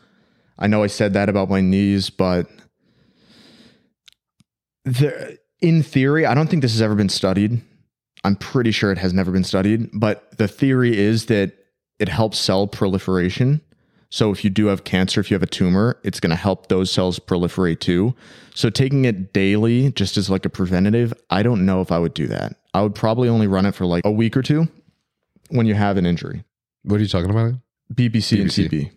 [0.60, 2.48] I know I said that about my knees, but
[4.88, 7.62] there, in theory, I don't think this has ever been studied.
[8.24, 11.54] I'm pretty sure it has never been studied, but the theory is that
[12.00, 13.62] it helps cell proliferation.
[14.10, 16.68] So if you do have cancer, if you have a tumor, it's going to help
[16.68, 18.16] those cells proliferate too.
[18.56, 22.14] So taking it daily just as like a preventative, I don't know if I would
[22.14, 22.56] do that.
[22.74, 24.68] I would probably only run it for like a week or two
[25.50, 26.44] when you have an injury.
[26.84, 27.54] What are you talking about?
[27.94, 28.70] BPC, and BPC.
[28.70, 28.92] TB,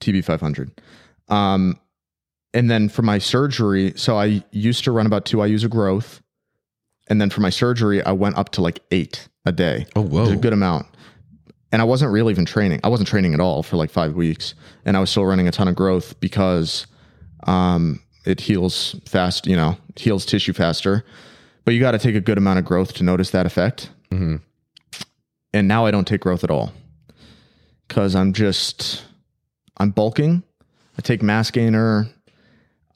[0.00, 0.80] TB 500.
[1.28, 1.78] Um,
[2.54, 6.20] and then for my surgery, so I used to run about two IUs of growth.
[7.08, 9.86] And then for my surgery, I went up to like eight a day.
[9.96, 10.30] Oh whoa.
[10.30, 10.86] A good amount.
[11.72, 12.80] And I wasn't really even training.
[12.84, 14.54] I wasn't training at all for like five weeks.
[14.84, 16.86] And I was still running a ton of growth because
[17.46, 21.04] um, it heals fast, you know, it heals tissue faster.
[21.64, 23.90] But you got to take a good amount of growth to notice that effect.
[25.54, 26.72] and now I don't take growth at all
[27.88, 29.04] because I'm just
[29.78, 30.42] I'm bulking.
[30.98, 32.06] I take mass gainer.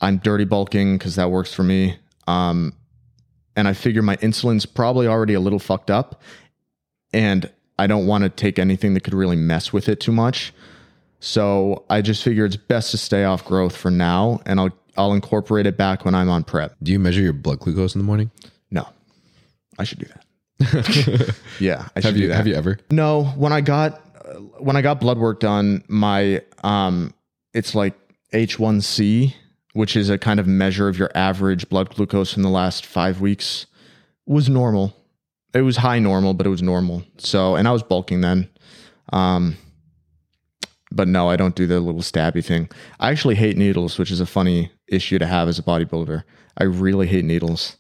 [0.01, 1.97] I'm dirty bulking because that works for me.
[2.27, 2.73] Um,
[3.55, 6.20] and I figure my insulin's probably already a little fucked up,
[7.12, 10.52] and I don't want to take anything that could really mess with it too much.
[11.20, 15.12] So I just figure it's best to stay off growth for now, and I'll I'll
[15.14, 16.74] incorporate it back when I'm on prep.
[16.82, 18.31] Do you measure your blood glucose in the morning?
[18.70, 18.86] No,
[19.78, 21.35] I should do that.
[21.60, 22.35] yeah, I should Have do you that.
[22.36, 22.78] have you ever?
[22.90, 27.14] No, when I got uh, when I got blood work done, my um,
[27.55, 27.94] it's like
[28.35, 29.35] H1C,
[29.76, 33.20] which is a kind of measure of your average blood glucose in the last five
[33.20, 33.66] weeks,
[34.24, 34.96] was normal.
[35.52, 37.02] It was high normal, but it was normal.
[37.18, 38.48] So, and I was bulking then.
[39.12, 39.56] Um,
[40.90, 42.70] but no, I don't do the little stabby thing.
[42.98, 46.24] I actually hate needles, which is a funny issue to have as a bodybuilder.
[46.56, 47.76] I really hate needles.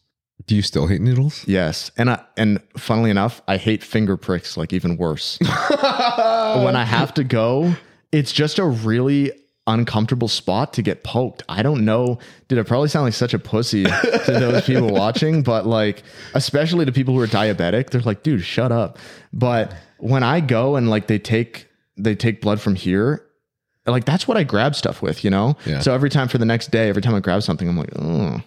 [0.46, 1.48] Do you still hate needles?
[1.48, 5.38] Yes, and I, and funnily enough, I hate finger pricks like even worse.
[5.40, 7.74] when I have to go,
[8.12, 9.32] it's just a really
[9.66, 11.42] uncomfortable spot to get poked.
[11.48, 12.18] I don't know.
[12.48, 13.84] Dude, I probably sound like such a pussy
[14.24, 16.02] to those people watching, but like,
[16.34, 18.98] especially to people who are diabetic, they're like, dude, shut up.
[19.32, 21.66] But when I go and like they take
[21.96, 23.24] they take blood from here,
[23.86, 25.56] like that's what I grab stuff with, you know?
[25.64, 25.80] Yeah.
[25.80, 28.40] So every time for the next day, every time I grab something, I'm like, oh.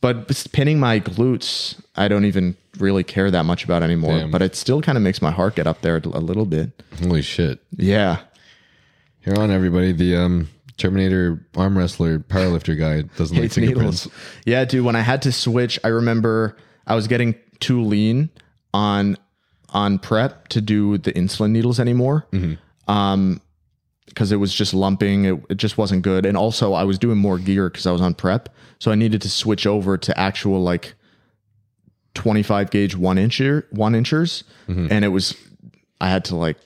[0.00, 4.16] But pinning my glutes, I don't even really care that much about anymore.
[4.16, 4.30] Damn.
[4.30, 6.70] But it still kind of makes my heart get up there a little bit.
[7.02, 7.58] Holy shit!
[7.76, 8.20] Yeah.
[9.28, 10.48] Here on everybody, the um,
[10.78, 14.06] Terminator arm wrestler powerlifter guy doesn't like hates fingerprints.
[14.06, 14.20] needles.
[14.46, 14.86] Yeah, dude.
[14.86, 16.56] When I had to switch, I remember
[16.86, 18.30] I was getting too lean
[18.72, 19.18] on
[19.68, 22.26] on prep to do the insulin needles anymore.
[22.86, 23.42] Um,
[24.06, 25.26] because it was just lumping.
[25.26, 26.24] It, it just wasn't good.
[26.24, 28.48] And also, I was doing more gear because I was on prep,
[28.78, 30.94] so I needed to switch over to actual like
[32.14, 34.42] twenty five gauge one incher one inchers,
[34.90, 35.36] and it was
[36.00, 36.56] I had to like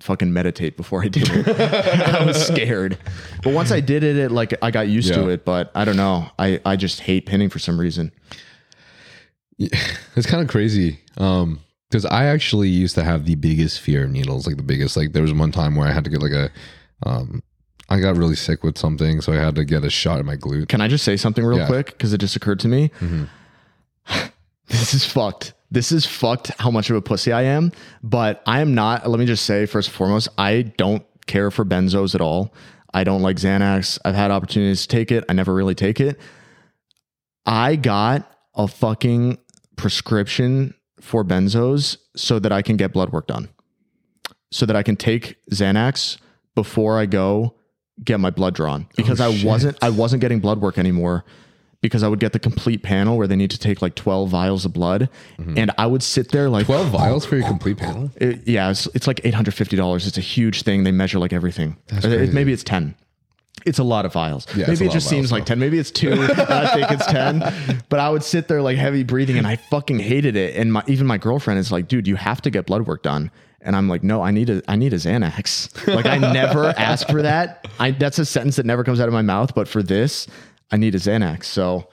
[0.00, 1.48] fucking meditate before I did it.
[2.14, 2.98] I was scared.
[3.42, 5.44] But once I did it, it like I got used to it.
[5.44, 6.28] But I don't know.
[6.38, 8.12] I, I just hate pinning for some reason.
[9.58, 11.00] It's kind of crazy.
[11.18, 11.60] Um,
[11.90, 14.96] because I actually used to have the biggest fear of needles, like the biggest.
[14.96, 16.50] Like there was one time where I had to get like a,
[17.04, 17.42] um,
[17.88, 20.36] I got really sick with something, so I had to get a shot in my
[20.36, 20.68] glute.
[20.68, 21.66] Can I just say something real Yeah.
[21.66, 21.86] quick?
[21.86, 22.90] Because it just occurred to me.
[24.68, 25.52] this is fucked.
[25.70, 27.72] This is fucked how much of a pussy I am.
[28.02, 31.64] But I am not, let me just say, first and foremost, I don't care for
[31.64, 32.52] benzos at all.
[32.92, 33.98] I don't like Xanax.
[34.04, 35.24] I've had opportunities to take it.
[35.28, 36.18] I never really take it.
[37.46, 39.38] I got a fucking
[39.76, 43.48] prescription for benzos so that I can get blood work done.
[44.50, 46.18] So that I can take Xanax
[46.56, 47.54] before I go
[48.02, 51.24] get my blood drawn because oh, I wasn't I wasn't getting blood work anymore
[51.82, 54.64] because I would get the complete panel where they need to take like 12 vials
[54.64, 55.08] of blood
[55.38, 58.10] and I would sit there like Twelve vials for your complete panel.
[58.16, 60.06] it- yeah, it's, it's like eight hundred fifty dollars.
[60.06, 60.84] It's a huge thing.
[60.84, 61.76] They measure like everything.
[61.92, 62.94] Uh, it- maybe it's ten.
[63.66, 64.46] It's a lot of vials.
[64.56, 65.58] Yeah, maybe it just seems like ten.
[65.58, 66.12] Maybe it's two.
[66.12, 67.42] I think it's ten.
[67.90, 70.56] But I would sit there like heavy breathing, and I fucking hated it.
[70.56, 73.30] And my even my girlfriend is like, "Dude, you have to get blood work done."
[73.60, 77.06] And I'm like, "No, I need a I need a Xanax." Like I never ask
[77.08, 77.66] for that.
[77.78, 79.54] I that's a sentence that never comes out of my mouth.
[79.54, 80.26] But for this,
[80.70, 81.44] I need a Xanax.
[81.44, 81.88] So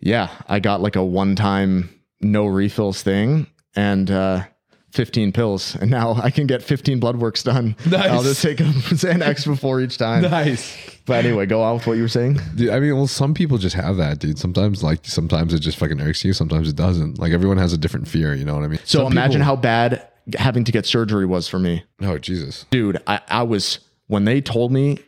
[0.00, 1.90] yeah, I got like a one time
[2.20, 4.44] no refills thing and uh
[4.92, 7.74] 15 pills and now I can get 15 blood works done.
[7.86, 8.10] Nice.
[8.10, 10.22] I'll just take a Xanax before each time.
[10.22, 10.76] Nice.
[11.06, 12.38] But anyway, go on with what you were saying.
[12.54, 14.38] Dude, I mean, well, some people just have that, dude.
[14.38, 16.32] Sometimes, like, sometimes it just fucking irks you.
[16.32, 17.18] Sometimes it doesn't.
[17.18, 18.34] Like, everyone has a different fear.
[18.34, 18.78] You know what I mean?
[18.84, 20.06] So Some imagine people- how bad
[20.38, 21.82] having to get surgery was for me.
[22.02, 22.66] Oh Jesus!
[22.70, 24.98] Dude, I, I was when they told me,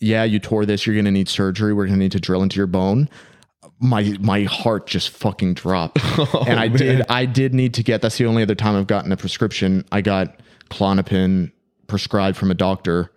[0.00, 2.66] yeah, you tore this, you're gonna need surgery, we're gonna need to drill into your
[2.66, 3.08] bone.
[3.78, 5.98] My my heart just fucking dropped.
[6.46, 9.12] and I did I did need to get that's the only other time I've gotten
[9.12, 9.84] a prescription.
[9.92, 10.40] I got
[10.70, 11.52] Klonopin
[11.86, 13.10] prescribed from a doctor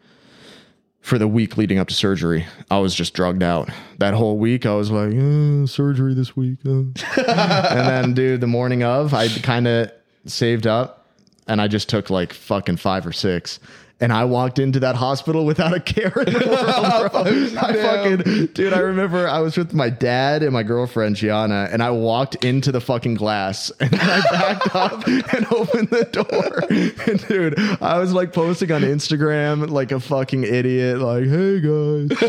[1.01, 2.45] for the week leading up to surgery.
[2.69, 3.69] I was just drugged out.
[3.99, 6.59] That whole week I was like, "Uh, surgery this week.
[6.65, 6.69] uh."
[7.17, 9.91] and then dude, the morning of, I kind of
[10.25, 11.07] saved up
[11.47, 13.59] and I just took like fucking five or six.
[14.01, 16.39] And I walked into that hospital without a care in the
[17.13, 17.27] world.
[17.57, 21.83] I fucking, dude, I remember I was with my dad and my girlfriend, Gianna, and
[21.83, 27.09] I walked into the fucking glass and I backed up and opened the door.
[27.09, 32.21] And dude, I was like posting on Instagram like a fucking idiot, like, hey guys.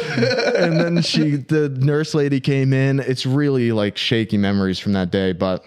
[0.57, 2.99] and then she, the nurse lady came in.
[2.99, 5.65] It's really like shaky memories from that day, but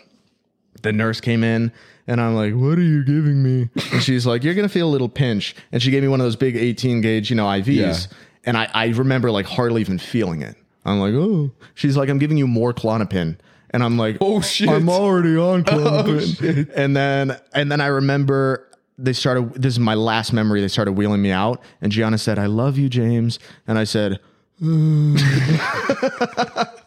[0.82, 1.72] the nurse came in
[2.08, 3.70] and I'm like, what are you giving me?
[3.92, 5.56] And she's like, you're going to feel a little pinch.
[5.72, 7.68] And she gave me one of those big 18 gauge, you know, IVs.
[7.76, 8.18] Yeah.
[8.46, 10.56] And I, I remember like hardly even feeling it.
[10.86, 13.38] I'm like, oh, she's like, I'm giving you more Klonopin.
[13.70, 14.68] and I'm like, Oh, shit.
[14.70, 16.70] I'm already on Oh, clozapine.
[16.76, 18.68] and then and then I remember
[18.98, 19.54] they started.
[19.54, 20.62] This is my last memory.
[20.62, 24.20] They started wheeling me out, and Gianna said, "I love you, James," and I said.
[24.64, 25.20] "Mm."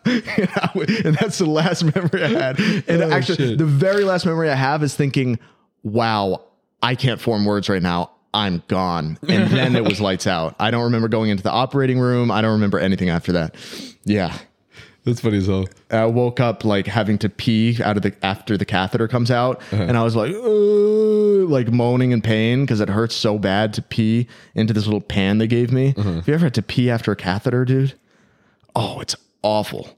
[0.06, 2.60] You know, and that's the last memory I had.
[2.88, 3.58] And Oh, actually, shit.
[3.58, 5.38] the very last memory I have is thinking,
[5.82, 6.44] "Wow,
[6.82, 8.10] I can't form words right now.
[8.32, 10.54] I'm gone." And then it was lights out.
[10.60, 12.30] I don't remember going into the operating room.
[12.30, 13.54] I don't remember anything after that.
[14.04, 14.36] Yeah,
[15.06, 15.66] That's funny as hell.
[15.90, 19.62] I woke up like having to pee out of the after the catheter comes out,
[19.72, 19.84] Uh-huh.
[19.84, 20.34] and I was like,
[21.48, 25.38] like moaning in pain because it hurts so bad to pee into this little pan
[25.38, 25.94] they gave me.
[25.96, 26.12] Uh-huh.
[26.14, 27.94] Have you ever had to pee after a catheter, dude?
[28.74, 29.96] Oh, it's awful.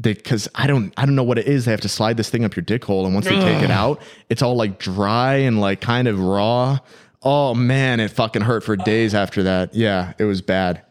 [0.00, 1.64] They Because I don't, I don't know what it is.
[1.64, 3.70] They have to slide this thing up your dick hole, and once they take it
[3.70, 6.78] out, it's all like dry and like kind of raw.
[7.22, 9.74] Oh man, it fucking hurt for days after that.
[9.74, 10.82] Yeah, it was bad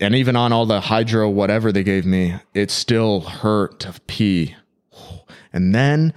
[0.00, 4.56] and even on all the hydro whatever they gave me, it still hurt to pee.
[5.52, 6.14] And then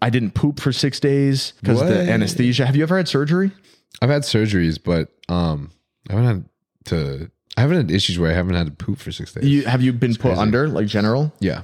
[0.00, 2.66] I didn't poop for six days because of the anesthesia.
[2.66, 3.52] Have you ever had surgery?
[4.00, 5.70] I've had surgeries, but um,
[6.10, 6.44] I haven't had
[6.86, 7.30] to.
[7.56, 9.44] I haven't had issues where I haven't had to poop for six days.
[9.44, 10.40] You have you been put crazy.
[10.40, 11.32] under like general?
[11.40, 11.62] yeah.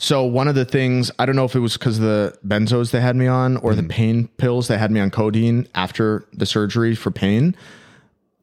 [0.00, 2.90] So one of the things I don't know if it was because of the benzos
[2.90, 6.46] they had me on or the pain pills they had me on codeine after the
[6.46, 7.54] surgery for pain,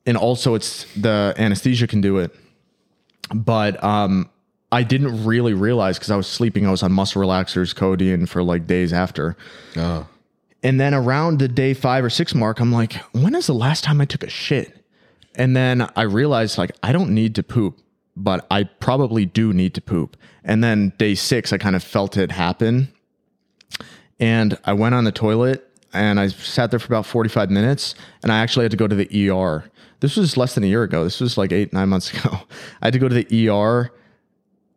[0.07, 2.33] and also it's the anesthesia can do it.
[3.35, 4.29] But um,
[4.71, 6.65] I didn't really realize because I was sleeping.
[6.65, 9.35] I was on muscle relaxers, codeine for like days after.
[9.75, 10.07] Oh.
[10.63, 13.83] And then around the day five or six mark, I'm like, when is the last
[13.83, 14.73] time I took a shit?
[15.35, 17.79] And then I realized like I don't need to poop,
[18.15, 20.17] but I probably do need to poop.
[20.43, 22.91] And then day six, I kind of felt it happen.
[24.19, 27.93] And I went on the toilet and I sat there for about 45 minutes
[28.23, 29.69] and I actually had to go to the ER.
[29.99, 31.03] This was less than a year ago.
[31.03, 32.39] This was like eight, nine months ago.
[32.81, 33.91] I had to go to the ER.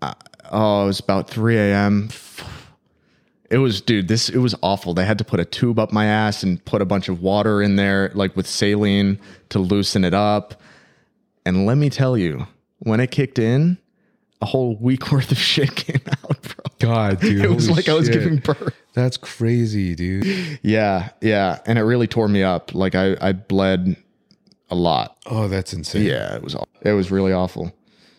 [0.03, 0.15] Uh,
[0.51, 2.09] oh, it was about 3 a.m.
[3.51, 4.95] It was, dude, this, it was awful.
[4.95, 7.61] They had to put a tube up my ass and put a bunch of water
[7.61, 9.19] in there, like with saline
[9.49, 10.61] to loosen it up.
[11.45, 12.47] And let me tell you,
[12.79, 13.79] when it kicked in,
[14.41, 16.65] a whole week worth of shit came out, bro.
[16.79, 17.45] God, dude.
[17.45, 18.75] It was like I was giving birth.
[18.95, 20.61] That's crazy, dude.
[20.63, 21.59] Yeah, yeah.
[21.67, 22.75] And it really tore me up.
[22.75, 23.97] Like I, I bled
[24.71, 25.17] a lot.
[25.27, 26.05] Oh, that's insane.
[26.05, 27.73] Yeah, it was it was really awful.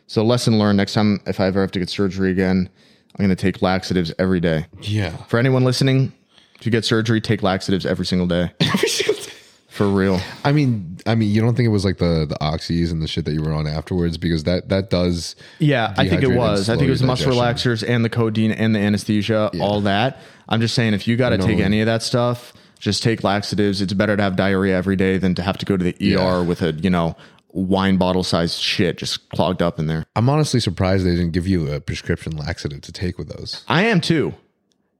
[0.07, 2.69] So lesson learned next time if I ever have to get surgery again,
[3.17, 4.65] I'm gonna take laxatives every day.
[4.81, 5.15] Yeah.
[5.27, 6.11] For anyone listening,
[6.59, 8.51] if you get surgery, take laxatives every single day.
[8.59, 9.21] Every single.
[9.69, 10.19] For real.
[10.43, 13.07] I mean, I mean, you don't think it was like the the oxys and the
[13.07, 15.37] shit that you were on afterwards because that that does.
[15.59, 16.69] Yeah, I think it was.
[16.69, 17.71] I think it was your muscle digestion.
[17.71, 20.19] relaxers and the codeine and the anesthesia, all that.
[20.49, 22.51] I'm just saying if you got to take any of that stuff,
[22.81, 23.81] just take laxatives.
[23.81, 25.97] It's better to have diarrhea every day than to have to go to the ER
[26.01, 26.41] Yeah.
[26.41, 27.15] with a, you know,
[27.53, 30.05] wine bottle sized shit just clogged up in there.
[30.15, 33.63] I'm honestly surprised they didn't give you a prescription laxative to take with those.
[33.67, 34.33] I am too.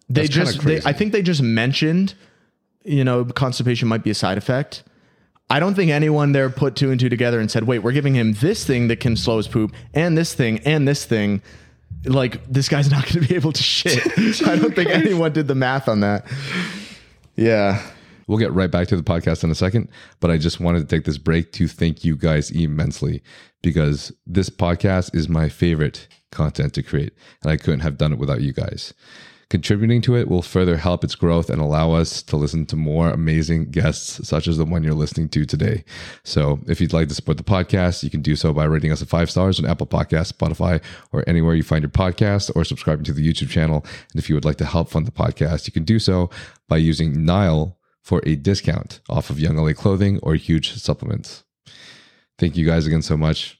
[0.10, 0.82] They That's just, they.
[0.86, 2.14] I think they just mentioned,
[2.84, 4.84] you know, constipation might be a side effect.
[5.50, 8.14] I don't think anyone there put two and two together and said, wait, we're giving
[8.16, 11.42] him this thing that can slow his poop and this thing and this thing.
[12.06, 14.02] Like, this guy's not going to be able to shit.
[14.48, 16.26] I don't think anyone did the math on that.
[17.36, 17.82] Yeah.
[18.28, 19.90] We'll get right back to the podcast in a second,
[20.20, 23.22] but I just wanted to take this break to thank you guys immensely
[23.62, 27.14] because this podcast is my favorite content to create,
[27.44, 28.94] and I couldn't have done it without you guys.
[29.52, 33.10] Contributing to it will further help its growth and allow us to listen to more
[33.10, 35.84] amazing guests, such as the one you're listening to today.
[36.24, 39.02] So, if you'd like to support the podcast, you can do so by rating us
[39.02, 43.04] a five stars on Apple Podcasts, Spotify, or anywhere you find your podcast, or subscribing
[43.04, 43.86] to the YouTube channel.
[44.14, 46.30] And if you would like to help fund the podcast, you can do so
[46.70, 51.44] by using NYLE for a discount off of YoungLA clothing or huge supplements.
[52.40, 53.60] Thank you guys again so much.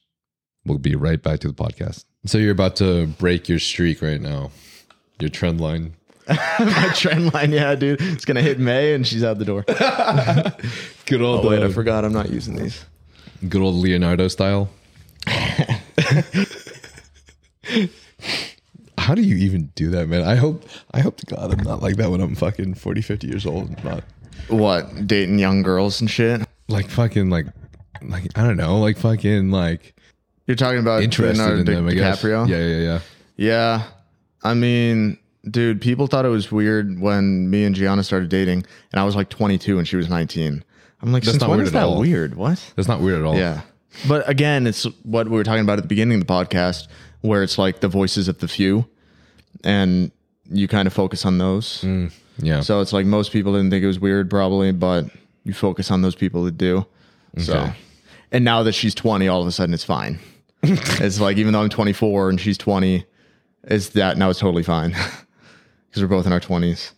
[0.64, 2.06] We'll be right back to the podcast.
[2.24, 4.52] So you're about to break your streak right now.
[5.22, 5.94] Your trend line.
[6.28, 8.00] My trend line, yeah, dude.
[8.00, 9.62] It's to hit May and she's out the door.
[11.06, 12.84] Good old Oh, wait, I uh, forgot I'm not using these.
[13.48, 14.68] good old Leonardo style.
[18.98, 20.22] How do you even do that, man?
[20.22, 23.26] I hope I hope to God I'm not like that when I'm fucking 40, 50
[23.28, 23.76] years old.
[23.78, 24.04] I'm not
[24.48, 25.06] What?
[25.06, 26.42] Dating young girls and shit?
[26.68, 27.46] like fucking like
[28.02, 29.94] like I don't know, like fucking like
[30.46, 32.22] You're talking about interested Leonardo in them, I guess.
[32.22, 32.48] DiCaprio?
[32.48, 33.00] Yeah, yeah, yeah.
[33.36, 33.82] Yeah.
[34.44, 39.00] I mean, dude, people thought it was weird when me and Gianna started dating, and
[39.00, 40.64] I was like 22 and she was 19.
[41.02, 42.00] I'm like, That's since not when weird is that all.
[42.00, 42.34] weird?
[42.36, 42.72] What?
[42.76, 43.36] That's not weird at all.
[43.36, 43.62] Yeah.
[44.08, 46.86] But again, it's what we were talking about at the beginning of the podcast,
[47.20, 48.86] where it's like the voices of the few,
[49.64, 50.10] and
[50.50, 51.82] you kind of focus on those.
[51.82, 52.60] Mm, yeah.
[52.60, 55.06] So it's like most people didn't think it was weird, probably, but
[55.44, 56.86] you focus on those people that do.
[57.38, 57.72] So, Okay.
[58.30, 60.18] and now that she's 20, all of a sudden it's fine.
[60.62, 63.04] it's like even though I'm 24 and she's 20,
[63.64, 64.90] is that now it's totally fine
[65.88, 66.92] because we're both in our 20s.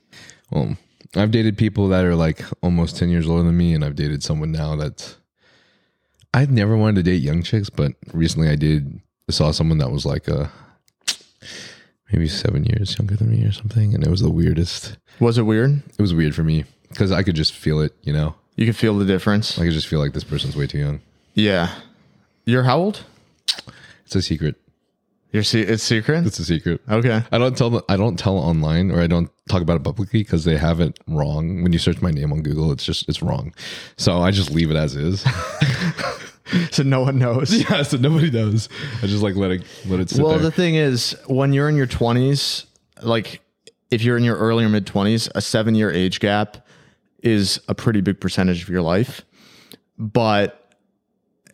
[0.50, 0.76] Well,
[1.16, 4.22] I've dated people that are like almost 10 years older than me, and I've dated
[4.22, 5.16] someone now that's.
[6.32, 9.00] I've never wanted to date young chicks, but recently I did.
[9.30, 10.50] saw someone that was like a
[12.12, 14.96] maybe seven years younger than me or something, and it was the weirdest.
[15.20, 15.82] Was it weird?
[15.96, 18.34] It was weird for me because I could just feel it, you know.
[18.56, 19.58] You could feel the difference.
[19.58, 21.00] I could just feel like this person's way too young.
[21.34, 21.74] yeah.
[22.46, 23.04] You're how old?
[24.04, 24.56] It's a secret.
[25.34, 26.24] You're se- it's secret.
[26.24, 26.80] It's a secret.
[26.88, 27.22] okay.
[27.32, 27.82] I don't tell them.
[27.88, 30.96] I don't tell online or I don't talk about it publicly because they have it
[31.08, 31.62] wrong.
[31.64, 33.52] When you search my name on Google, it's just it's wrong.
[33.96, 35.24] So I just leave it as is.
[36.70, 37.52] So no one knows.
[37.70, 38.68] yeah, so nobody knows.
[39.02, 40.40] I just like let it let it sit Well, there.
[40.42, 42.66] the thing is, when you're in your 20s,
[43.02, 43.40] like
[43.90, 46.58] if you're in your early or mid 20s, a seven year age gap
[47.20, 49.22] is a pretty big percentage of your life.
[49.98, 50.70] But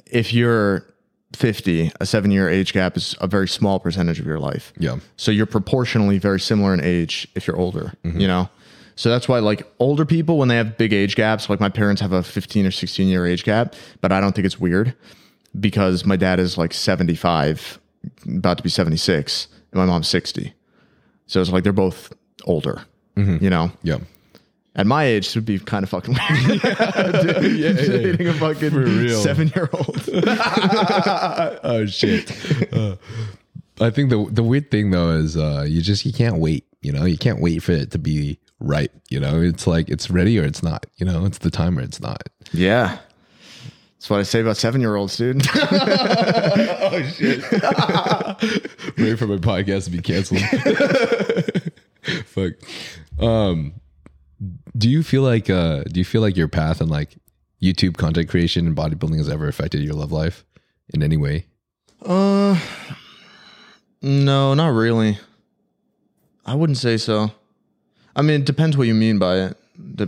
[0.06, 0.92] if you're
[1.32, 4.72] 50, a seven year age gap is a very small percentage of your life.
[4.78, 8.20] yeah, So you're proportionally very similar in age if you're older, mm-hmm.
[8.20, 8.48] you know?
[8.96, 12.02] So that's why like older people when they have big age gaps, like my parents
[12.02, 14.94] have a 15 or 16 year age gap, but I don't think it's weird
[15.58, 17.78] because my dad is like 75,
[18.26, 20.52] about to be 76, and my mom's 60.
[21.26, 22.12] So it's like they're both
[22.44, 22.84] older,
[23.16, 23.42] mm-hmm.
[23.42, 23.72] you know?
[23.82, 23.98] yeah.
[24.76, 26.62] At my age, it would be kind of fucking weird.
[26.64, 29.20] yeah, yeah, Dating a fucking real.
[29.20, 30.08] seven year old.
[31.62, 32.30] Oh shit.
[32.72, 32.96] Uh,
[33.80, 36.66] I think the the weird thing though is uh, you just you can't wait.
[36.82, 38.90] You know, you can't wait for it to be right.
[39.08, 40.86] You know, it's like it's ready or it's not.
[40.96, 42.28] You know, it's the time or it's not.
[42.52, 42.98] Yeah.
[43.96, 45.46] That's what I say about seven year olds, dude.
[45.52, 47.42] Oh, shit.
[48.96, 50.40] Wait for my podcast to be canceled.
[52.24, 52.52] Fuck.
[53.22, 53.74] Um,
[54.76, 57.16] do you feel like uh, do you feel like your path and like
[57.62, 60.44] YouTube content creation and bodybuilding has ever affected your love life
[60.92, 61.46] in any way?
[62.04, 62.58] Uh,
[64.02, 65.18] no, not really.
[66.46, 67.30] I wouldn't say so.
[68.16, 69.56] I mean, it depends what you mean by it.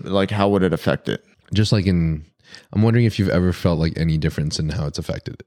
[0.04, 1.24] Like, how would it affect it?
[1.52, 2.24] just like in
[2.72, 5.46] i'm wondering if you've ever felt like any difference in how it's affected it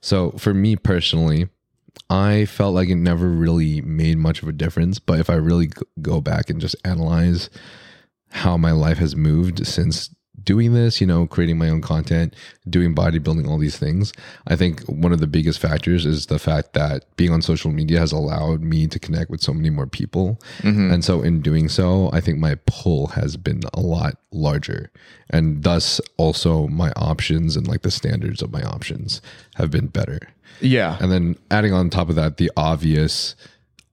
[0.00, 1.48] so for me personally
[2.10, 5.70] i felt like it never really made much of a difference but if i really
[6.02, 7.50] go back and just analyze
[8.34, 10.10] how my life has moved since
[10.42, 12.34] doing this you know creating my own content
[12.68, 14.12] doing bodybuilding all these things.
[14.46, 18.00] I think one of the biggest factors is the fact that being on social media
[18.00, 20.40] has allowed me to connect with so many more people.
[20.58, 20.92] Mm-hmm.
[20.92, 24.90] And so in doing so i think my pull has been a lot larger.
[25.30, 29.22] And thus also my options and like the standards of my options
[29.54, 30.18] have been better.
[30.60, 30.98] Yeah.
[31.00, 33.34] and then adding on top of that the obvious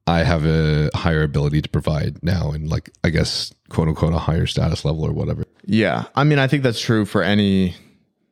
[0.08, 4.18] i have a higher ability to provide now and like i guess quote unquote a
[4.20, 6.06] higher status level or whatever Yeah.
[6.16, 7.76] I mean, I think that's true for any,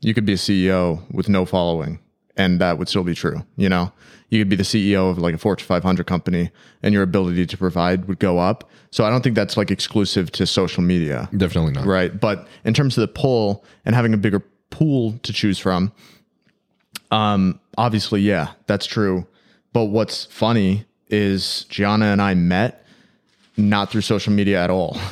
[0.02, 2.00] you could be a CEO with no following,
[2.36, 3.46] and that would still be true.
[3.56, 3.94] You know,
[4.30, 6.50] you could be the CEO of like a Fortune 500 company,
[6.82, 8.70] and your ability to provide would go up.
[8.92, 11.30] So I don't think that's like exclusive to social media.
[11.38, 12.20] definitely not Right.
[12.20, 14.42] But in terms of the pull and having a bigger
[14.72, 15.92] pool to choose from,
[17.12, 19.28] um, obviously, yeah, that's true.
[19.72, 22.86] But what's funny is Gianna and I met
[23.58, 24.98] not through social media at all.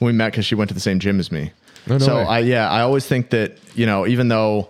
[0.00, 1.52] We met because she went to the same gym as me.
[1.88, 2.24] Oh, no so way.
[2.24, 4.68] I, yeah, I always think that, you know, even though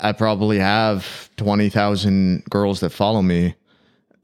[0.00, 3.54] I probably have 20,000 girls that follow me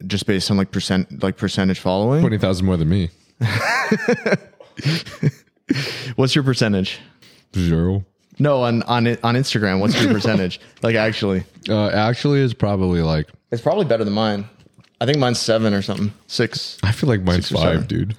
[0.09, 2.20] just based on like percent, like percentage following.
[2.20, 3.10] 20000 more than me
[6.16, 6.98] What's your percentage?
[7.56, 8.05] zero
[8.38, 9.80] No, on on on Instagram.
[9.80, 10.60] What's your percentage?
[10.82, 14.48] like actually, uh, actually is probably like it's probably better than mine.
[15.01, 16.77] I think mine's seven or something, six.
[16.82, 17.78] i feel like mine's or seven.
[17.78, 18.16] five dude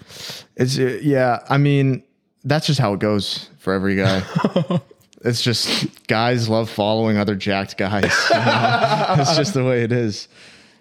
[0.55, 1.39] It's uh, yeah.
[1.49, 2.03] I mean,
[2.43, 4.23] that's just how it goes for every guy.
[5.23, 8.03] it's just guys love following other jacked guys.
[8.29, 9.15] you know?
[9.19, 10.27] it's just the way it is.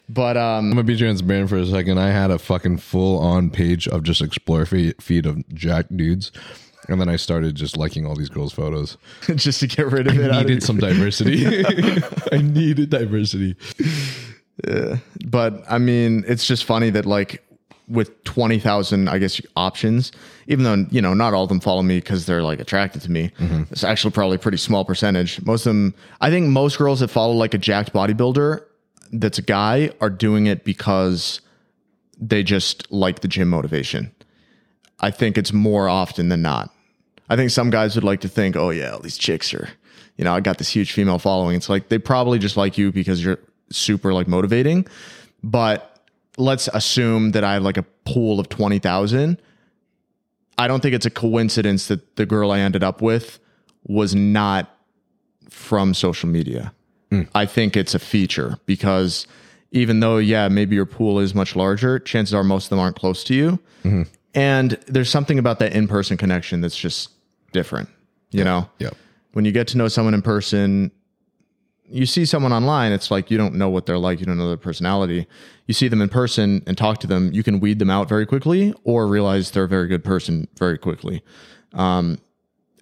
[0.08, 1.98] But um, I'm gonna be transparent for a second.
[1.98, 6.32] I had a fucking full on page of just explore feed, feed of jack dudes,
[6.88, 8.96] and then I started just liking all these girls' photos.
[9.36, 10.32] just to get rid of it.
[10.32, 11.64] I needed some diversity.
[12.32, 13.54] I needed diversity.
[15.26, 17.44] But I mean, it's just funny that like
[17.88, 20.12] with 20,000, I guess, options,
[20.46, 23.10] even though, you know, not all of them follow me because they're like attracted to
[23.10, 23.32] me.
[23.38, 23.64] Mm-hmm.
[23.72, 25.42] It's actually probably a pretty small percentage.
[25.44, 28.64] Most of them, I think most girls that follow like a jacked bodybuilder
[29.12, 31.40] that's a guy are doing it because
[32.16, 34.12] they just like the gym motivation.
[35.00, 36.70] I think it's more often than not.
[37.28, 39.68] I think some guys would like to think, oh yeah, all these chicks are,
[40.16, 41.56] you know, I got this huge female following.
[41.56, 43.38] It's like they probably just like you because you're
[43.70, 44.86] super like motivating.
[45.42, 46.00] But
[46.36, 49.40] let's assume that I have like a pool of 20,000.
[50.58, 53.38] I don't think it's a coincidence that the girl I ended up with
[53.86, 54.76] was not
[55.48, 56.72] from social media.
[57.10, 57.22] Hmm.
[57.34, 59.26] I think it's a feature because
[59.72, 62.96] even though yeah, maybe your pool is much larger, chances are most of them aren't
[62.96, 63.58] close to you.
[63.84, 64.02] Mm-hmm.
[64.34, 67.10] And there's something about that in-person connection that's just
[67.52, 67.88] different,
[68.30, 68.68] you know?
[68.78, 68.96] Yep.
[69.32, 70.92] When you get to know someone in person,
[71.90, 74.48] you see someone online, it's like you don't know what they're like, you don't know
[74.48, 75.26] their personality.
[75.66, 78.26] You see them in person and talk to them, you can weed them out very
[78.26, 81.22] quickly or realize they're a very good person very quickly.
[81.72, 82.18] Um,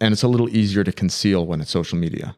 [0.01, 2.37] and it's a little easier to conceal when it's social media.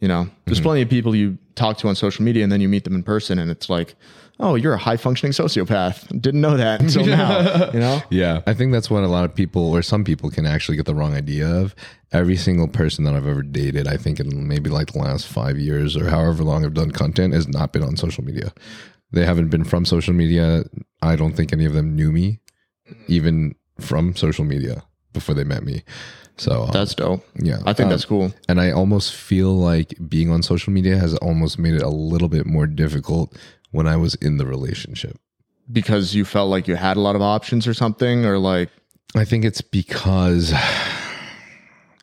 [0.00, 2.68] You know, there's plenty of people you talk to on social media and then you
[2.68, 3.96] meet them in person and it's like,
[4.40, 6.06] oh, you're a high functioning sociopath.
[6.20, 7.70] Didn't know that until now.
[7.72, 8.02] You know?
[8.10, 8.42] Yeah.
[8.46, 10.94] I think that's what a lot of people or some people can actually get the
[10.94, 11.74] wrong idea of.
[12.12, 15.58] Every single person that I've ever dated, I think in maybe like the last five
[15.58, 18.52] years or however long I've done content, has not been on social media.
[19.12, 20.64] They haven't been from social media.
[21.02, 22.40] I don't think any of them knew me,
[23.08, 25.82] even from social media before they met me.
[26.36, 27.24] So um, That's dope.
[27.34, 28.32] yeah, I think Um, that's cool.
[28.48, 32.28] and I almost feel like being on social media has almost made it a little
[32.28, 33.36] bit more difficult
[33.70, 35.18] when I was in the relationship.
[35.70, 38.70] Because you felt like you had a lot of options or something, or like,
[39.14, 40.52] I think it's because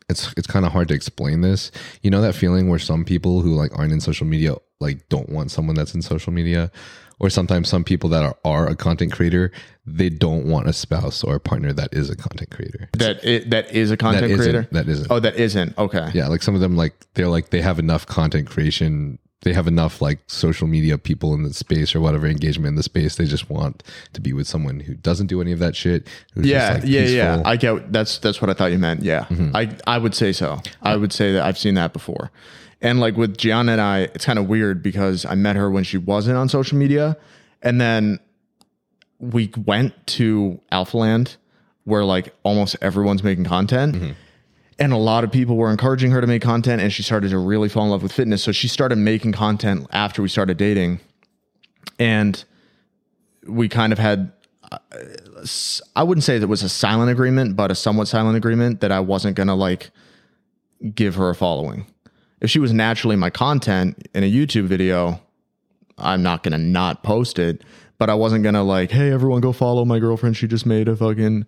[0.10, 1.72] it's it's kind of hard to explain this.
[2.04, 5.30] You know that feeling where some people who like aren't in social media like don't
[5.30, 6.70] want someone that's in social media
[7.18, 9.50] or sometimes some people that are, are a content creator,
[9.86, 12.90] they don't want a spouse or a partner that is a content creator.
[12.94, 14.68] that that is a That content isn't- creator.
[14.74, 15.08] that isn't.
[15.10, 15.78] Oh, that isn't.
[15.78, 16.10] Okay.
[16.14, 19.68] Yeah, like some of them like they're like they have enough content creation they have
[19.68, 23.16] enough like social media people in the space or whatever engagement in the space.
[23.16, 26.08] They just want to be with someone who doesn't do any of that shit.
[26.34, 27.06] Who's Yeah, just, like, yeah, yeah.
[27.06, 27.26] peaceful.
[27.38, 27.48] Mm-hmm.
[27.48, 29.04] I get that's that's what I thought you meant.
[29.04, 30.62] Yeah, I I would say so.
[30.82, 32.32] I would say that I've seen that before.
[32.82, 35.84] And like with Gianna and I, it's kind of weird because I met her when
[35.84, 37.16] she wasn't on social media,
[37.62, 38.20] and then
[39.20, 41.38] we went to Alphaland,
[41.84, 43.96] where like almost everyone's making content.
[43.96, 44.12] Mm-hmm.
[44.78, 47.38] And a lot of people were encouraging her to make content, and she started to
[47.38, 48.44] really fall in love with fitness.
[48.44, 51.00] So she started making content after we started dating,
[51.98, 52.44] and
[53.48, 54.32] we kind of had
[54.72, 54.78] uh,
[55.96, 59.00] I wouldn't say that was a silent agreement, but a somewhat silent agreement that I
[59.00, 59.92] wasn't gonna like
[60.94, 61.86] give her a following.
[62.42, 65.22] If she was naturally my content in a YouTube video,
[65.98, 67.64] I'm not gonna not post it.
[67.98, 70.36] But I wasn't gonna like, hey everyone go follow my girlfriend.
[70.36, 71.46] She just made a fucking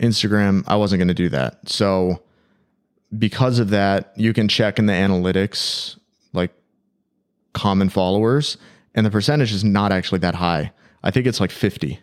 [0.00, 0.64] Instagram.
[0.66, 1.68] I wasn't gonna do that.
[1.68, 2.22] So
[3.16, 5.98] because of that, you can check in the analytics
[6.32, 6.52] like
[7.52, 8.56] common followers,
[8.94, 10.72] and the percentage is not actually that high.
[11.02, 12.00] I think it's like 50.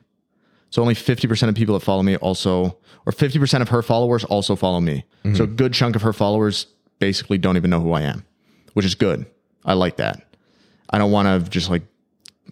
[0.69, 4.55] So only 50% of people that follow me also, or 50% of her followers also
[4.55, 5.05] follow me.
[5.23, 5.43] So mm-hmm.
[5.43, 6.65] a good chunk of her followers
[6.99, 8.25] basically don't even know who I am,
[8.73, 9.25] which is good.
[9.65, 10.25] I like that.
[10.89, 11.83] I don't want to just like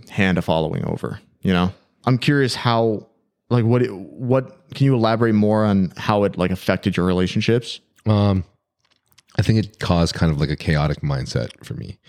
[0.09, 1.73] hand a following over, you know?
[2.05, 3.07] I'm curious how,
[3.49, 7.79] like, what, it, what, can you elaborate more on how it like affected your relationships?
[8.05, 8.43] Um,
[9.37, 11.99] I think it caused kind of like a chaotic mindset for me.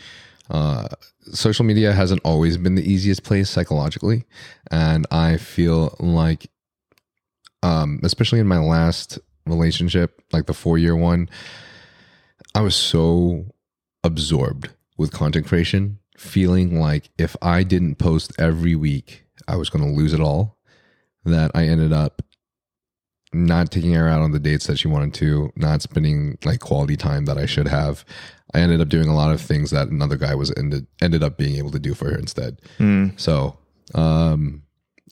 [0.51, 0.89] Uh,
[1.33, 4.25] social media hasn't always been the easiest place psychologically,
[4.71, 6.51] and I feel like,
[7.63, 11.29] um, especially in my last relationship, like the four year one,
[12.55, 13.47] I was so
[14.05, 19.85] absorbed with content creation, feeling like if I didn't post every week, I was going
[19.85, 20.59] to lose it all.
[21.25, 22.21] That I ended up
[23.33, 26.97] not taking her out on the dates that she wanted to, not spending like quality
[26.97, 28.05] time that I should have.
[28.55, 31.39] I ended up doing a lot of things that another guy was ended ended up
[31.39, 32.61] being able to do for her instead.
[33.17, 33.57] So,
[33.95, 34.63] um,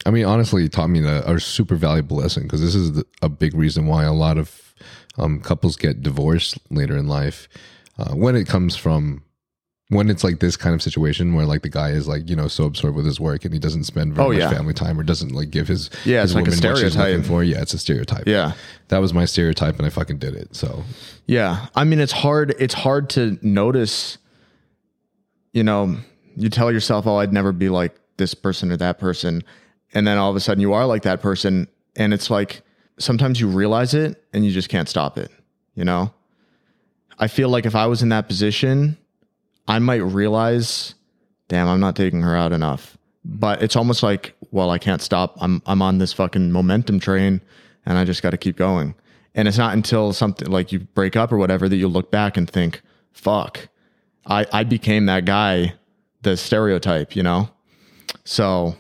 [0.05, 3.06] I mean, honestly, it taught me a, a super valuable lesson because this is the,
[3.22, 4.74] a big reason why a lot of
[5.18, 7.48] um, couples get divorced later in life
[7.98, 9.22] uh, when it comes from
[9.90, 12.48] when it's like this kind of situation where like the guy is like you know
[12.48, 14.50] so absorbed with his work and he doesn't spend very Oh, much yeah.
[14.50, 16.90] family time or doesn't like give his Yeah, his it's like a what she's looking
[16.90, 17.26] stereotype.
[17.26, 17.44] for.
[17.44, 18.26] Yeah, it's a stereotype.
[18.26, 18.52] Yeah.
[18.88, 20.54] that was my stereotype and I fucking did it.
[20.56, 20.84] So
[21.26, 21.66] Yeah.
[21.74, 22.54] I mean, it's hard.
[22.58, 24.18] It's hard to notice,
[25.52, 25.96] you know,
[26.36, 29.42] you tell yourself, oh, I'd never be like this person or that person.
[29.92, 31.66] And then all of a sudden you are like that person.
[31.96, 32.62] And it's like
[32.98, 35.30] sometimes you realize it and you just can't stop it,
[35.74, 36.12] you know?
[37.18, 38.96] I feel like if I was in that position,
[39.70, 40.97] I might realize,
[41.47, 42.98] damn, I'm not taking her out enough.
[43.24, 45.36] But it's almost like, well, I can't stop.
[45.40, 47.40] I'm I'm on this fucking momentum train
[47.86, 48.94] and I just got to keep going.
[49.36, 52.36] And it's not until something like you break up or whatever that you look back
[52.36, 52.82] and think,
[53.12, 53.68] fuck,
[54.26, 55.74] I, I became that guy,
[56.22, 57.48] the stereotype, you know?
[58.24, 58.74] So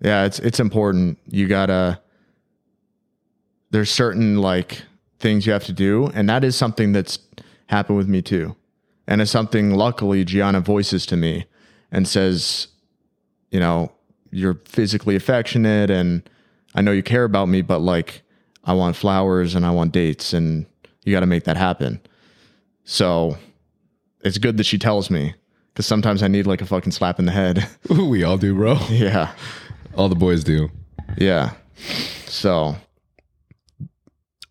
[0.00, 1.18] yeah, it's it's important.
[1.26, 2.00] You gotta
[3.70, 4.82] there's certain like
[5.18, 7.18] things you have to do, and that is something that's
[7.66, 8.54] happened with me too.
[9.08, 11.46] And it's something luckily Gianna voices to me
[11.90, 12.68] and says,
[13.50, 13.90] you know,
[14.30, 16.28] you're physically affectionate and
[16.74, 18.20] I know you care about me, but like
[18.64, 20.66] I want flowers and I want dates and
[21.04, 22.00] you got to make that happen.
[22.84, 23.38] So
[24.20, 25.34] it's good that she tells me
[25.72, 27.66] Because sometimes I need like a fucking slap in the head.
[27.90, 28.76] Ooh, we all do, bro.
[28.90, 29.32] yeah.
[29.96, 30.68] All the boys do.
[31.16, 31.52] Yeah.
[32.26, 32.76] So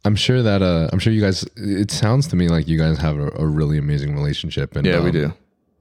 [0.08, 2.98] I'm sure that uh I'm sure you guys it sounds to me like you guys
[3.00, 5.34] have a, a really amazing relationship and yeah, we um, do.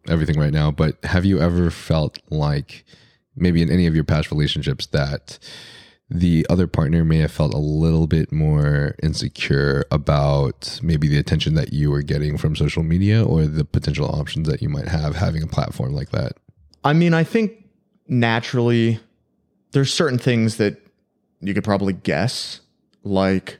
[0.09, 2.85] everything right now, but have you ever felt like
[3.37, 5.39] maybe in any of your past relationships that
[6.11, 11.55] the other partner may have felt a little bit more insecure about maybe the attention
[11.55, 15.15] that you were getting from social media or the potential options that you might have
[15.15, 16.33] having a platform like that?
[16.85, 17.65] I mean, I think
[18.09, 18.99] naturally
[19.71, 20.79] there's certain things that
[21.41, 22.61] you could probably guess,
[23.05, 23.59] like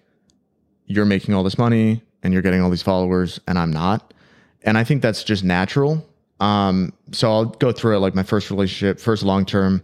[0.87, 4.15] you're making all this money and you're getting all these followers and I'm not.
[4.63, 6.07] And I think that's just natural.
[6.41, 9.83] Um, so I'll go through it like my first relationship, first long term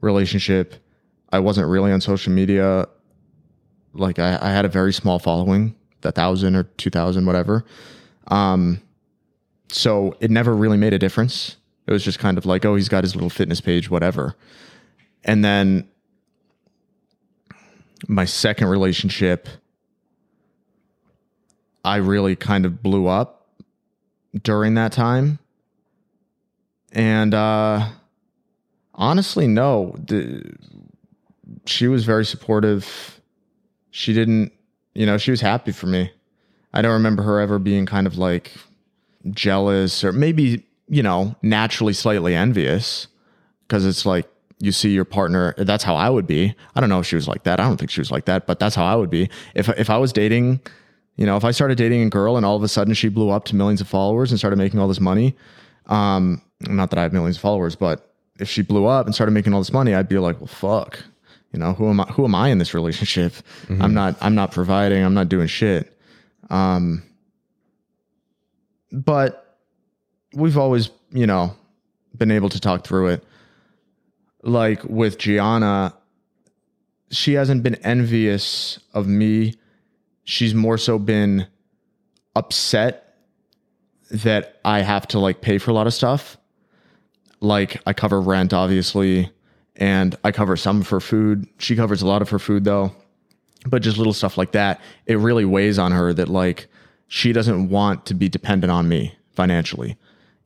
[0.00, 0.74] relationship.
[1.32, 2.86] I wasn't really on social media.
[3.92, 7.64] Like I, I had a very small following, a thousand or two thousand, whatever.
[8.28, 8.80] Um,
[9.68, 11.56] so it never really made a difference.
[11.86, 14.34] It was just kind of like, oh, he's got his little fitness page, whatever.
[15.24, 15.88] And then
[18.08, 19.48] my second relationship,
[21.84, 23.46] I really kind of blew up
[24.42, 25.38] during that time.
[26.92, 27.88] And uh,
[28.94, 29.94] honestly, no.
[29.98, 30.54] The,
[31.66, 33.20] she was very supportive.
[33.90, 34.52] She didn't,
[34.94, 36.10] you know, she was happy for me.
[36.72, 38.52] I don't remember her ever being kind of like
[39.30, 43.06] jealous or maybe, you know, naturally slightly envious
[43.66, 44.28] because it's like
[44.58, 45.54] you see your partner.
[45.56, 46.54] That's how I would be.
[46.74, 47.60] I don't know if she was like that.
[47.60, 49.28] I don't think she was like that, but that's how I would be.
[49.54, 50.60] If, if I was dating,
[51.16, 53.30] you know, if I started dating a girl and all of a sudden she blew
[53.30, 55.36] up to millions of followers and started making all this money,
[55.86, 59.32] um, not that I have millions of followers, but if she blew up and started
[59.32, 60.98] making all this money, I'd be like, well, fuck.
[61.52, 62.04] You know, who am I?
[62.06, 63.32] Who am I in this relationship?
[63.80, 64.16] I'm not.
[64.20, 65.04] I'm not providing.
[65.04, 65.96] I'm not doing shit.
[66.50, 67.04] Um,
[68.90, 69.56] but
[70.32, 71.54] we've always, you know,
[72.16, 73.24] been able to talk through it.
[74.42, 75.94] Like with Gianna,
[77.12, 79.54] she hasn't been envious of me.
[80.24, 81.46] She's more so been
[82.34, 83.16] upset
[84.10, 86.36] that I have to like pay for a lot of stuff.
[87.40, 89.30] Like I cover rent, obviously,
[89.76, 91.46] and I cover some for food.
[91.58, 92.92] She covers a lot of her food though.
[93.66, 96.66] But just little stuff like that, it really weighs on her that like
[97.08, 99.96] she doesn't want to be dependent on me financially,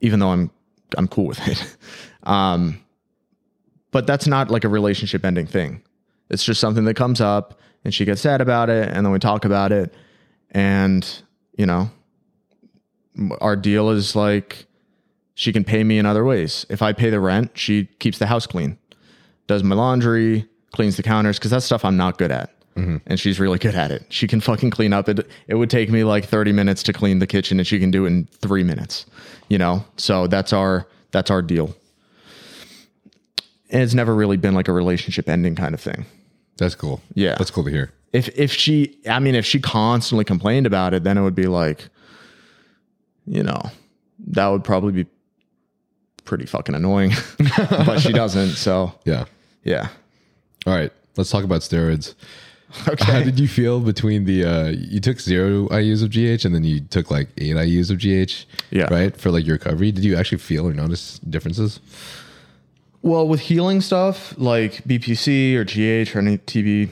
[0.01, 0.51] even though I'm
[0.97, 1.77] I'm cool with it.
[2.25, 2.85] Um,
[3.91, 5.83] but that's not like a relationship ending thing.
[6.29, 7.59] It's just something that comes up
[7.89, 9.95] and she gets sad about it and then we talk about it
[10.51, 11.23] and
[11.57, 11.91] you know
[13.41, 14.67] our deal is like
[15.35, 16.67] she can pay me in other ways.
[16.69, 18.77] If I pay the rent, she keeps the house clean,
[19.47, 22.55] does my laundry, cleans the counters because that's stuff I'm not good at.
[22.75, 22.99] Mm-hmm.
[23.07, 24.05] And she's really good at it.
[24.11, 25.09] She can fucking clean up.
[25.09, 27.91] It it would take me like 30 minutes to clean the kitchen and she can
[27.91, 29.07] do it in 3 minutes.
[29.49, 29.83] You know?
[29.97, 31.75] So that's our that's our deal.
[33.71, 36.05] And it's never really been like a relationship ending kind of thing.
[36.59, 37.01] That's cool.
[37.15, 37.37] Yeah.
[37.39, 37.91] That's cool to hear.
[38.13, 41.47] If if she I mean if she constantly complained about it, then it would be
[41.47, 41.89] like
[43.27, 43.61] you know,
[44.29, 45.11] that would probably be
[46.25, 47.13] pretty fucking annoying.
[47.87, 49.25] but she doesn't, so Yeah.
[49.65, 49.89] yeah.
[50.67, 50.91] All right.
[51.17, 52.15] Let's talk about steroids.
[52.87, 53.05] Okay.
[53.13, 56.65] How did you feel between the uh you took zero IUs of GH and then
[56.65, 58.45] you took like eight IUs of GH?
[58.71, 58.89] Yeah.
[58.93, 59.17] Right?
[59.17, 59.91] For like your recovery.
[59.91, 61.81] Did you actually feel or notice differences?
[63.03, 66.91] Well, with healing stuff like BPC or GH or any TB,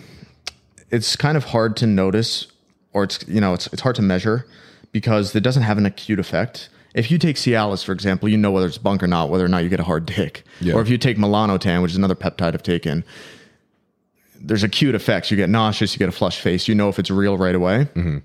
[0.91, 2.47] it's kind of hard to notice,
[2.93, 4.47] or it's you know it's it's hard to measure
[4.93, 6.69] because it doesn't have an acute effect.
[6.95, 9.49] If you take Cialis, for example, you know whether it's bunk or not, whether or
[9.49, 10.45] not you get a hard dick.
[10.61, 10.75] Yeah.
[10.75, 13.05] Or if you take Melanotan, which is another peptide I've taken,
[14.41, 15.31] there's acute effects.
[15.31, 16.69] You get nauseous, you get a flushed face.
[16.69, 18.19] You know if it's real right away, mm-hmm.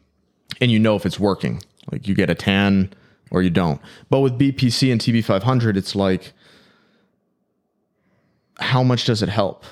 [0.61, 1.61] and you know if it's working.
[1.91, 2.93] Like you get a tan
[3.31, 3.81] or you don't.
[4.09, 6.31] But with BPC and TB500, it's like
[8.61, 9.63] how much does it help?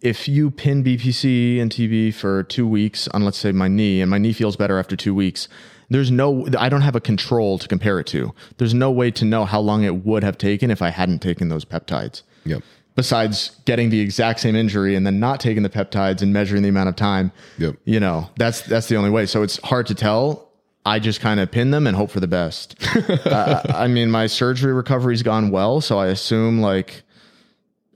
[0.00, 4.10] If you pin BPC and TB for two weeks on, let's say, my knee, and
[4.10, 5.46] my knee feels better after two weeks,
[5.90, 8.32] there's no, I don't have a control to compare it to.
[8.56, 11.48] There's no way to know how long it would have taken if I hadn't taken
[11.50, 12.22] those peptides.
[12.44, 12.62] Yep.
[12.96, 16.68] Besides getting the exact same injury and then not taking the peptides and measuring the
[16.68, 17.76] amount of time, Yep.
[17.84, 19.26] you know, that's that's the only way.
[19.26, 20.48] So it's hard to tell.
[20.86, 22.74] I just kind of pin them and hope for the best.
[23.26, 27.02] uh, I mean, my surgery recovery's gone well, so I assume like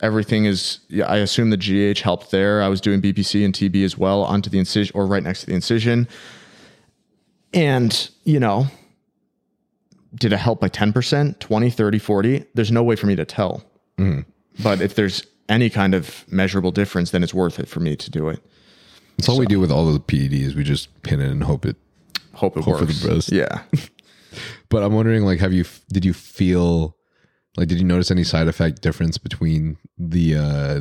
[0.02, 0.80] everything is.
[0.88, 2.62] Yeah, I assume the GH helped there.
[2.62, 5.46] I was doing BPC and TB as well onto the incision or right next to
[5.46, 6.08] the incision,
[7.52, 8.66] and you know,
[10.14, 12.44] did it help by 10%, 20, 30, 40?
[12.54, 13.64] There's no way for me to tell.
[13.98, 14.20] Mm-hmm.
[14.62, 18.10] But if there's any kind of measurable difference, then it's worth it for me to
[18.10, 18.40] do it.
[19.16, 20.54] That's all we do with all of the PEDs.
[20.54, 21.76] We just pin it and hope it.
[22.34, 23.30] Hope it Hope for works.
[23.30, 23.62] Yeah.
[24.68, 26.93] But I'm wondering, like, have you did you feel
[27.56, 30.81] Like, did you notice any side effect difference between the, uh,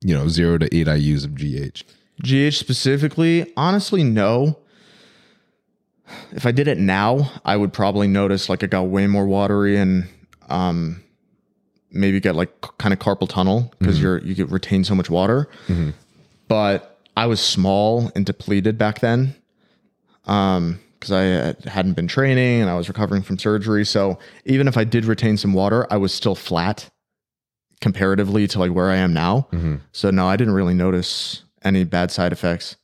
[0.00, 1.82] you know, zero to eight IUs of GH?
[2.22, 4.58] GH specifically, honestly, no.
[6.32, 9.76] If I did it now, I would probably notice like it got way more watery
[9.78, 10.06] and
[10.50, 11.02] um
[11.90, 15.48] maybe get like kind of carpal tunnel because you're you get retain so much water.
[16.46, 19.34] But I was small and depleted back then.
[20.26, 23.84] Um because I had- hadn't been training and I was recovering from surgery.
[23.84, 26.90] So even if I did retain some water, I was still flat
[27.80, 29.48] comparatively to like where I am now.
[29.52, 29.76] Mm-hmm.
[29.92, 32.76] So no, I didn't really notice any bad side effects.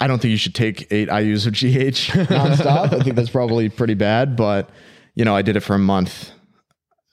[0.00, 2.92] I don't think you should take eight IUs of GH nonstop.
[2.92, 4.70] I think that's probably pretty bad, but
[5.14, 6.32] you know, I did it for a month,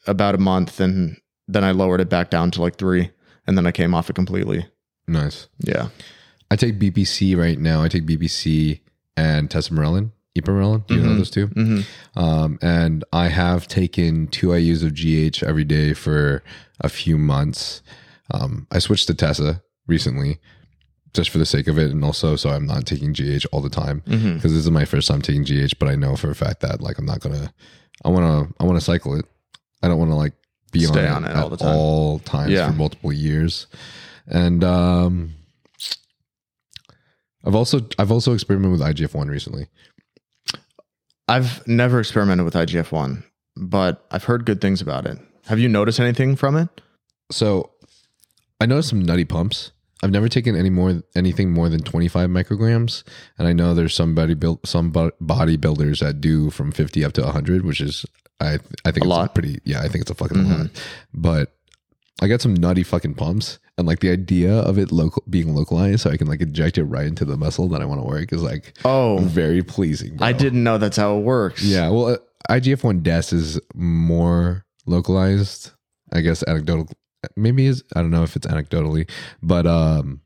[0.08, 1.18] about a month, and
[1.48, 3.12] then I lowered it back down to like three,
[3.46, 4.66] and then I came off it completely.
[5.08, 5.48] Nice.
[5.60, 5.90] Yeah.
[6.50, 7.84] I take BPC right now.
[7.84, 8.80] I take BPC
[9.20, 10.86] and Tesamorelin, Ipamorelin.
[10.88, 11.84] Do you know those 2
[12.16, 16.44] Um, and I have taken two IUs of GH every day for
[16.82, 17.82] a few months.
[18.32, 20.40] Um, I switched to Tessa recently
[21.14, 21.90] just for the sake of it.
[21.92, 25.08] And also, so I'm not taking GH all the time because this is my first
[25.08, 27.52] time taking GH, but I know for a fact that like, I'm not going to,
[28.06, 29.26] I want to, I want to cycle it.
[29.82, 30.34] I don't want to like
[30.72, 31.76] be Stay on, on it at all the time.
[31.76, 32.68] all times Yeah.
[32.70, 33.66] for multiple years.
[34.28, 35.34] And, um,
[37.50, 39.70] I've also I've also experimented with IGF one recently.
[41.28, 43.24] I've never experimented with IGF 1,
[43.56, 45.18] but I've heard good things about it.
[45.46, 46.70] Have you noticed anything from it?
[47.32, 47.72] So
[48.62, 49.72] I noticed some nutty pumps.
[50.04, 53.04] I've never taken any more anything more than 25 micrograms,
[53.40, 57.24] and I know there's some body build some bodybuilders that do from 50 up to
[57.24, 58.06] 100, which is
[58.40, 59.34] I I think A it's lot.
[59.34, 60.62] pretty yeah I think it's a fucking mm-hmm.
[60.62, 60.84] lot.
[61.16, 61.56] But
[62.22, 66.02] I got some nutty fucking pumps, and like the idea of it local being localized,
[66.02, 68.32] so I can like inject it right into the muscle that I want to work
[68.32, 70.18] is like Oh, very pleasing.
[70.18, 70.28] bro.
[70.28, 71.64] I didn't know that's how it works.
[71.64, 72.18] Yeah, well, uh,
[72.50, 75.72] IGF one DES is more localized.
[76.12, 76.88] I guess anecdotal.
[77.36, 79.10] Maybe is I don't know if it's anecdotally,
[79.44, 80.22] but um,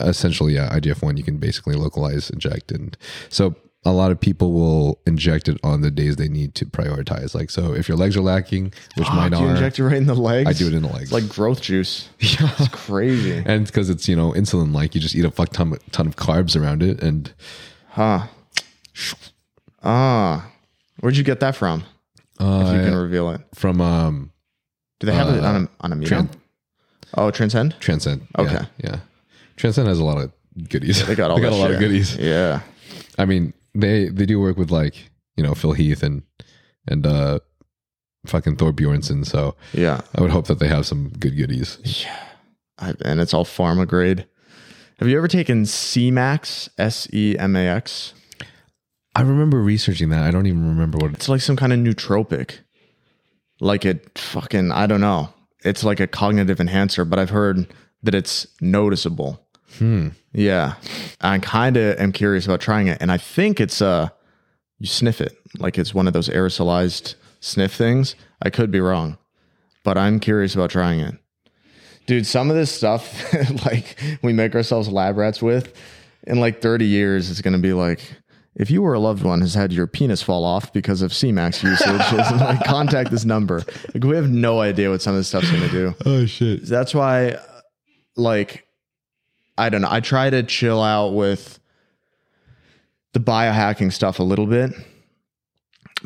[0.00, 2.96] essentially, yeah, IGF one you can basically localize, inject, and
[3.28, 3.54] so
[3.88, 7.34] a lot of people will inject it on the days they need to prioritize.
[7.34, 9.96] Like, so if your legs are lacking, which mine Do you are, inject it right
[9.96, 10.48] in the legs?
[10.48, 11.04] I do it in the legs.
[11.04, 12.08] It's like growth juice.
[12.20, 13.42] yeah, It's crazy.
[13.46, 16.16] and because it's you know insulin like, you just eat a fuck ton ton of
[16.16, 17.32] carbs around it, and
[17.90, 18.26] Huh.
[19.82, 20.50] Ah.
[21.00, 21.84] Where'd you get that from?
[22.40, 23.40] If you uh, can reveal it.
[23.54, 24.30] from um
[25.00, 26.08] Do they have it uh, on a on a meal?
[26.08, 26.30] Tran-
[27.14, 27.74] oh, Transcend?
[27.80, 28.26] Transcend.
[28.38, 28.52] Okay.
[28.52, 29.00] Yeah, yeah.
[29.56, 30.32] Transcend has a lot of
[30.68, 31.04] goodies.
[31.06, 32.16] They got all they got a lot of goodies.
[32.16, 32.60] Yeah.
[33.18, 36.22] I mean, they they do work with like you know Phil Heath and
[36.86, 37.38] and uh
[38.26, 39.24] fucking Thor Bjornsson.
[39.26, 40.00] So Yeah.
[40.16, 41.78] I would hope that they have some good goodies.
[42.78, 44.26] I, and it's all pharma grade.
[44.98, 46.68] Have you ever taken Semax?
[46.78, 48.14] S E M A X?
[49.14, 50.22] I remember researching that.
[50.24, 51.12] I don't even remember what.
[51.12, 52.58] It's like some kind of nootropic.
[53.60, 55.32] Like it fucking, I don't know.
[55.64, 57.66] It's like a cognitive enhancer, but I've heard
[58.04, 59.44] that it's noticeable.
[59.76, 60.08] Hmm.
[60.32, 60.74] Yeah.
[61.20, 62.98] I kind of am curious about trying it.
[63.00, 64.08] And I think it's, uh,
[64.78, 68.14] you sniff it like it's one of those aerosolized sniff things.
[68.42, 69.18] I could be wrong,
[69.84, 71.14] but I'm curious about trying it.
[72.06, 73.32] Dude, some of this stuff,
[73.66, 75.74] like we make ourselves lab rats with,
[76.26, 78.00] in like 30 years, it's going to be like,
[78.54, 81.62] if you or a loved one has had your penis fall off because of Semax
[81.62, 83.62] usage, like contact this number.
[83.94, 85.94] Like we have no idea what some of this stuff's going to do.
[86.04, 86.64] Oh shit.
[86.66, 87.36] That's why,
[88.16, 88.64] like,
[89.58, 89.88] I don't know.
[89.90, 91.58] I try to chill out with
[93.12, 94.72] the biohacking stuff a little bit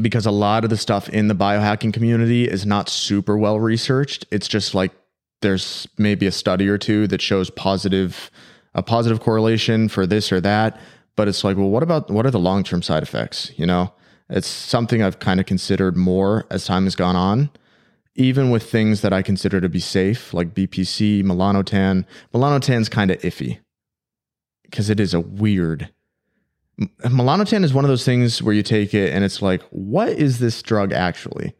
[0.00, 4.24] because a lot of the stuff in the biohacking community is not super well researched.
[4.30, 4.92] It's just like
[5.42, 8.30] there's maybe a study or two that shows positive
[8.74, 10.80] a positive correlation for this or that,
[11.14, 13.92] but it's like, well, what about what are the long-term side effects, you know?
[14.30, 17.50] It's something I've kind of considered more as time has gone on
[18.14, 22.04] even with things that I consider to be safe, like BPC, melanotan.
[22.34, 23.58] Melanotan's kind of iffy
[24.64, 25.90] because it is a weird.
[27.04, 30.38] Melanotan is one of those things where you take it and it's like, what is
[30.38, 31.54] this drug actually?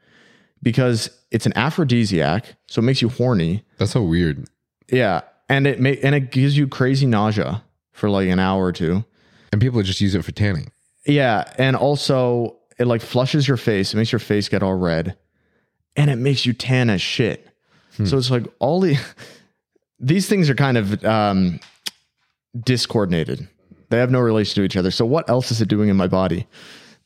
[0.63, 3.65] Because it's an aphrodisiac, so it makes you horny.
[3.79, 4.49] That's so weird.
[4.91, 8.73] Yeah, and it may, and it gives you crazy nausea for like an hour or
[8.73, 9.05] two.
[9.51, 10.71] And people just use it for tanning.
[11.07, 13.93] Yeah, and also it like flushes your face.
[13.93, 15.17] It makes your face get all red,
[15.97, 17.49] and it makes you tan as shit.
[18.05, 18.99] So it's like all the
[20.01, 21.61] these things are kind of um,
[22.59, 23.49] discoordinated.
[23.91, 24.91] They have no relation to each other.
[24.91, 26.47] So what else is it doing in my body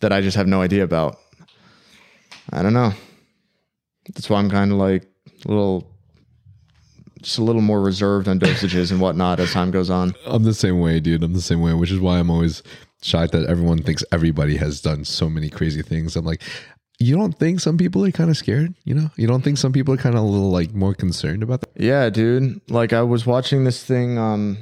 [0.00, 1.18] that I just have no idea about?
[2.52, 2.92] I don't know.
[4.14, 5.02] That's why I'm kind of like
[5.44, 5.90] a little,
[7.22, 10.14] just a little more reserved on dosages and whatnot as time goes on.
[10.24, 11.24] I'm the same way, dude.
[11.24, 12.62] I'm the same way, which is why I'm always
[13.02, 16.14] shocked that everyone thinks everybody has done so many crazy things.
[16.14, 16.42] I'm like,
[16.98, 18.74] you don't think some people are kind of scared?
[18.84, 21.42] You know, you don't think some people are kind of a little like more concerned
[21.42, 21.70] about that?
[21.76, 22.60] Yeah, dude.
[22.70, 24.18] Like I was watching this thing.
[24.18, 24.58] Um,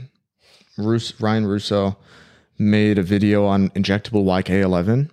[0.77, 1.97] Rus- Ryan Russo
[2.59, 5.11] made a video on injectable YK11,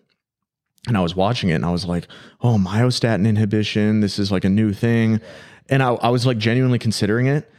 [0.87, 2.07] and I was watching it, and I was like,
[2.41, 3.99] "Oh, myostatin inhibition.
[3.99, 5.21] This is like a new thing,"
[5.69, 7.51] and I, I was like genuinely considering it,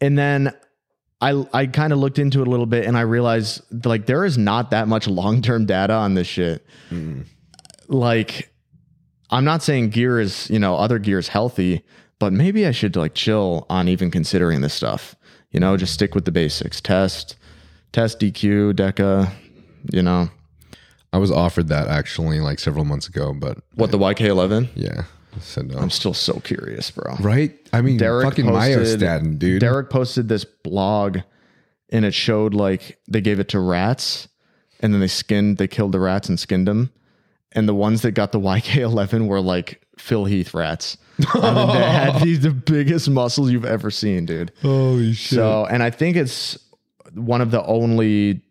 [0.00, 0.52] and then.
[1.18, 4.26] I, I kind of looked into it a little bit and I realized like there
[4.26, 6.66] is not that much long term data on this shit.
[7.88, 8.52] Like
[9.30, 11.82] I'm not saying gear is, you know, other gear is healthy,
[12.18, 15.14] but maybe I should like chill on even considering this stuff.
[15.50, 16.80] You know, just stick with the basics.
[16.80, 17.36] Test,
[17.92, 19.32] test DQ, DECA,
[19.92, 20.28] you know.
[21.12, 24.68] I was offered that actually like several months ago, but What the YK11?
[24.74, 25.04] yeah,
[25.34, 25.78] I said no.
[25.78, 27.14] I'm still so curious, bro.
[27.20, 27.56] right?
[27.72, 29.60] I mean, Derek fucking posted- myostatin, dude.
[29.60, 31.20] Derek posted this blog
[31.90, 34.28] and it showed like they gave it to rats
[34.80, 36.90] and then they skinned, they killed the rats and skinned them.
[37.56, 40.96] And the ones that got the YK11 were like Phil Heath rats.
[41.34, 44.52] and then they had these the biggest muscles you've ever seen, dude.
[44.62, 45.36] Holy shit!
[45.38, 46.58] So, and I think it's
[47.14, 48.42] one of the only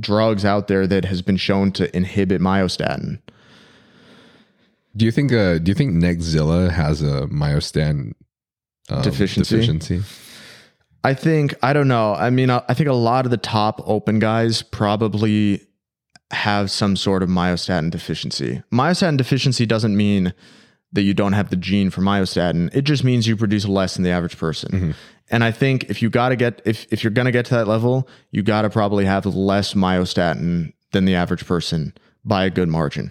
[0.00, 3.20] drugs out there that has been shown to inhibit myostatin.
[4.96, 5.32] do you think?
[5.32, 8.12] Uh, do you think Nexzilla has a myostatin
[8.88, 9.54] um, Deficiency?
[9.56, 10.02] Deficiency.
[11.04, 12.14] I think I don't know.
[12.14, 15.60] I mean, I I think a lot of the top open guys probably
[16.30, 18.62] have some sort of myostatin deficiency.
[18.72, 20.34] Myostatin deficiency doesn't mean
[20.92, 22.74] that you don't have the gene for myostatin.
[22.74, 24.70] It just means you produce less than the average person.
[24.72, 24.90] Mm-hmm.
[25.30, 27.54] And I think if you got to get if if you're going to get to
[27.54, 31.92] that level, you got to probably have less myostatin than the average person
[32.24, 33.10] by a good margin.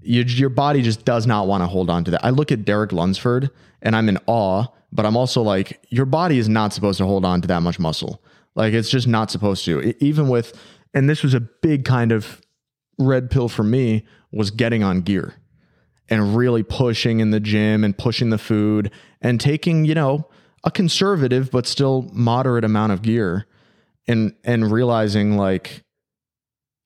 [0.00, 2.24] You, your body just does not want to hold on to that.
[2.24, 3.50] I look at Derek Lunsford
[3.82, 7.24] and I'm in awe, but I'm also like, your body is not supposed to hold
[7.24, 8.22] on to that much muscle.
[8.54, 9.80] Like it's just not supposed to.
[9.82, 10.58] E- even with,
[10.94, 12.40] and this was a big kind of
[12.98, 15.34] red pill for me was getting on gear
[16.08, 18.90] and really pushing in the gym and pushing the food
[19.20, 20.28] and taking, you know,
[20.64, 23.46] a conservative but still moderate amount of gear
[24.06, 25.84] and and realizing like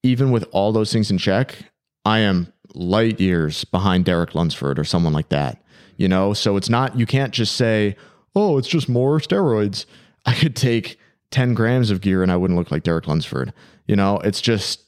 [0.03, 1.57] even with all those things in check,
[2.05, 5.63] I am light years behind Derek Lunsford or someone like that.
[5.95, 7.95] You know, so it's not you can't just say,
[8.35, 9.85] "Oh, it's just more steroids."
[10.25, 10.97] I could take
[11.31, 13.53] 10 grams of gear and I wouldn't look like Derek Lunsford.
[13.87, 14.81] You know, it's just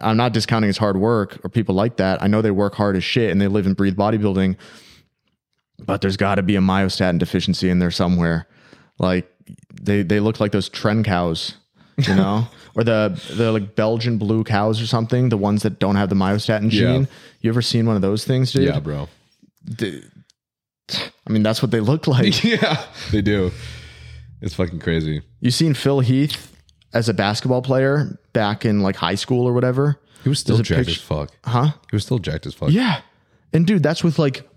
[0.00, 2.22] I'm not discounting his hard work or people like that.
[2.22, 4.56] I know they work hard as shit and they live and breathe bodybuilding,
[5.78, 8.46] but there's got to be a myostatin deficiency in there somewhere.
[8.98, 9.30] Like
[9.80, 11.54] they they look like those trend cows,
[11.96, 15.28] you know, or the the like Belgian blue cows or something.
[15.28, 16.92] The ones that don't have the myostatin Yeah.
[16.94, 17.08] gene.
[17.40, 18.64] You ever seen one of those things, dude?
[18.64, 19.08] Yeah, bro.
[19.64, 20.02] The-
[20.90, 22.42] I mean, that's what they look like.
[22.44, 22.82] yeah,
[23.12, 23.50] they do.
[24.40, 25.20] It's fucking crazy.
[25.40, 26.50] you seen Phil Heath
[26.92, 29.98] as a basketball player back in like high school or whatever?
[30.22, 31.30] He was still jacked picture- as fuck.
[31.44, 31.72] Huh?
[31.90, 32.70] He was still jacked as fuck.
[32.70, 33.00] Yeah.
[33.52, 34.48] And dude, that's with like,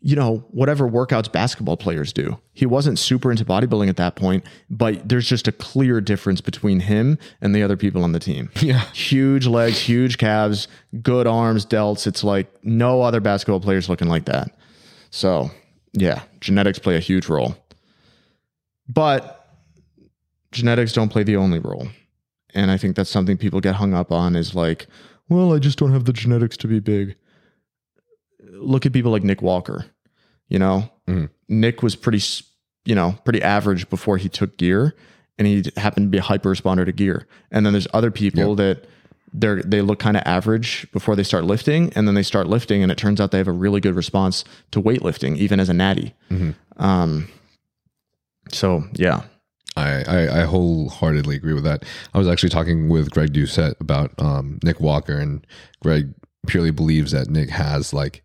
[0.00, 2.38] you know, whatever workouts basketball players do.
[2.52, 6.80] He wasn't super into bodybuilding at that point, but there's just a clear difference between
[6.80, 8.50] him and the other people on the team.
[8.62, 8.80] Yeah.
[8.92, 10.68] Huge legs, huge calves,
[11.02, 12.06] good arms, delts.
[12.06, 14.56] It's like no other basketball players looking like that.
[15.10, 15.50] So,
[15.92, 17.56] yeah, genetics play a huge role.
[18.88, 19.37] But
[20.52, 21.88] genetics don't play the only role.
[22.54, 24.86] And I think that's something people get hung up on is like,
[25.28, 27.16] well, I just don't have the genetics to be big.
[28.52, 29.86] Look at people like Nick Walker.
[30.48, 31.28] You know, Mhm.
[31.48, 32.22] Nick was pretty,
[32.86, 34.94] you know, pretty average before he took gear,
[35.38, 37.26] and he happened to be a hyper responder to gear.
[37.50, 38.84] And then there's other people that
[39.34, 42.82] they're they look kind of average before they start lifting, and then they start lifting,
[42.82, 45.74] and it turns out they have a really good response to weightlifting, even as a
[45.74, 46.14] natty.
[46.78, 47.28] Um,
[48.50, 49.24] so yeah,
[49.78, 51.84] I, I, I wholeheartedly agree with that.
[52.14, 55.46] I was actually talking with Greg Doucette about um, Nick Walker, and
[55.80, 56.12] Greg
[56.46, 58.22] purely believes that Nick has like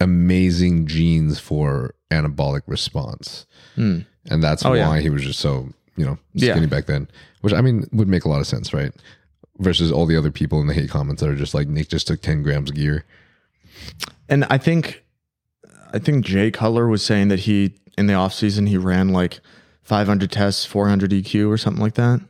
[0.00, 4.00] amazing genes for anabolic response, Hmm.
[4.30, 4.98] and that's Oh, why yeah.
[5.00, 6.52] he was just so you know Yeah.
[6.52, 7.08] skinny back then.
[7.40, 8.92] Which I mean would make a lot of sense, right?
[9.58, 12.06] Versus all the other people in the hate comments that are just like Nick just
[12.06, 13.04] took ten grams of gear.
[14.28, 15.04] And I think
[15.92, 19.40] I think Jay Cutler was saying that he in the off season he ran like
[19.84, 22.20] 500 tests, 400 EQ or something like that,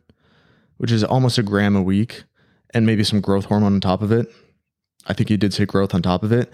[0.76, 2.24] which is almost a gram a week
[2.72, 4.30] and maybe some growth hormone on top of it.
[5.06, 6.52] I think he did say growth on top of it,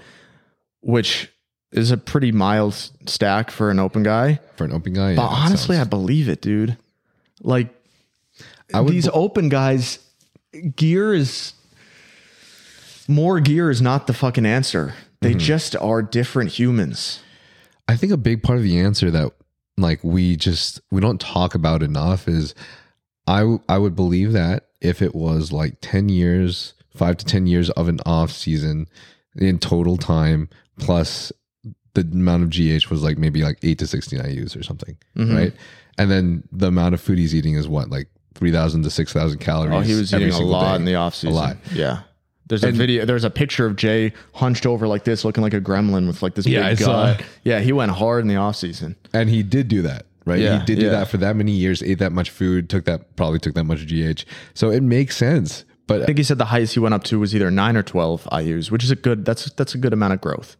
[0.80, 1.30] which
[1.72, 2.74] is a pretty mild
[3.06, 4.40] stack for an open guy.
[4.56, 6.76] For an open guy, But yeah, that honestly, I believe it, dude.
[7.42, 7.68] Like
[8.86, 10.00] these open guys,
[10.76, 11.54] gear is
[13.08, 14.94] more gear is not the fucking answer.
[15.20, 15.38] They Mm-hmm.
[15.38, 17.20] just are different humans.
[17.88, 19.32] I think a big part of the answer that
[19.80, 22.54] like we just we don't talk about enough is
[23.26, 27.46] I w- I would believe that if it was like 10 years, 5 to 10
[27.46, 28.88] years of an off season
[29.36, 30.48] in total time
[30.78, 31.30] plus
[31.94, 35.36] the amount of GH was like maybe like 8 to 16 IUs or something, Mm-hmm.
[35.36, 35.52] right?
[35.98, 39.74] And then the amount of food he's eating is what like 3000 to 6000 calories.
[39.74, 40.76] Oh, he was eating a lot day.
[40.76, 41.30] in the off season.
[41.36, 41.56] A lot.
[41.72, 42.00] Yeah.
[42.50, 43.04] There's a video.
[43.04, 46.34] There's a picture of Jay hunched over like this, looking like a gremlin with like
[46.34, 47.22] this Yeah, big I saw gut.
[47.44, 48.96] Yeah, he went hard in the off season.
[49.14, 50.40] And he did do that, right?
[50.40, 53.16] Yeah, he did do that for that many years, ate that much food, took that
[53.16, 54.24] probably took that much GH.
[54.54, 55.64] So it makes sense.
[55.86, 57.82] But I think he said the highest he went up to was either nine or
[57.82, 59.24] twelve IU's, which is a good.
[59.24, 60.56] That's that's a good amount of growth.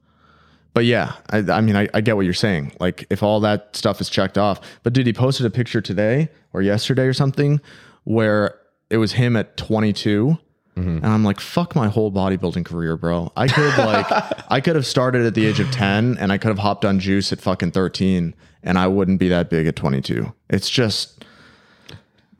[0.73, 2.73] But yeah, I, I mean, I, I get what you're saying.
[2.79, 6.29] Like, if all that stuff is checked off, but dude, he posted a picture today
[6.53, 7.61] or yesterday or something
[8.05, 8.57] where
[8.89, 10.39] it was him at 22,
[10.77, 11.05] Mm-hmm.
[11.05, 13.33] and I'm like, fuck my whole bodybuilding career, bro.
[13.37, 14.07] I could like,
[14.51, 17.01] I could have started at the age of 10, and I could have hopped on
[17.01, 20.33] juice at fucking 13, and I wouldn't be that big at 22.
[20.49, 21.25] It's just,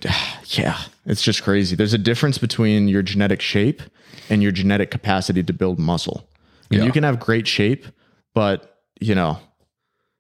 [0.47, 1.77] yeah, it's just crazy.
[1.77, 3.83] There's a difference between your genetic shape
[4.31, 6.29] and your genetic capacity to build muscle.
[6.71, 6.85] Yeah.
[6.85, 7.87] You can have great shape,
[8.33, 9.39] but you know,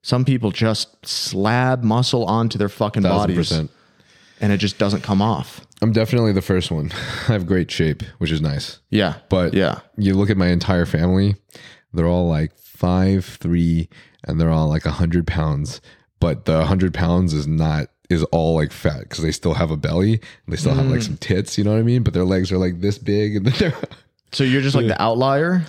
[0.02, 3.70] some people just slab muscle onto their fucking bodies percent.
[4.40, 5.60] and it just doesn't come off.
[5.82, 6.92] I'm definitely the first one.
[7.28, 8.80] I have great shape, which is nice.
[8.90, 9.14] Yeah.
[9.28, 9.80] But yeah.
[9.96, 11.36] you look at my entire family,
[11.92, 13.88] they're all like five, three,
[14.24, 15.80] and they're all like a hundred pounds.
[16.20, 19.76] But the hundred pounds is not is all like fat because they still have a
[19.76, 20.90] belly they still have Mm.
[20.90, 22.02] like some tits, you know what I mean?
[22.02, 23.74] But their legs are like this big and then they're
[24.32, 25.62] So you're just like the outlier?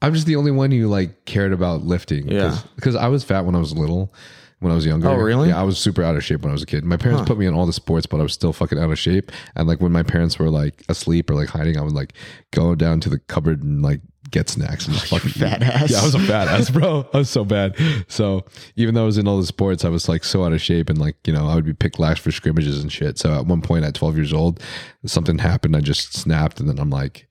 [0.00, 2.28] I'm just the only one who like cared about lifting.
[2.28, 2.58] Yeah.
[2.76, 4.14] Because I was fat when I was little,
[4.60, 5.08] when I was younger.
[5.08, 5.48] Oh, really?
[5.48, 6.84] Yeah, I was super out of shape when I was a kid.
[6.84, 8.98] My parents put me in all the sports, but I was still fucking out of
[8.98, 9.32] shape.
[9.56, 12.12] And like when my parents were like asleep or like hiding, I would like
[12.52, 14.00] go down to the cupboard and like
[14.30, 15.68] get snacks and just fucking fat eat.
[15.68, 15.90] ass.
[15.90, 17.06] Yeah, I was a fat ass, bro.
[17.12, 17.76] I was so bad.
[18.08, 18.44] So
[18.76, 20.90] even though I was in all the sports, I was like so out of shape
[20.90, 23.18] and like, you know, I would be picked last for scrimmages and shit.
[23.18, 24.62] So at one point at 12 years old,
[25.06, 25.74] something happened.
[25.74, 27.26] I just snapped and then I'm like,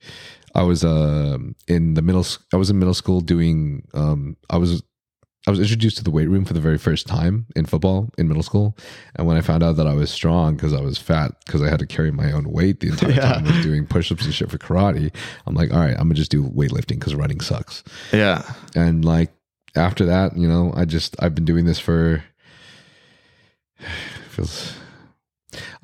[0.54, 2.26] I was um in the middle.
[2.52, 3.86] I was in middle school doing.
[3.94, 4.82] Um, I was
[5.46, 8.28] I was introduced to the weight room for the very first time in football in
[8.28, 8.76] middle school,
[9.16, 11.70] and when I found out that I was strong because I was fat because I
[11.70, 14.50] had to carry my own weight the entire time I was doing push-ups and shit
[14.50, 15.14] for karate,
[15.46, 17.82] I'm like, all right, I'm gonna just do weightlifting because running sucks.
[18.12, 18.42] Yeah.
[18.74, 19.30] And like
[19.76, 22.22] after that, you know, I just I've been doing this for
[24.28, 24.74] feels.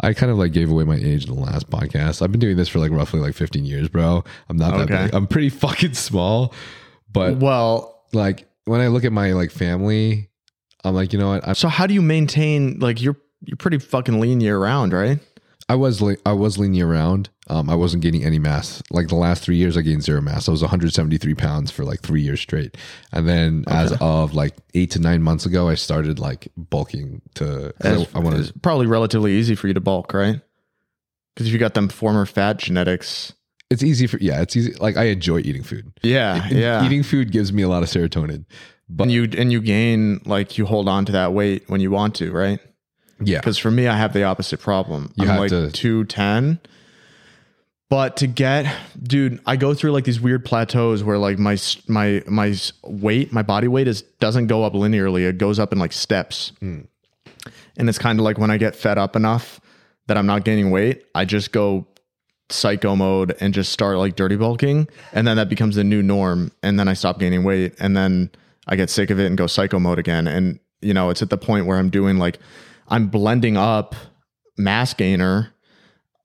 [0.01, 2.23] I kind of like gave away my age in the last podcast.
[2.23, 4.23] I've been doing this for like roughly like 15 years, bro.
[4.49, 5.15] I'm not that big.
[5.15, 6.55] I'm pretty fucking small,
[7.11, 10.29] but Well, like when I look at my like family,
[10.85, 11.49] I'm like, you know what?
[11.49, 15.19] I, so how do you maintain like you're you're pretty fucking lean year round, right?
[15.69, 17.29] I was le- I was leaning around.
[17.49, 18.83] Um, I wasn't gaining any mass.
[18.91, 20.49] Like the last three years, I gained zero mass.
[20.49, 22.77] I was 173 pounds for like three years straight.
[23.13, 27.73] And then as of like eight to nine months ago, I started like bulking to.
[27.81, 28.53] It's, I, I want to.
[28.61, 30.41] probably relatively easy for you to bulk, right?
[31.35, 33.33] Because if you got them former fat genetics.
[33.71, 34.43] It's easy for yeah.
[34.43, 34.73] It's easy.
[34.75, 35.93] Like I enjoy eating food.
[36.03, 36.85] Yeah, yeah.
[36.87, 38.45] Eating food gives me a lot of serotonin.
[38.89, 41.91] But and you and you gain like you hold on to that weight when you
[41.91, 42.61] want to, right?
[43.21, 45.13] yeah, Because for me, I have the opposite problem.
[45.17, 46.61] You I'm like to- two ten,
[47.89, 48.73] but to get,
[49.03, 51.57] dude, I go through like these weird plateaus where like my
[51.89, 55.29] my my weight, my body weight is doesn't go up linearly.
[55.29, 56.83] It goes up in like steps, Hmm.
[57.77, 59.61] and it's kind of like when I get fed up enough
[60.07, 61.87] that I'm not gaining weight, I just go
[62.51, 66.53] psycho mode and just start like dirty bulking, and then that becomes the new norm,
[66.63, 68.31] and then I stop gaining weight, and then
[68.67, 71.31] I get sick of it and go psycho mode again, and you know it's at
[71.31, 72.39] the point where I'm doing like
[72.89, 73.95] I'm blending up
[74.57, 75.53] mass gainer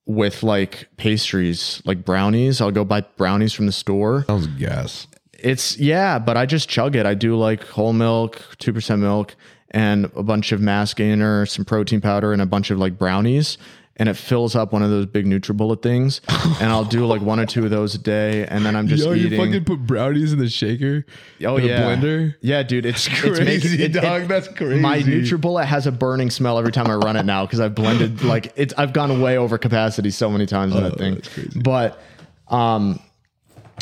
[0.05, 2.61] with like pastries, like brownies.
[2.61, 4.25] I'll go buy brownies from the store.
[4.27, 5.07] sounds gas.
[5.33, 7.05] It's yeah, but I just chug it.
[7.05, 9.35] I do like whole milk, two percent milk,
[9.71, 13.57] and a bunch of mass gainer, some protein powder, and a bunch of like brownies.
[13.97, 16.21] And it fills up one of those big NutriBullet things,
[16.59, 19.03] and I'll do like one or two of those a day, and then I'm just
[19.03, 19.33] Yo, eating.
[19.33, 21.05] you fucking put brownies in the shaker.
[21.45, 22.33] oh yeah, blender.
[22.41, 24.23] Yeah, dude, it's it's Crazy, making it, dog.
[24.23, 24.79] it- That's crazy.
[24.79, 28.23] My NutriBullet has a burning smell every time I run it now because I've blended
[28.23, 28.73] like it's.
[28.77, 31.11] I've gone way over capacity so many times in that thing.
[31.11, 31.59] Oh, that's crazy.
[31.59, 32.01] But
[32.47, 32.99] um,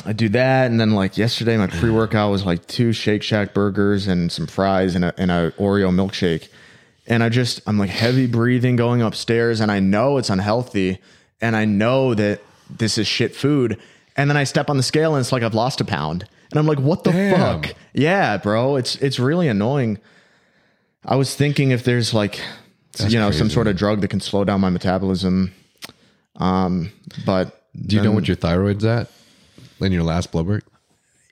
[0.06, 3.53] I do that, and then like yesterday, my pre workout was like two Shake Shack
[3.53, 6.49] burgers and some fries and a and a Oreo milkshake,
[7.10, 10.99] and I just I'm like heavy breathing going upstairs, and I know it's unhealthy,
[11.41, 13.77] and I know that this is shit food,
[14.15, 16.60] and then I step on the scale and it's like I've lost a pound, and
[16.60, 17.61] I'm like, what the Damn.
[17.64, 17.73] fuck?
[17.94, 19.98] Yeah, bro, it's it's really annoying.
[21.03, 22.40] I was thinking if there's like
[23.07, 25.53] you know some sort of drug that can slow down my metabolism,
[26.36, 26.91] um,
[27.26, 29.10] but Do you know what your thyroid's at?
[29.81, 30.65] In your last blood work?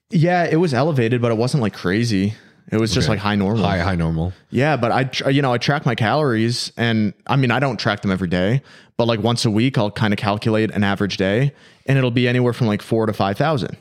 [0.10, 2.34] Yeah, it was elevated, but it wasn't like crazy.
[2.69, 3.14] It was just Okay.
[3.14, 3.64] like high normal.
[3.64, 4.34] High, high normal.
[4.49, 7.77] Yeah, but I, tr- you know, I track my calories, and I mean, I don't
[7.80, 8.61] track them every day,
[8.98, 11.53] but like once a week, I'll kind of calculate an average day,
[11.85, 13.77] and it'll be anywhere from like four to five thousand.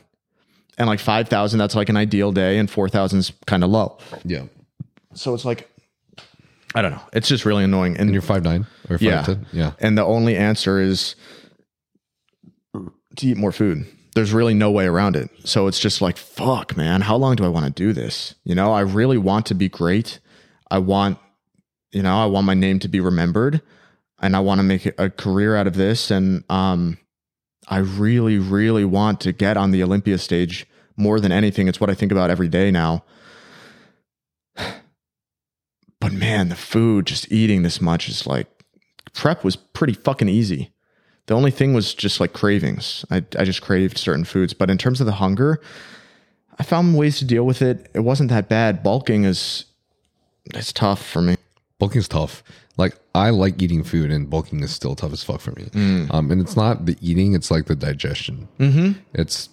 [0.77, 4.43] and like 5000 that's like an ideal day and 4000 is kind of low Yeah.
[5.15, 5.67] so it's like
[6.75, 9.23] i don't know it's just really annoying and And you're five nine or five yeah
[9.23, 9.45] ten.
[9.51, 9.71] Yeah.
[9.79, 11.15] and the only answer is
[13.15, 13.87] to eat more food
[14.17, 15.29] there's really no way around it.
[15.43, 18.33] So it's just like fuck man how long do i want to do this?
[18.43, 20.19] You know i really want to be great.
[20.71, 21.19] I want
[21.91, 23.61] you know i want my name to be remembered
[24.19, 26.97] and i want to make a career out of this and um
[27.69, 30.67] i really really want to get on the olympia stage
[30.97, 31.67] more than anything.
[31.67, 33.03] It's what i think about every day now.
[35.99, 38.47] But man the food just eating this much is like
[39.13, 40.71] prep was pretty fucking easy
[41.27, 43.05] the only thing was just like cravings.
[43.11, 44.53] I, I just craved certain foods.
[44.53, 45.61] But in terms of the hunger,
[46.59, 47.89] I found ways to deal with it.
[47.93, 48.81] It wasn't that bad.
[48.83, 49.65] Bulking is
[50.55, 51.35] it's tough for me.
[51.79, 52.43] bulking's tough.
[52.77, 55.63] Like I like eating food, and bulking is still tough as fuck for me.
[55.65, 56.13] Mm.
[56.13, 58.47] Um, and it's not the eating; it's like the digestion.
[58.59, 58.99] Mm-hmm.
[59.13, 59.49] It's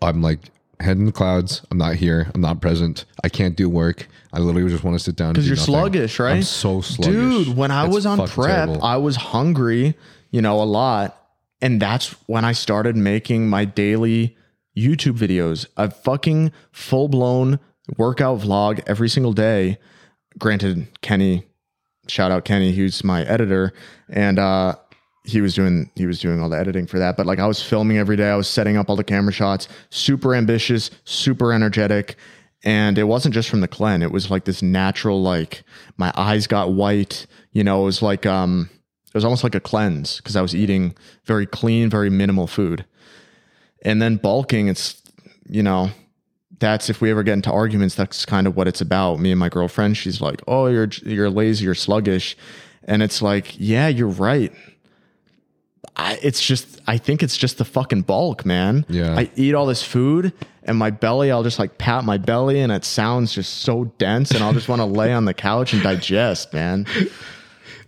[0.00, 0.40] I'm like
[0.80, 1.62] head in the clouds.
[1.70, 2.30] I'm not here.
[2.34, 3.04] I'm not present.
[3.22, 4.08] I can't do work.
[4.32, 5.74] I literally just want to sit down Because do you're nothing.
[5.74, 6.36] sluggish, right?
[6.36, 7.14] I'm so sluggish,
[7.46, 8.82] Dude, when I It's was on prep, terrible.
[8.82, 9.94] I was hungry,
[10.32, 11.16] you know, a lot.
[11.60, 14.36] And that's when I started making my daily
[14.76, 15.66] YouTube videos.
[15.76, 17.60] A fucking full blown
[17.96, 19.78] workout vlog every single day.
[20.38, 21.44] Granted, Kenny,
[22.08, 23.72] shout out Kenny, who's my editor,
[24.08, 24.74] and uh
[25.24, 27.16] he was doing he was doing all the editing for that.
[27.16, 29.68] But like I was filming every day, I was setting up all the camera shots,
[29.90, 32.16] super ambitious, super energetic.
[32.64, 34.02] And it wasn't just from the clen.
[34.02, 35.64] It was like this natural, like
[35.96, 37.26] my eyes got white.
[37.52, 38.70] You know, it was like um
[39.12, 42.86] it was almost like a cleanse because I was eating very clean, very minimal food.
[43.82, 45.02] And then bulking, it's
[45.48, 45.90] you know,
[46.58, 49.20] that's if we ever get into arguments, that's kind of what it's about.
[49.20, 52.36] Me and my girlfriend, she's like, "Oh, you're you're lazy, you're sluggish,"
[52.84, 54.52] and it's like, "Yeah, you're right."
[55.94, 58.86] I, it's just, I think it's just the fucking bulk, man.
[58.88, 59.14] Yeah.
[59.14, 60.32] I eat all this food,
[60.62, 64.30] and my belly, I'll just like pat my belly, and it sounds just so dense,
[64.30, 66.86] and I'll just want to lay on the couch and digest, man.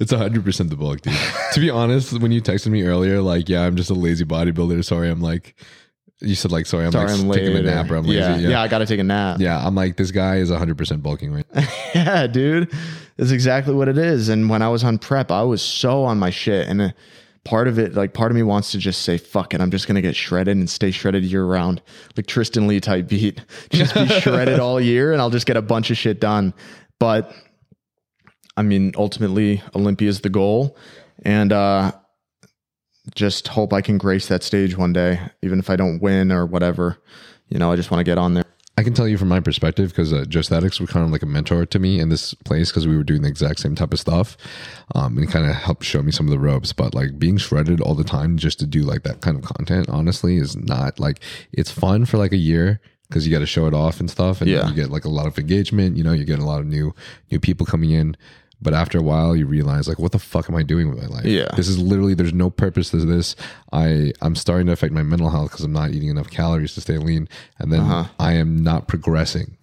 [0.00, 1.14] It's hundred percent the bulk, dude.
[1.52, 4.84] to be honest, when you texted me earlier, like, yeah, I'm just a lazy bodybuilder.
[4.84, 5.54] Sorry, I'm like,
[6.20, 8.18] you said like, sorry, I'm Sorry, like I'm taking a nap or I'm lazy.
[8.18, 9.38] yeah, Yeah, yeah, I got to take a nap.
[9.40, 11.46] Yeah, I'm like, this guy is hundred percent bulking right.
[11.94, 12.72] Yeah, dude.
[13.16, 14.28] That's exactly what it is.
[14.28, 16.66] And when I was on prep, I was so on my shit.
[16.68, 16.88] And uh,
[17.44, 19.86] part of it, like part of me wants to just say, fuck it, I'm just
[19.86, 21.82] gonna get shredded and stay shredded year round.
[22.16, 23.40] Like Tristyn Lee type beat.
[23.70, 26.54] Just be shredded all year and I'll just get a bunch of shit done.
[26.98, 27.34] But
[28.56, 30.76] I mean, ultimately Olympia is the goal.
[31.24, 31.93] And uh
[33.14, 36.47] just hope I can grace that stage one day, even if I don't win or
[36.47, 36.98] whatever.
[37.48, 38.44] You know, I just want to get on there.
[38.76, 41.22] I can tell you from my perspective because uh, Just Addicts were kind of like
[41.22, 43.93] a mentor to me in this place because we were doing the exact same type
[43.93, 44.36] of stuff,
[44.97, 46.72] um, and kind of helped show me some of the ropes.
[46.72, 49.89] But like being shredded all the time just to do like that kind of content,
[49.90, 51.20] honestly, is not like
[51.52, 54.40] it's fun for like a year because you got to show it off and stuff,
[54.40, 54.66] and Yeah.
[54.66, 55.97] you get like a lot of engagement.
[55.97, 56.94] You know, you get a lot of new
[57.31, 58.16] new people coming in.
[58.65, 61.07] But after a while, you realize like, what the fuck am I doing with my
[61.07, 61.27] life?
[61.27, 61.49] Yeah.
[61.55, 63.36] this is literally there's no purpose to this.
[63.73, 66.81] I I'm starting to affect my mental health because I'm not eating enough calories to
[66.81, 67.28] stay lean,
[67.61, 68.05] and then uh-huh.
[68.19, 69.57] I am not progressing.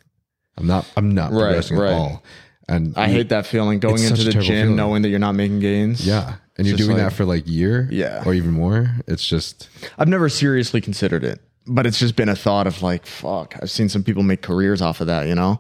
[0.58, 1.92] I'm not I'm not Right, progressing right.
[1.92, 2.24] at all.
[2.70, 4.76] And I you- hate that feeling going into the gym feeling.
[4.76, 6.06] knowing that you're not making gains.
[6.06, 8.24] yeah, and you're doing like- that for like year, Yeah.
[8.26, 8.92] or even more.
[9.08, 9.68] It's just
[9.98, 13.72] I've never seriously considered it, but it's just been a thought of like, fuck, I've
[13.72, 15.60] seen some people make careers off of that, you know?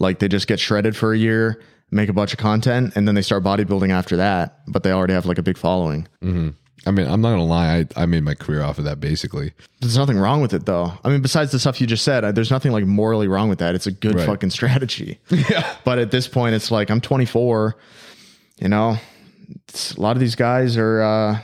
[0.00, 1.60] Like they just get shredded for a year,
[1.90, 5.14] make a bunch of content, and then they start bodybuilding after that, but they already
[5.14, 6.06] have like a big following.
[6.86, 7.78] I mean, I'm not gonna lie.
[7.96, 9.52] I, I made my career off of that basically.
[9.80, 10.92] There's nothing wrong with it though.
[11.04, 13.58] I mean, besides the stuff you just said, uh, there's nothing like morally wrong with
[13.58, 13.74] that.
[13.74, 14.26] It's a good Right.
[14.26, 15.18] fucking strategy.
[15.30, 15.68] Yeah.
[15.84, 17.76] But at this point, it's like I'm 24.
[18.60, 18.96] You know,
[19.96, 21.02] a lot of these guys are.
[21.02, 21.38] uh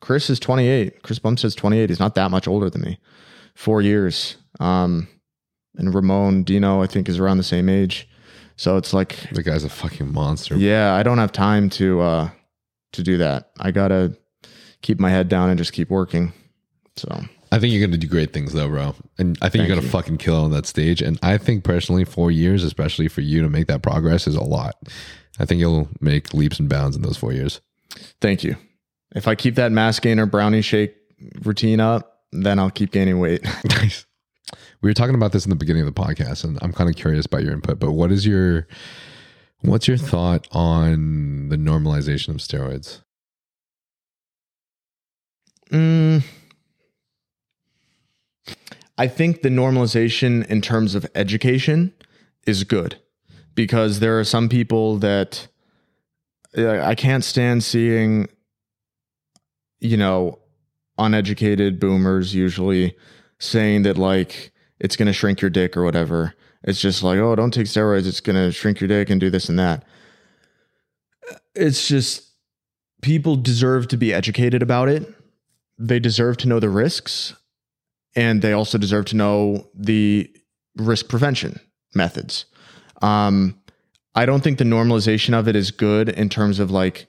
[0.00, 1.02] Chris is 28.
[1.02, 1.88] Chris Bumstead's 28.
[1.88, 2.98] He's not that much older than me.
[3.54, 4.36] Four years.
[4.60, 5.08] Um,
[5.76, 8.06] and Ramon Dino, I think, is around the same age.
[8.56, 10.56] So it's like, The guy's a fucking monster.
[10.56, 12.30] yeah, I don't have time to uh
[12.92, 13.50] to do that.
[13.58, 14.16] I gotta
[14.82, 16.32] keep my head down and just keep working.
[16.96, 17.08] So
[17.50, 18.94] I think you're gonna do great things though, bro.
[19.18, 19.90] And I think Thank you're gonna you.
[19.90, 21.02] fucking kill on that stage.
[21.02, 24.42] And I think personally, four years, especially for you to make that progress, is a
[24.44, 24.76] lot.
[25.38, 27.60] I think you'll make leaps and bounds in those four years.
[28.20, 28.56] Thank you.
[29.16, 30.94] If I keep that mass gainer brownie shake
[31.42, 33.44] routine up, then I'll keep gaining weight.
[33.64, 34.06] Nice.
[34.84, 36.96] We were talking about this in the beginning of the podcast, and I'm kind of
[36.96, 37.78] curious about your input.
[37.80, 38.68] But what is your
[39.62, 43.00] what's your thought on the normalization of steroids?
[45.70, 46.22] Mm,
[48.98, 51.94] I think the normalization in terms of education
[52.46, 53.00] is good
[53.54, 55.48] because there are some people that
[56.58, 58.28] uh, I can't stand seeing,
[59.80, 60.40] you know,
[60.98, 62.94] uneducated boomers usually
[63.38, 66.34] saying that like it's going to shrink your dick or whatever.
[66.62, 68.06] It's just like, oh, don't take steroids.
[68.06, 69.84] It's going to shrink your dick and do this and that.
[71.54, 72.30] It's just
[73.02, 75.06] people deserve to be educated about it.
[75.78, 77.34] They deserve to know the risks
[78.16, 80.30] and they also deserve to know the
[80.76, 81.60] risk prevention
[81.94, 82.46] methods.
[83.02, 83.60] Um,
[84.14, 87.06] I don't think the normalization of it is good in terms of like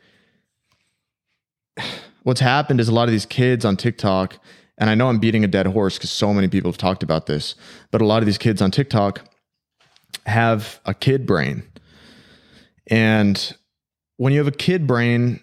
[2.23, 4.37] what's happened is a lot of these kids on TikTok,
[4.77, 7.25] and I know I'm beating a dead horse because so many people have talked about
[7.27, 7.55] this,
[7.91, 9.21] but a lot of these kids on TikTok
[10.25, 11.63] have a kid brain.
[12.87, 13.55] And
[14.17, 15.41] when you have a kid brain,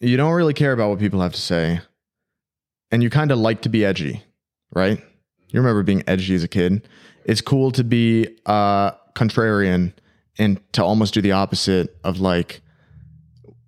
[0.00, 1.80] you don't really care about what people have to say.
[2.90, 4.22] And you kind of like to be edgy,
[4.74, 4.98] right?
[5.48, 6.88] You remember being edgy as a kid.
[7.24, 9.92] It's cool to be uh, contrarian
[10.38, 12.62] and to almost do the opposite of like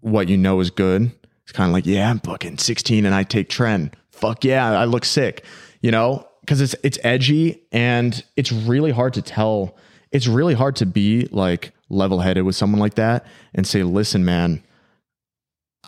[0.00, 1.12] what you know is good.
[1.42, 3.92] It's kind of like, yeah, I'm fucking 16 and I take tren.
[4.14, 5.44] Fuck yeah, I look sick,
[5.80, 9.76] you know, because it's it's edgy and it's really hard to tell.
[10.12, 14.24] It's really hard to be like level headed with someone like that and say, listen,
[14.24, 14.62] man,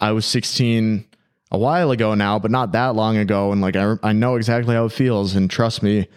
[0.00, 1.06] I was 16
[1.52, 4.74] a while ago now, but not that long ago, and like I I know exactly
[4.74, 6.08] how it feels, and trust me,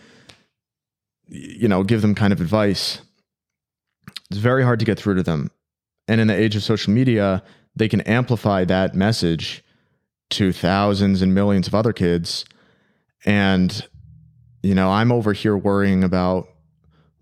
[1.27, 3.01] you know, give them kind of advice.
[4.31, 5.51] It's very hard to get through to them,
[6.07, 7.43] and in the age of social media,
[7.75, 9.63] they can amplify that message
[10.31, 12.45] to thousands and millions of other kids.
[13.25, 13.87] And,
[14.61, 16.47] you know, I'm over here worrying about,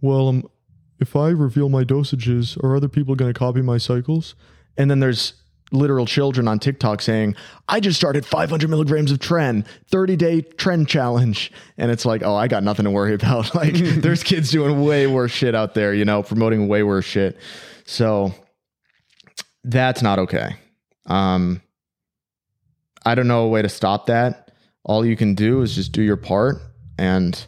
[0.02, 0.50] well, um,
[1.00, 4.36] if I reveal my dosages, are other people going to copy my cycles?
[4.78, 5.34] And then there's
[5.72, 7.36] literal children on TikTok saying,
[7.68, 11.52] I just started 500 milligrams of Tren, 30 day Tren challenge.
[11.78, 13.54] And it's like, oh, I got nothing to worry about.
[13.56, 17.38] Like, there's kids doing way worse shit out there, you know, promoting way worse shit.
[17.86, 18.34] So,
[19.64, 20.56] that's not okay.
[21.08, 21.62] Um,
[23.06, 24.52] I don't know a way to stop that.
[24.84, 26.58] All you can do is just do your part
[26.98, 27.46] and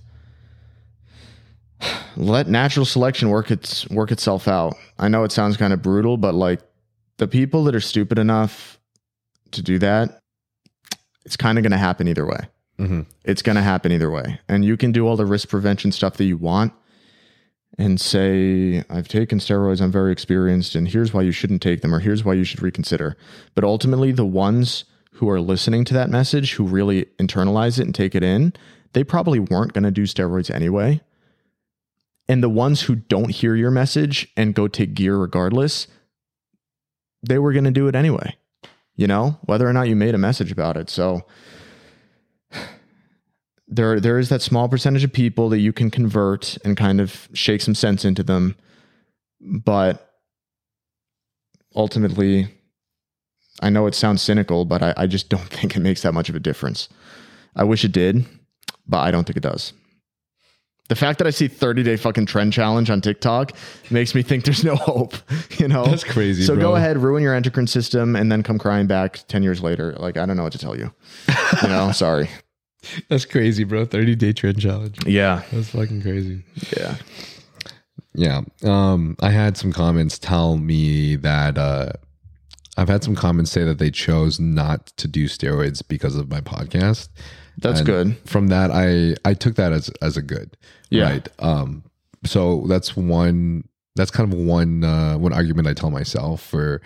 [2.15, 4.75] let natural selection work its work itself out.
[4.97, 6.61] I know it sounds kind of brutal, but like
[7.17, 8.79] the people that are stupid enough
[9.51, 10.19] to do that,
[11.25, 12.47] it's kind of going to happen either way.
[12.77, 13.01] Mm-hmm.
[13.25, 16.17] It's going to happen either way, and you can do all the risk prevention stuff
[16.17, 16.73] that you want
[17.77, 21.93] and say, I've taken steroids, I'm very experienced, and here's why you shouldn't take them,
[21.93, 23.15] or here's why you should reconsider.
[23.55, 27.95] But ultimately, the ones who are listening to that message, who really internalize it and
[27.95, 28.53] take it in,
[28.93, 31.01] they probably weren't going to do steroids anyway.
[32.27, 35.87] And the ones who don't hear your message and go take gear regardless,
[37.21, 38.35] they were going to do it anyway,
[38.95, 40.89] you know, whether or not you made a message about it.
[40.89, 41.25] So,
[43.67, 47.27] there there is that small percentage of people that you can convert and kind of
[47.33, 48.55] shake some sense into them
[49.41, 50.19] but
[51.75, 52.47] ultimately
[53.61, 56.29] i know it sounds cynical but I, I just don't think it makes that much
[56.29, 56.89] of a difference
[57.55, 58.25] i wish it did
[58.87, 59.73] but i don't think it does
[60.89, 63.51] the fact that I see 30 day fucking tren challenge on TikTok
[63.91, 65.13] makes me think there's no hope,
[65.59, 65.85] you know?
[65.85, 66.63] That's crazy, So bro.
[66.63, 69.93] go ahead, ruin your endocrine system, and then come crying back 10 years later.
[69.99, 70.91] Like, I don't know what to tell you.
[71.61, 72.27] You know, sorry.
[73.07, 73.85] That's crazy, bro.
[73.85, 74.97] 30 day tren challenge.
[75.05, 75.43] Yeah.
[75.51, 76.43] That's fucking crazy.
[76.75, 76.95] Yeah.
[78.15, 78.41] Yeah.
[78.63, 81.91] Um, I had some comments tell me that uh,
[82.77, 86.41] I've had some comments say that they chose not to do steroids because of my
[86.41, 87.09] podcast.
[87.57, 88.17] That's And good.
[88.25, 90.55] From that, I I took that as as a good.
[90.89, 91.09] Yeah.
[91.09, 91.27] Right.
[91.39, 91.83] Um.
[92.25, 93.67] So that's one.
[93.95, 96.81] That's kind of one uh, one argument I tell myself for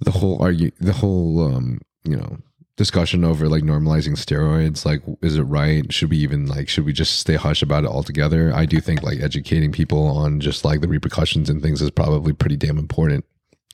[0.00, 2.38] the whole argue the whole um you know
[2.76, 6.92] discussion over like normalizing steroids like is it right should we even like should we
[6.92, 10.80] just stay hush about it altogether i do think like educating people on just like
[10.80, 13.24] the repercussions and things is probably pretty damn important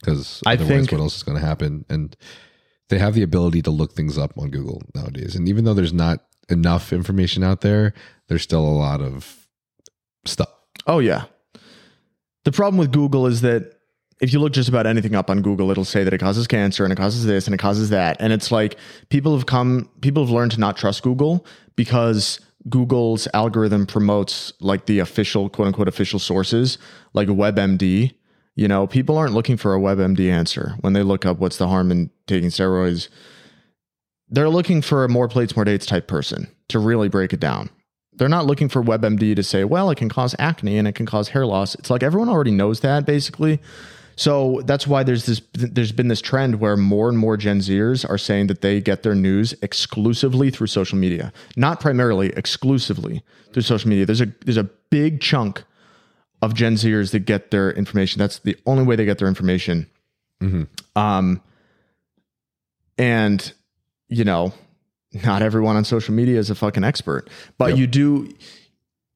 [0.01, 2.17] because I otherwise think- what else is going to happen and
[2.91, 5.93] they have the ability to look things up on google nowadays and even though there's
[5.93, 7.95] not enough information out there
[8.29, 9.49] there's still a lot of
[10.27, 10.49] stuff
[10.87, 11.25] Oh yeah.
[12.45, 13.73] The problem with Google is that
[14.21, 16.85] if you look just about anything up on Google, it'll say that it causes cancer
[16.85, 18.17] and it causes this and it causes that.
[18.21, 18.77] And it's like
[19.09, 22.39] people have come people have learned to not trust Google because
[22.69, 26.77] Google's algorithm promotes like the official quote unquote official sources
[27.15, 28.13] like WebMD.
[28.57, 31.69] You know, people aren't looking for a WebMD answer when they look up what's the
[31.69, 33.09] harm in taking steroids.
[34.29, 37.71] They're looking for a more plates, more dates type person to really break it down
[38.17, 41.07] they're not looking for WebMD to say, well, it can cause acne and it can
[41.07, 41.75] cause hair loss.
[41.75, 43.61] It's like everyone already knows that basically.
[44.17, 48.09] So that's why there's this there's been this trend where more and more Gen Zers
[48.09, 51.33] are saying that they get their news exclusively through social media.
[51.57, 54.07] Not primarily, exclusively through social media.
[54.07, 55.65] There's a there's a big chunk
[56.45, 58.19] of Gen Zers that get their information.
[58.19, 59.87] That's the only way they get their information.
[60.95, 61.41] Um
[62.99, 63.53] and
[64.09, 64.53] you know,
[65.25, 67.79] not everyone on social media is a fucking expert, but Yep.
[67.79, 68.35] you do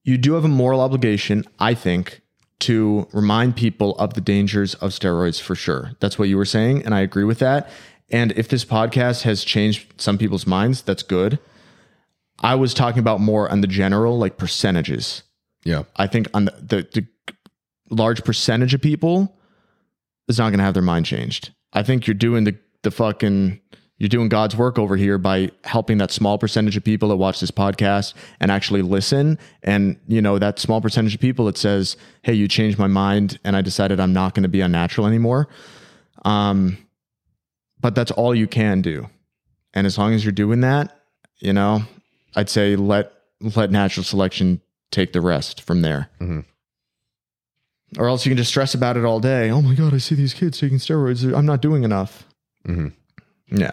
[0.05, 2.23] you do have a moral obligation, I think,
[2.61, 5.93] to remind people of the dangers of steroids for sure.
[6.01, 7.69] That's what you were saying, and I agree with that.
[8.11, 11.39] And if this podcast has changed some people's minds, that's good.
[12.41, 15.25] I was talking about more on the general, like percentages.
[15.65, 15.85] Yeah.
[15.97, 17.07] I think on the, the, the
[17.91, 19.37] large percentage of people
[20.29, 21.53] is not going to have their mind changed.
[21.73, 23.61] I think you're doing the the fucking
[23.99, 27.41] you're doing God's work over here by helping that small percentage of people that watch
[27.41, 29.39] this podcast and actually listen.
[29.65, 33.39] And you know that small percentage of people that says, "Hey, you changed my mind,
[33.45, 35.49] and I decided I'm not going to be unnatural anymore."
[36.25, 36.79] Um,
[37.81, 39.09] but that's all you can do.
[39.75, 40.97] And as long as you're doing that,
[41.39, 41.83] you know,
[42.37, 44.61] I'd say let let natural selection
[44.91, 46.11] take the rest from there.
[47.99, 49.51] Or else you can just stress about it all day.
[49.51, 51.25] Oh my god, I see these kids taking steroids.
[51.37, 52.27] I'm not doing enough.
[52.67, 52.93] Mhm.
[53.51, 53.71] Yeah,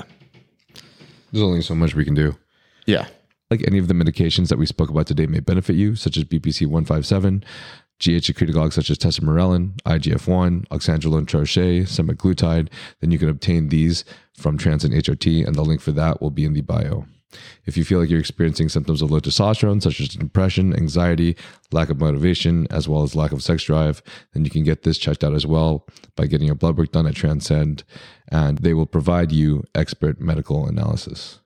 [1.31, 2.37] There's only so much we can do.
[2.85, 3.07] yeah,
[3.51, 6.23] Like any of the medications that we spoke about today may benefit you, such as
[6.23, 7.43] BPC 157,
[7.99, 12.69] GH secretagogues such as tesamorelin, IGF 1, oxandrolone troche, semaglutide.
[13.01, 14.05] Then you can obtain these
[14.37, 17.05] from Transcend HRT, and the link for that will be in the bio.
[17.65, 21.35] If you feel like you're experiencing symptoms of low testosterone, such as depression, anxiety,
[21.71, 24.01] lack of motivation, as well as lack of sex drive,
[24.33, 27.07] then you can get this checked out as well by getting your blood work done
[27.07, 27.83] at Transcend,
[28.29, 31.39] and they will provide you expert medical analysis.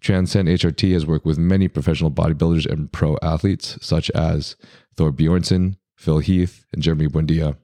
[0.00, 4.56] Transcend HRT has worked with many professional bodybuilders and pro athletes, such as
[4.96, 7.56] Thor Bjornsson, Phil Heath, and Jeremy Buendia.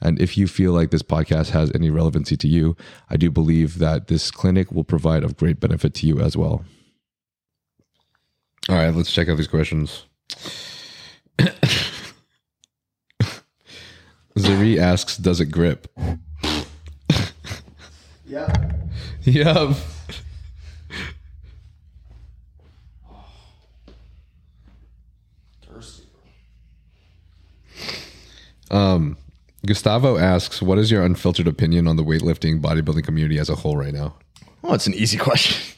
[0.00, 2.76] And if you feel like this podcast has any relevancy to you,
[3.08, 6.64] I do believe that this clinic will provide of great benefit to you as well.
[8.68, 10.04] All right, let's check out these questions.
[14.38, 15.88] Zari asks, "Does it grip?"
[18.24, 18.72] yeah.
[19.24, 19.76] Yep.
[28.70, 29.16] Um,
[29.66, 33.76] Gustavo asks, "What is your unfiltered opinion on the weightlifting bodybuilding community as a whole
[33.76, 34.14] right now?"
[34.64, 35.76] Oh, it's an easy question.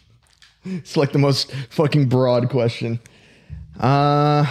[0.65, 3.01] It's like the most fucking broad question.
[3.79, 4.47] Uh,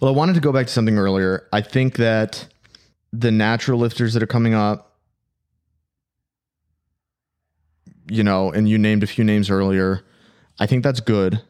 [0.00, 1.46] well, I wanted to go back to something earlier.
[1.52, 2.46] I think that
[3.12, 4.96] the natural lifters that are coming up,
[8.08, 10.02] you know, and you named a few names earlier,
[10.58, 11.42] I think that's good.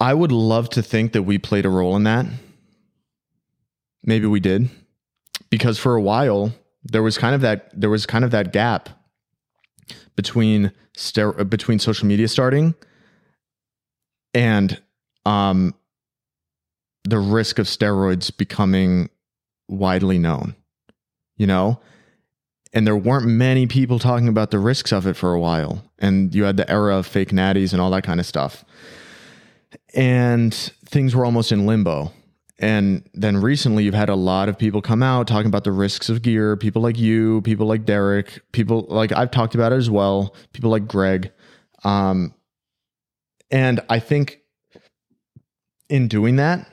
[0.00, 2.26] I would love to think that we played a role in that.
[4.04, 4.68] Maybe we did.
[5.50, 6.52] Because for a while,
[6.84, 8.88] there was kind of that there was kind of that gap
[10.16, 10.72] between
[11.16, 12.74] uh, between social media starting
[14.32, 14.80] and
[15.26, 15.74] um
[17.04, 19.08] the risk of steroids becoming
[19.68, 20.54] widely known
[21.36, 21.80] you know
[22.72, 26.34] and there weren't many people talking about the risks of it for a while and
[26.34, 28.64] you had the era of fake natties and all that kind of stuff
[29.94, 30.54] and
[30.84, 32.12] things were almost in limbo
[32.58, 36.08] and then recently, you've had a lot of people come out talking about the risks
[36.08, 36.56] of gear.
[36.56, 40.36] People like you, people like Derek, people like I've talked about it as well.
[40.52, 41.32] People like Greg,
[41.82, 42.32] um,
[43.50, 44.40] and I think
[45.88, 46.68] in doing that,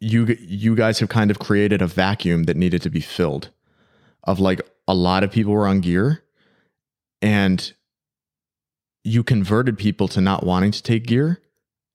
[0.00, 3.50] you you guys have kind of created a vacuum that needed to be filled.
[4.24, 6.24] Of like a lot of people were on gear,
[7.20, 7.72] and
[9.04, 11.40] you converted people to not wanting to take gear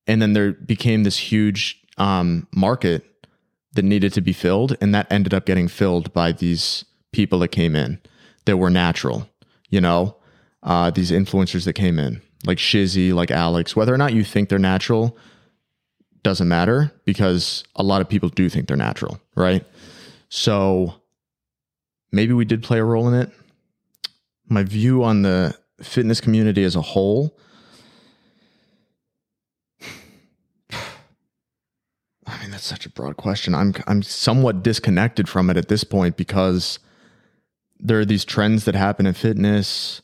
[0.07, 3.03] and then there became this huge um, market
[3.73, 7.49] that needed to be filled and that ended up getting filled by these people that
[7.49, 7.99] came in
[8.45, 9.29] that were natural
[9.69, 10.15] you know
[10.63, 13.75] uh, these influencers that came in like shizzy like alex.
[13.75, 15.17] Whether or not you think they're natural
[16.23, 19.65] doesn't matter because a lot of people do think they're natural right?
[20.29, 20.95] So
[22.11, 23.31] maybe we did play a role in it.
[24.49, 27.37] My view on the fitness community as a whole
[32.27, 33.55] I mean, that's such a broad question.
[33.55, 36.79] I'm I'm somewhat disconnected from it at this point because
[37.79, 40.01] there are these trends that happen in fitness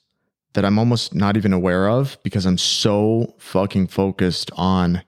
[0.53, 5.03] that I'm almost not even aware of because I'm so fucking focused on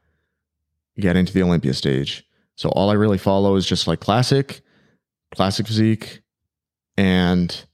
[1.00, 2.26] getting to the Olympia stage.
[2.56, 4.62] So all I really follow is just like classic,
[5.34, 6.22] classic physique,
[6.98, 7.66] and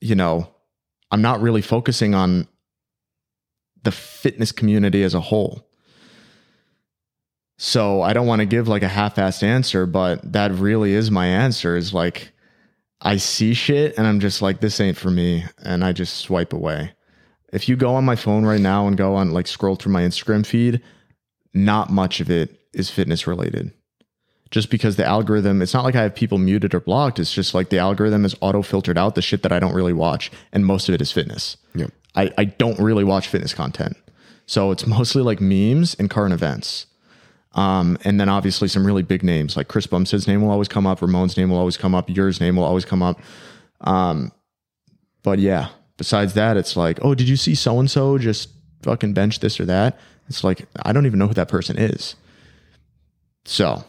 [0.00, 0.48] you know,
[1.10, 2.46] I'm not really focusing on
[3.82, 5.66] the fitness community as a whole.
[7.56, 11.26] So I don't want to give like a half-assed answer, but that really is my
[11.26, 12.32] answer is like
[13.00, 16.52] I see shit and I'm just like this ain't for me and I just swipe
[16.52, 16.92] away.
[17.52, 20.02] If you go on my phone right now and go on like scroll through my
[20.02, 20.82] Instagram feed,
[21.52, 23.72] not much of it is fitness related.
[24.50, 27.18] Just because the algorithm, it's not like I have people muted or blocked.
[27.18, 29.92] It's just like the algorithm has auto filtered out the shit that I don't really
[29.92, 30.30] watch.
[30.52, 31.56] And most of it is fitness.
[31.74, 31.92] Yep.
[32.16, 33.96] I, I don't really watch fitness content.
[34.46, 36.86] So it's mostly like memes and current events.
[37.54, 40.86] Um, and then obviously some really big names like Chris Bumstead's name will always come
[40.86, 43.20] up, Ramon's name will always come up, yours name will always come up.
[43.82, 44.32] Um,
[45.22, 48.50] but yeah, besides that, it's like, oh, did you see so and so just
[48.82, 49.98] fucking bench this or that?
[50.28, 52.16] It's like I don't even know who that person is.
[53.44, 53.84] So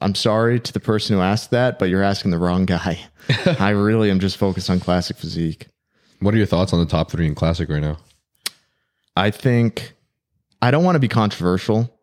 [0.00, 3.00] I'm sorry to the person who asked that, but you're asking the wrong guy.
[3.58, 5.66] I really am just focused on classic physique.
[6.20, 7.98] What are your thoughts on the top three in classic right now?
[9.16, 9.94] I think
[10.60, 11.94] I don't want to be controversial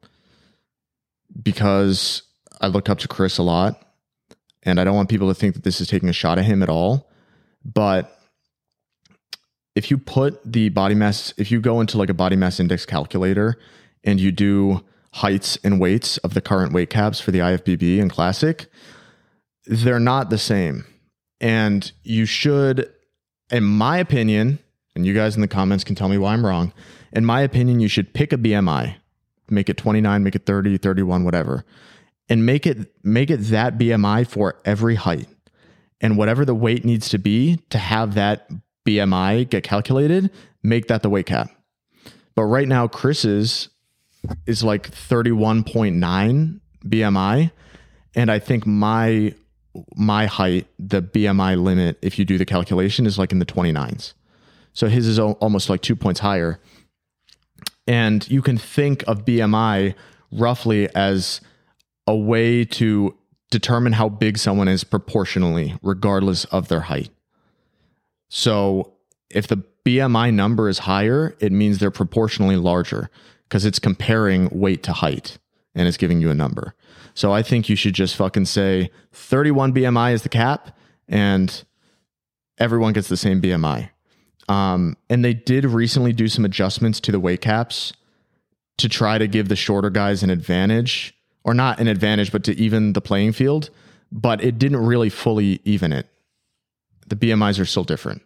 [1.42, 2.24] because
[2.60, 3.82] I looked up to Chris a lot
[4.64, 6.64] and I don't want people to think that this is taking a shot at him
[6.64, 7.10] at all.
[7.64, 8.20] But
[9.76, 12.86] if you put the body mass, if you go into like a body mass index
[12.86, 13.58] calculator
[14.04, 14.84] and you do
[15.14, 18.68] heights and weights of the current weight caps for the IFBB and classic,
[19.66, 20.86] they're not the same.
[21.40, 22.92] And you should,
[23.52, 24.60] in my opinion,
[24.96, 26.74] and you guys in the comments can tell me why I'm wrong.
[27.14, 28.96] In my opinion, you should pick a BMI,
[29.49, 31.65] make it 29, make it 30, 31, whatever,
[32.30, 35.28] and make it make it that BMI for every height.
[35.99, 38.49] And whatever the weight needs to be to have that
[38.86, 40.30] BMI get calculated,
[40.61, 41.49] make that the weight cap.
[42.36, 43.69] But right now, Chris's
[44.45, 47.52] is like 31.9 BMI.
[48.15, 49.34] And I think my
[49.95, 54.14] my height, the BMI limit, if you do the calculation, is like in the 29s.
[54.74, 56.60] So his is al- almost like two points higher.
[57.88, 59.96] And you can think of BMI
[60.32, 61.42] roughly as
[62.06, 63.16] a way to
[63.50, 67.10] determine how big someone is proportionally, regardless of their height.
[68.30, 68.94] So
[69.30, 73.10] if the BMI number is higher, it means they're proportionally larger
[73.48, 75.38] because it's comparing weight to height
[75.74, 76.74] and it's giving you a number.
[77.14, 80.78] So I think you should just fucking say 31 BMI is the cap
[81.08, 81.64] and
[82.58, 83.90] everyone gets the same BMI.
[84.48, 87.94] Um, and they did recently do some adjustments to the weight caps
[88.78, 92.56] to try to give the shorter guys an advantage, or not an advantage, but to
[92.57, 93.69] even the playing field.
[94.11, 96.07] But it didn't really fully even it.
[97.07, 98.22] The BMIs are still different.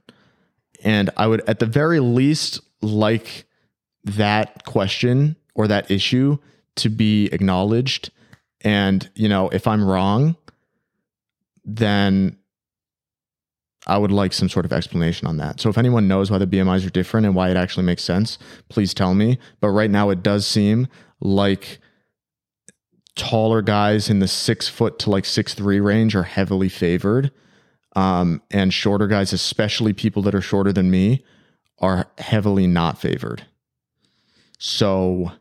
[0.84, 3.45] And I would, at the very least, like
[4.03, 6.38] that question or that issue
[6.77, 8.11] to be acknowledged.
[8.61, 10.35] And, you know, if I'm wrong,
[11.64, 12.38] then
[13.91, 15.59] I would like some sort of explanation on that.
[15.59, 18.38] So if anyone knows why the BMIs are different and why it actually makes sense,
[18.69, 19.38] please tell me.
[19.59, 20.88] But right now it does seem
[21.19, 21.80] like
[23.18, 27.31] taller guys in the six foot to like six three range are heavily favored.
[27.93, 31.26] Um, and shorter guys, especially people that are shorter than me,
[31.80, 33.45] are heavily not favored.
[34.57, 35.34] So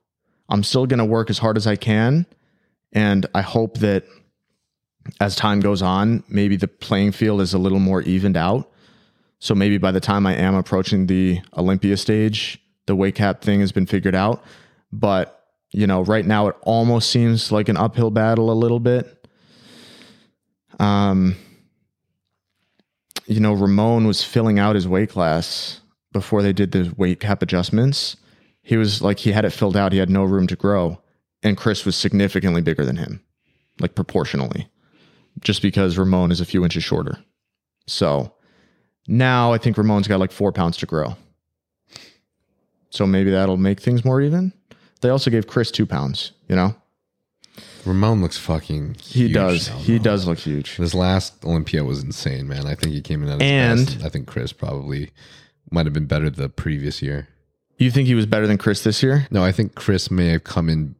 [0.48, 2.26] I'm still going to work as hard as I can.
[2.92, 4.06] And I hope that
[5.20, 8.70] as time goes on, maybe the playing field is a little more evened out.
[9.38, 13.60] So maybe by the time I am approaching the Olympia stage, the weight cap thing
[13.60, 14.44] has been figured out.
[14.92, 19.28] But, you know, right now it almost seems like an uphill battle a little bit.
[20.78, 21.36] Um,
[23.26, 25.80] you know, Ramon was filling out his weight class
[26.12, 28.16] before they did the weight cap adjustments.
[28.62, 31.00] He was like, he had it filled out, he had no room to grow.
[31.42, 33.22] And Chris was significantly bigger than him,
[33.78, 34.68] like proportionally
[35.40, 37.18] just because Ramon is a few inches shorter.
[37.86, 38.34] So
[39.06, 41.16] now I think Ramon's got like four pounds to grow.
[42.90, 44.52] So maybe that'll make things more even.
[45.00, 46.74] They also gave Chris two pounds, you know?
[47.86, 48.96] Ramon looks fucking.
[49.00, 49.68] He does.
[49.70, 50.04] now, He though.
[50.04, 50.76] does look huge.
[50.76, 52.66] This last Olympia was insane, man.
[52.66, 54.04] I think he came in at his And- best.
[54.04, 55.10] I think Chris probably
[55.70, 57.28] might have been better the previous year.
[57.78, 59.26] You think he was better than Chris this year?
[59.30, 60.94] No, I think Chris may have come in.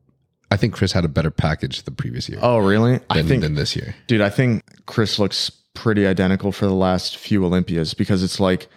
[0.51, 3.01] I think Chris had a better package the previous year Oh, really?
[3.09, 3.95] I think, than this year.
[4.09, 8.69] dude, I think Chris looks pretty identical for the last few Olympias because it's like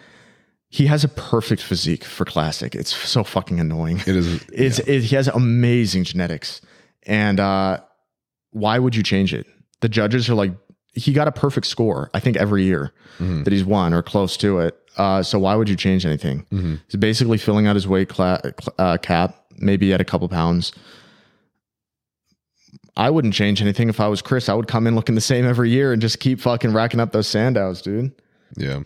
[0.68, 2.74] he has a perfect physique for classic.
[2.74, 3.98] It's so fucking annoying.
[4.06, 4.44] It is.
[4.52, 6.60] It's it, he has amazing genetics,
[7.06, 7.80] and uh,
[8.50, 9.46] why would you change it?
[9.80, 10.52] The judges are like,
[10.94, 12.08] he got a perfect score.
[12.14, 14.78] I think every year that he's won or close to it.
[14.96, 16.46] Uh, so why would you change anything?
[16.88, 18.40] He's basically filling out his weight cla-
[18.78, 20.72] uh, cap, maybe at a couple pounds.
[22.96, 24.48] I wouldn't change anything if I was Chris.
[24.48, 27.12] I would come in looking the same every year and just keep fucking racking up
[27.12, 28.12] those Sandow's, dude.
[28.56, 28.80] yeah.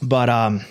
[0.00, 0.64] But um,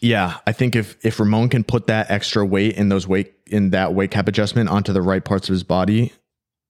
[0.00, 3.70] yeah, I think if if Ramon can put that extra weight in those weight in
[3.70, 6.12] that weight cap adjustment onto the right parts of his body,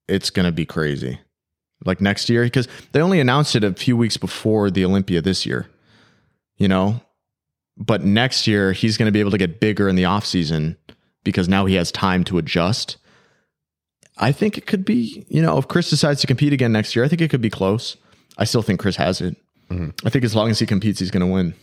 [0.08, 1.20] it's gonna be crazy.
[1.84, 5.46] Like next year, because they only announced it a few weeks before the Olympia this
[5.46, 5.68] year,
[6.56, 7.00] you know.
[7.76, 10.76] But next year he's gonna be able to get bigger in the off season
[11.22, 12.96] because now he has time to adjust.
[14.18, 17.04] I think it could be, you know, if Chris decides to compete again next year,
[17.04, 17.96] I think it could be close.
[18.36, 19.36] I still think Chris has it.
[19.70, 19.90] Mm-hmm.
[20.06, 21.54] I think as long as he competes, he's going to win.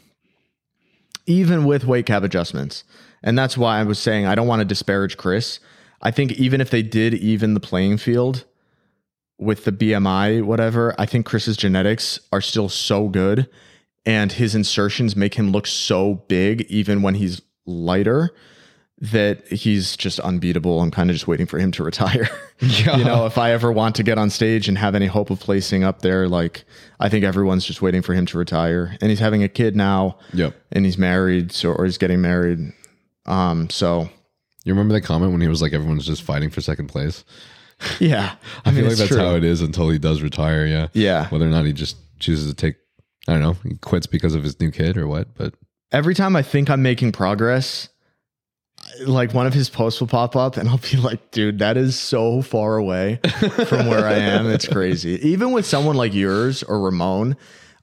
[1.28, 2.84] even with weight cap adjustments.
[3.24, 5.60] And that's why I was saying I don't want to disparage Chris.
[6.02, 8.46] I think even if they did even the playing field
[9.40, 13.50] with the BMI, whatever, I think Chris's genetics are still so good
[14.06, 18.30] and his insertions make him look so big even when he's lighter
[19.00, 20.82] that he's just unbeatable.
[20.82, 22.30] I'm kind of just waiting for him to retire.
[22.62, 22.96] Yeah.
[22.96, 25.42] you know, if I ever want to get on stage and have any hope of
[25.42, 26.64] placing up there, like
[27.02, 28.96] I think everyone's just waiting for him to retire.
[29.02, 30.20] And he's having a kid now.
[30.34, 30.56] Yep.
[30.72, 32.72] And he's married, so or he's getting married.
[33.26, 34.10] Um, so
[34.64, 37.26] You remember that comment when he was like, everyone's just fighting for second place?
[38.00, 38.36] yeah.
[38.66, 39.18] I, feel like that's true.
[39.20, 40.66] how it is until he does retire.
[40.66, 40.88] Yeah.
[40.94, 41.28] Yeah.
[41.28, 42.76] Whether or not he just chooses to take,
[43.28, 45.54] I don't know, he quits because of his new kid or what, but
[45.92, 47.90] Every time I think I'm making progress,
[49.06, 52.00] like one of his posts will pop up and I'll be like, dude, that is
[52.00, 53.20] so far away
[53.68, 54.48] from where I am.
[54.48, 55.20] It's crazy.
[55.28, 57.36] Even with someone like Urs or Ramon,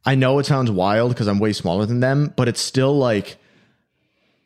[0.04, 3.36] I know it sounds wild because I'm way smaller than them, but it's still like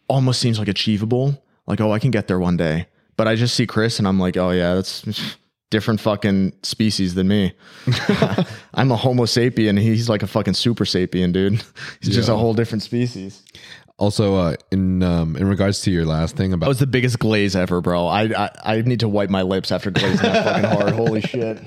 [0.09, 1.43] almost seems like achievable.
[1.67, 2.87] Like, oh, I can get there one day.
[3.17, 5.37] But I just see Chris and I'm like, oh yeah, that's
[5.71, 7.53] different fucking species than me.
[8.75, 9.81] I'm a Homo sapien.
[9.81, 11.63] He's like a fucking super sapien, dude.
[12.01, 13.43] He's just a whole different species.
[13.99, 17.19] Also uh, in um, in regards to your last thing about, That was the biggest
[17.19, 18.07] glaze ever, bro.
[18.07, 20.95] I I, I need to wipe my lips after glazing that fucking hard.
[20.95, 21.59] Holy shit.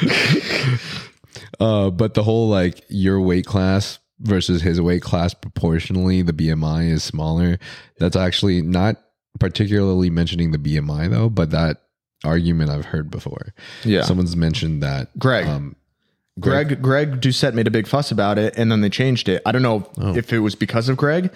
[1.58, 6.90] Uh, but the whole like your weight class versus his weight class proportionally, the BMI
[6.90, 7.58] is smaller.
[7.98, 8.96] That's actually not
[9.38, 11.82] particularly mentioning the BMI though, but that
[12.24, 13.52] argument I've heard before.
[13.84, 14.04] Yeah.
[14.04, 15.46] Someone's mentioned that Greg.
[15.46, 15.76] Um,
[16.40, 19.42] Greg Greg Doucette made a big fuss about it and then they changed it.
[19.46, 20.14] I don't know Oh.
[20.16, 21.30] if it was because of Greg.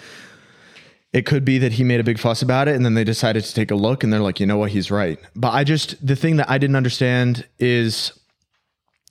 [1.12, 3.44] It could be that he made a big fuss about it and then they decided
[3.44, 5.18] to take a look and they're like, you know what, he's right.
[5.36, 8.12] But I just the thing that I didn't understand is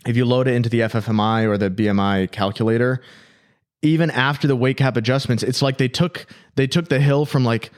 [0.05, 3.01] if you load it into the FFMI or the BMI calculator,
[3.81, 6.25] even after the weight cap adjustments, it's like they took
[6.55, 7.71] they took the hill from like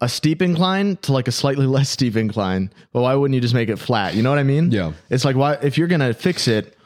[0.00, 2.72] a steep incline to like a slightly less steep incline.
[2.92, 4.14] But why wouldn't you just make it flat?
[4.14, 4.72] You know what I mean?
[4.72, 4.92] Yeah.
[5.10, 6.76] It's like why if you're gonna fix it,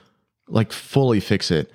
[0.52, 1.70] like fully fix it.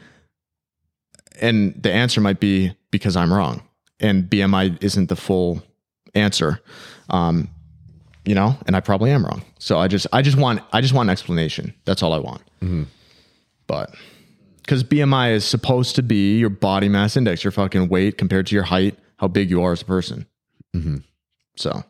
[1.41, 3.63] And the answer might be because I'm wrong.
[3.99, 5.61] And BMI isn't the full
[6.15, 6.61] answer.
[7.09, 7.49] Um,
[8.25, 9.43] you know, and I probably am wrong.
[9.59, 11.73] So I just I just want I just want an explanation.
[11.85, 12.41] That's all I want.
[12.61, 12.83] Mm-hmm.
[13.67, 13.95] But
[14.57, 18.55] because BMI is supposed to be your body mass index, your fucking weight compared to
[18.55, 20.25] your height, how big you are as a person.
[20.75, 20.97] Mm-hmm.
[21.55, 21.83] So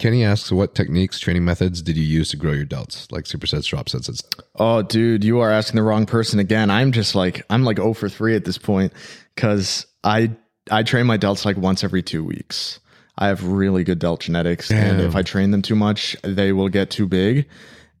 [0.00, 3.66] Kenny asks, what techniques, training methods did you use to grow your delts, like supersets,
[3.66, 4.22] drop sets?
[4.56, 6.70] Oh, dude, you are asking the wrong person again.
[6.70, 8.94] I'm just like I'm like 0 for 3 at this point
[9.34, 10.32] because I
[10.70, 12.80] I train my delts like once every two weeks.
[13.18, 16.70] I have really good delt genetics, and if I train them too much, they will
[16.70, 17.46] get too big.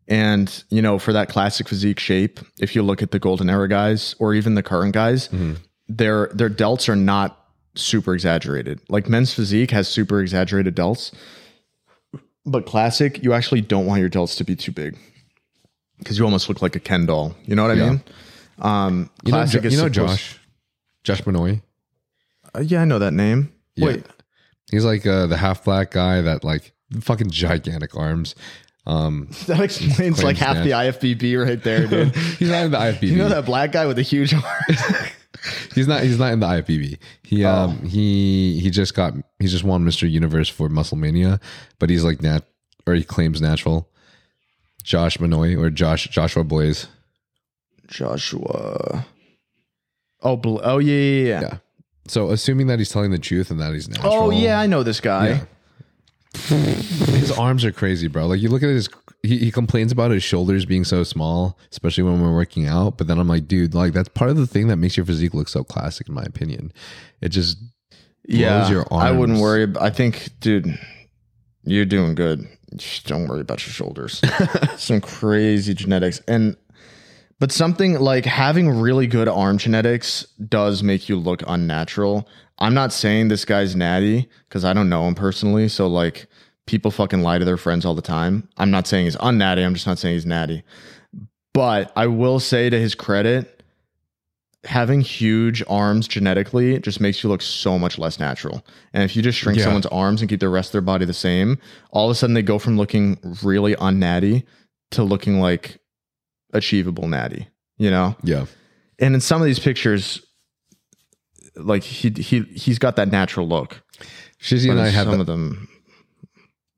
[0.08, 3.68] And you know, for that classic physique shape, if you look at the golden era
[3.68, 5.54] guys or even the current guys, mm-hmm.
[5.88, 7.36] their their delts are not
[7.74, 8.80] super exaggerated.
[8.88, 11.12] Like men's physique has super exaggerated delts,
[12.46, 14.96] but classic, you actually don't want your delts to be too big
[15.98, 17.34] because you almost look like a Ken doll.
[17.44, 17.88] You know what I Yeah.
[17.90, 18.02] mean?
[18.60, 20.38] Um, you know, classic Jo- is you know supposed- Josh,
[21.04, 21.60] Josh Benoit.
[22.54, 23.52] Uh, yeah, I know that name.
[23.76, 23.86] Yeah.
[23.86, 24.04] Wait,
[24.70, 28.34] He's like uh, the half black guy that like fucking gigantic arms.
[28.86, 30.70] Um, that explains like half the.
[30.70, 32.14] IFBB right there, dude.
[32.38, 33.02] he's not in the IFBB.
[33.08, 34.80] you know that black guy with the huge arms?
[35.74, 36.02] He's not.
[36.02, 36.98] He's not in the IFBB.
[37.22, 37.50] He Oh.
[37.54, 40.10] um he he just got he just won Mr.
[40.10, 41.40] Universe for Muscle Mania,
[41.78, 42.44] but he's like nat
[42.86, 43.88] or he claims natural.
[44.82, 46.86] Josh Manoy or Josh Joshua Blaze.
[47.86, 49.04] Joshua.
[50.22, 51.40] Oh, oh yeah, yeah, yeah.
[51.40, 51.56] Yeah.
[52.06, 54.12] So assuming that he's telling the truth and that he's natural.
[54.12, 55.28] Oh yeah, I know this guy.
[55.28, 55.44] Yeah.
[56.34, 58.26] his arms are crazy, bro.
[58.26, 58.88] Like you look at his,
[59.22, 62.96] he, he complains about his shoulders being so small, especially when we're working out.
[62.98, 65.34] But then I'm like, dude, like that's part of the thing that makes your physique
[65.34, 66.72] look so classic, in my opinion.
[67.20, 67.58] It just
[68.26, 69.66] Yeah, blows your I wouldn't worry.
[69.80, 70.78] I think, dude,
[71.64, 72.46] you're doing good.
[72.76, 74.22] Just don't worry about your shoulders.
[74.76, 76.56] Some crazy genetics, and
[77.38, 82.28] but something like having really good arm genetics does make you look unnatural.
[82.58, 85.66] I'm not saying this guy's natty because I don't know him personally.
[85.68, 86.26] So like,
[86.70, 88.48] people fucking lie to their friends all the time.
[88.56, 89.66] I'm not saying he's unnatty.
[89.66, 90.62] I'm just not saying he's natty.
[91.52, 93.64] But I will say to his credit,
[94.62, 98.64] having huge arms genetically just makes you look so much less natural.
[98.92, 99.64] And if you just shrink Yeah.
[99.64, 101.58] someone's arms and keep the rest of their body the same,
[101.90, 104.44] all of a sudden they go from looking really unnatty
[104.92, 105.80] to looking like
[106.52, 107.48] achievable natty,
[107.78, 108.16] you know?
[108.22, 108.46] yeah.
[109.00, 110.20] And in some of these pictures,
[111.56, 113.82] like he he he's got that natural look.
[114.40, 115.68] Shizzy and I have some that, of them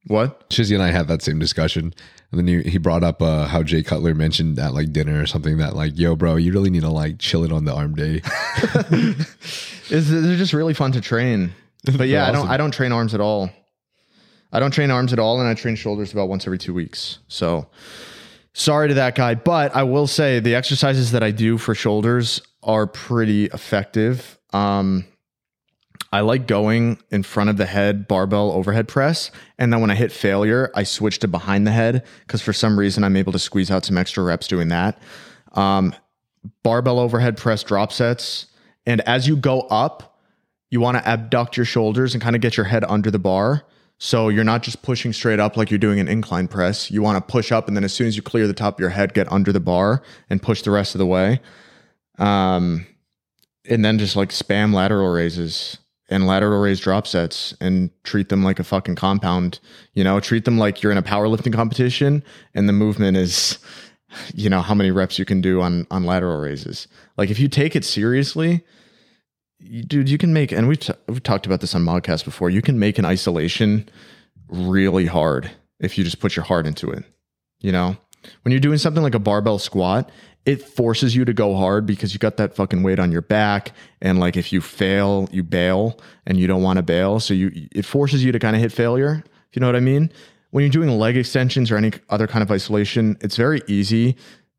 [0.06, 0.48] What?
[0.50, 1.94] Shizzy and I had that same discussion.
[2.30, 5.26] And then he, he brought up uh, how Jay Cutler mentioned at like dinner or
[5.26, 7.94] something that like, yo, bro, you really need to like chill it on the arm
[7.94, 8.22] day.
[9.90, 11.52] Is they're just really fun to train.
[11.84, 12.48] But yeah, I don't.
[12.48, 13.50] I don't train arms at all.
[14.52, 17.18] I don't train arms at all, and I train shoulders about once every two weeks.
[17.28, 17.68] So
[18.54, 19.34] sorry to that guy.
[19.34, 24.38] But I will say the exercises that I do for shoulders are pretty effective.
[24.52, 25.04] Um
[26.12, 29.30] I like going in front of the head barbell overhead press.
[29.58, 32.78] And then when I hit failure, I switch to behind the head because for some
[32.78, 35.00] reason I'm able to squeeze out some extra reps doing that.
[35.52, 35.94] Um,
[36.62, 38.46] barbell overhead press drop sets.
[38.84, 40.18] And as you go up,
[40.70, 43.64] you want to abduct your shoulders and kind of get your head under the bar.
[43.98, 46.90] So you're not just pushing straight up like you're doing an incline press.
[46.90, 48.80] You want to push up and then as soon as you clear the top of
[48.80, 51.40] your head, get under the bar and push the rest of the way.
[52.18, 52.86] Um,
[53.64, 55.78] and then just like spam lateral raises
[56.12, 59.58] and lateral raise drop sets and treat them like a fucking compound.
[59.94, 62.22] You know, treat them like you're in a powerlifting competition
[62.54, 63.58] and the movement is,
[64.34, 66.86] you know, how many reps you can do on on lateral raises.
[67.16, 68.64] Like if you take it seriously,
[69.58, 72.50] you, dude, you can make and we've t- we've talked about this on Mogcast before.
[72.50, 73.88] You can make an isolation
[74.48, 77.04] really hard if you just put your heart into it.
[77.60, 77.96] You know,
[78.42, 80.10] when you're doing something like a barbell squat,
[80.44, 83.72] it forces you to go hard because you got that fucking weight on your back.
[84.00, 87.20] And like if you fail, you bail and you don't want to bail.
[87.20, 89.22] So you it forces you to kind of hit failure.
[89.50, 90.10] If you know what I mean?
[90.50, 94.16] When you're doing leg extensions or any other kind of isolation, it's very easy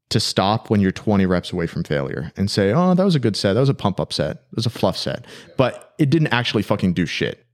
[0.09, 3.19] to stop when you're 20 reps away from failure and say, oh, that was a
[3.19, 3.53] good set.
[3.53, 4.49] That was a pump up set.
[4.49, 5.25] That was a fluff set.
[5.57, 7.45] But it didn't actually fucking do shit.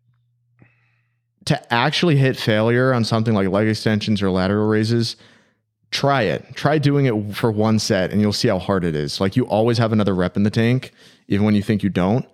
[1.45, 5.15] To actually hit failure on something like leg extensions or lateral raises,
[5.91, 6.45] try it.
[6.55, 9.19] Try doing it for one set and you'll see how hard it is.
[9.19, 10.91] Like you always have another rep in the tank,
[11.27, 12.25] even when you think you don't,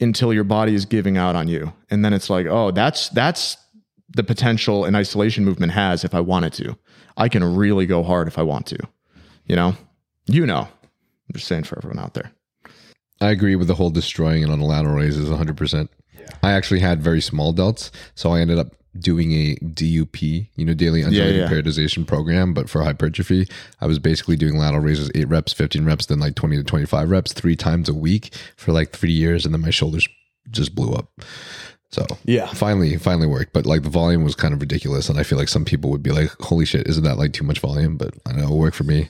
[0.00, 1.72] until your body is giving out on you.
[1.90, 3.56] And then it's like, oh, that's that's
[4.10, 6.76] the potential an isolation movement has if I wanted to.
[7.16, 8.78] I can really go hard if I want to.
[9.46, 9.76] You know?
[10.26, 10.60] You know.
[10.60, 12.32] I'm just saying for everyone out there.
[13.20, 15.88] I agree with the whole destroying it on the lateral raises 100%.
[16.18, 16.26] Yeah.
[16.42, 20.74] I actually had very small delts, so I ended up doing a DUP, you know,
[20.74, 21.48] daily undulating yeah.
[21.48, 23.48] periodization program, but for hypertrophy,
[23.80, 27.10] I was basically doing lateral raises 8 reps, 15 reps, then like 20 to 25
[27.10, 30.08] reps 3 times a week for like 3 years and then my shoulders
[30.50, 31.10] just blew up.
[31.90, 32.46] So, Yeah.
[32.46, 35.48] finally finally worked, but like the volume was kind of ridiculous and I feel like
[35.48, 38.32] some people would be like, "Holy shit, isn't that like too much volume?" But I
[38.32, 39.08] know it worked for me.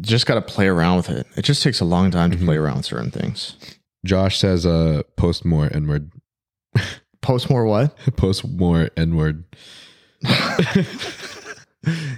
[0.00, 1.26] Just gotta play around with it.
[1.36, 3.54] It just takes a long time to play around with certain things.
[4.04, 6.10] Josh says uh post more n-word.
[7.26, 7.96] Post more what?
[8.16, 9.44] Post more n-word.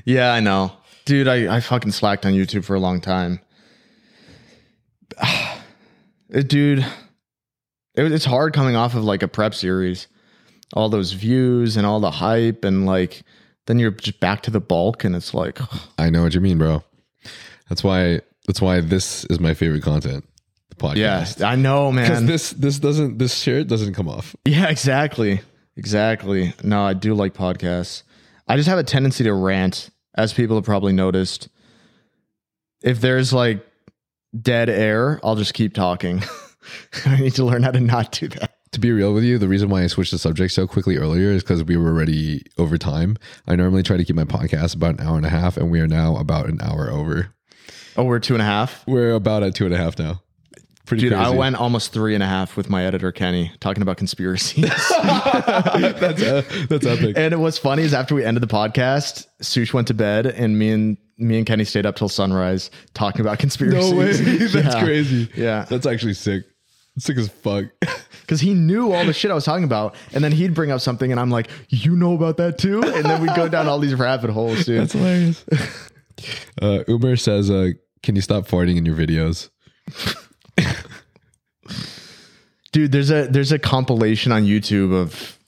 [0.05, 0.73] Yeah, I know.
[1.07, 3.41] Dude, I, I fucking slacked on YouTube for a long time.
[6.31, 6.81] Dude,
[7.95, 10.09] it, it's hard coming off of like a prep series.
[10.75, 13.23] All those views and all the hype, and like,
[13.67, 15.59] then you're just back to the bulk, and it's like,
[15.99, 16.85] I know what you mean, bro.
[17.71, 20.28] That's why that's why this is my favorite content.
[20.71, 21.41] The podcast.
[21.41, 22.05] yeah, I know, man.
[22.05, 24.35] Because this this doesn't this shirt doesn't come off.
[24.45, 25.41] Yeah, exactly.
[25.77, 26.55] Exactly.
[26.63, 28.03] No, I do like podcasts.
[28.49, 31.49] I just have a tendency to rant, as people have probably noticed.
[32.83, 33.65] If there's like
[34.41, 36.23] dead air, I'll just keep talking.
[37.07, 38.55] I need to learn how to not do that.
[38.73, 41.31] To be real with you, the reason why I switched the subject so quickly earlier
[41.31, 43.17] is because we were already over time.
[43.47, 45.81] I normally try to keep my podcast about an hour and a half, and we
[45.81, 47.35] are now about an hour over.
[47.97, 48.87] Oh, we're two and a half.
[48.87, 50.23] We're about at two and a half now.
[50.89, 51.27] Pretty Dude, crazy.
[51.27, 54.65] I went almost three and a half with my editor Kenny talking about conspiracies.
[55.03, 57.15] that's uh, that's epic.
[57.19, 60.71] and what's funny is after we ended the podcast, Sush went to bed, and me
[60.71, 63.91] and me and Kenny stayed up till sunrise talking about conspiracies.
[63.93, 64.13] no way,
[64.47, 64.83] that's Yeah.
[64.83, 65.29] crazy.
[65.37, 65.67] Yeah.
[65.69, 66.45] that's actually sick.
[66.99, 67.67] Sick as fuck.
[68.23, 70.81] because he knew all the shit I was talking about, and then he'd bring up
[70.81, 73.79] something, and I'm like, "You know about that too?" And then we go down all
[73.79, 74.81] these rabbit holes, dude.
[74.81, 75.45] That's hilarious.
[76.63, 79.51] uh, Uber says, uh, "Can you stop farting in your videos?"
[82.73, 85.39] dude, there's a there's a compilation on YouTube of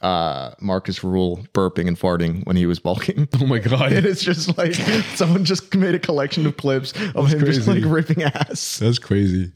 [0.00, 3.28] uh, Markus Rühl burping and farting when he was bulking.
[3.40, 4.74] Oh my god, And it's just like
[5.14, 8.78] someone just made a collection of clips of him just like ripping ass.
[8.78, 9.52] that's crazy.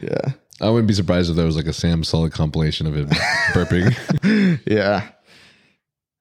[0.00, 3.08] Yeah, I wouldn't be surprised if there was like a Sam Sulek compilation of him
[3.52, 4.60] burping.
[4.66, 5.08] yeah.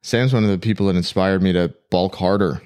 [0.03, 2.61] Sam's one of the people that inspired me to bulk harder.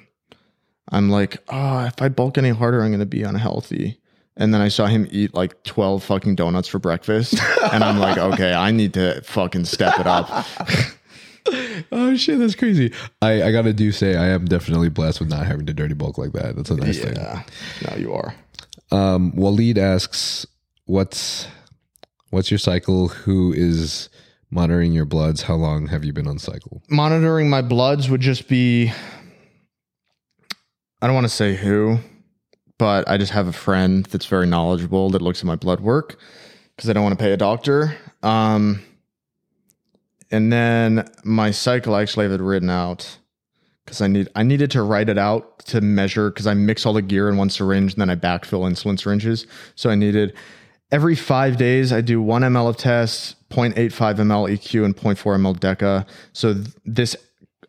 [0.90, 3.98] I'm like, oh, if I bulk any harder, I'm going to be unhealthy.
[4.36, 7.34] And then I saw him eat like 12 fucking donuts for breakfast.
[7.72, 10.28] and I'm like, okay, I need to fucking step it up.
[11.92, 12.92] oh shit, that's crazy.
[13.20, 16.16] I I gotta do say I am definitely blessed with not having to dirty bulk
[16.18, 16.56] like that.
[16.56, 17.16] That's a nice thing.
[17.16, 17.42] Yeah.
[17.90, 18.34] No, you are.
[18.90, 20.46] Um, Waleed asks,
[20.86, 21.46] "What's
[22.30, 23.08] what's your cycle?
[23.08, 24.08] Who is
[24.50, 26.82] monitoring your bloods, how long have you been on cycle?
[26.90, 28.92] monitoring my bloods would just be
[31.00, 31.98] I don't want to say who,
[32.82, 36.18] but I just have a friend that's very knowledgeable that looks at my blood work
[36.74, 37.96] because I don't want to pay a doctor.
[38.24, 38.82] Um,
[40.32, 43.18] and then my cycle, I actually have it written out
[43.84, 46.92] because I need I needed to write it out to measure because I mix all
[46.92, 49.46] the gear in one syringe and then I backfill insulin syringes.
[49.76, 50.34] So I needed
[50.90, 55.56] every five days I do one ml of tests, 0.85 ml EQ, and 0.4 ml
[55.56, 56.04] DECA.
[56.32, 57.16] So th- this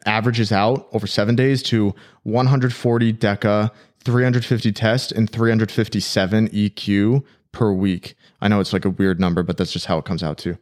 [0.08, 1.94] averages out over seven days to
[2.24, 3.70] 140 DECA,
[4.06, 8.16] 350 test, and 357 EQ per week.
[8.42, 10.58] I know it's like a weird number, but that's just how it comes out to.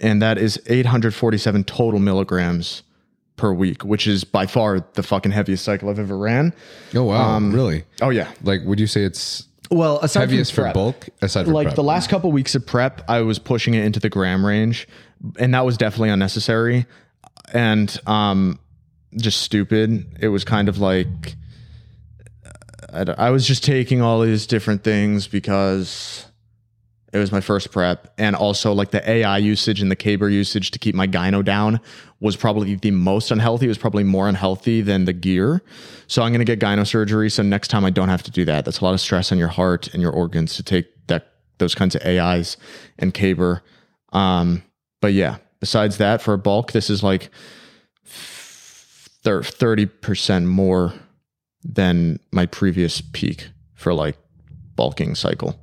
[0.00, 2.82] And that is 847 total milligrams
[3.36, 6.52] per week, which is by far the fucking heaviest cycle I've ever ran.
[6.94, 7.84] Oh wow, really?
[8.00, 8.30] Oh yeah.
[8.42, 11.76] Like, would you say it's Well, aside heaviest for bulk aside from like prep?
[11.76, 14.86] the last couple weeks of prep, I was pushing it into the gram range,
[15.38, 16.86] and that was definitely unnecessary
[17.52, 18.58] and um,
[19.16, 20.06] just stupid.
[20.20, 21.34] It was kind of like
[22.94, 26.26] I, I was just taking all these different things because
[27.12, 30.72] it was my first prep, and also like the AI usage and the Caber usage
[30.72, 31.80] to keep my gyno down
[32.18, 33.66] was probably the most unhealthy.
[33.66, 35.62] It was probably more unhealthy than the gear.
[36.08, 37.30] So I'm going to get gyno surgery.
[37.30, 38.64] So next time I don't have to do that.
[38.64, 41.74] That's a lot of stress on your heart and your organs to take that those
[41.76, 42.56] kinds of AIs
[42.98, 43.62] and Caber.
[44.12, 44.64] Um,
[45.00, 47.30] but yeah, besides that, for bulk, this is like
[48.04, 50.94] thirty percent more
[51.64, 54.16] than my previous peak for like
[54.76, 55.58] bulking cycle.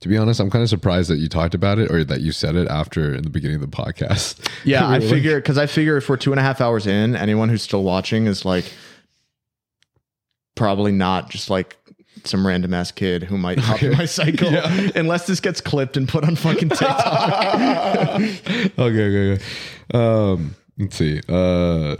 [0.00, 2.32] to be honest, I'm kind of surprised that you talked about it or that you
[2.32, 4.48] said it after in the beginning of the podcast.
[4.64, 7.48] Yeah, I figure because I figure if we're two and a half hours in, anyone
[7.48, 8.64] who's still watching is like
[10.54, 11.76] probably not just like
[12.24, 14.48] some random ass kid who might hop in my cycle
[14.94, 18.20] unless this gets clipped and put on fucking TikTok.
[18.20, 19.44] okay, okay, okay.
[19.92, 21.20] Um, let's see.
[21.28, 21.96] Uh,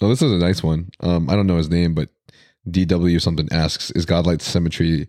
[0.00, 0.90] oh, this is a nice one.
[1.00, 2.08] Um, I don't know his name, but
[2.68, 5.08] DW something asks: Is godlike symmetry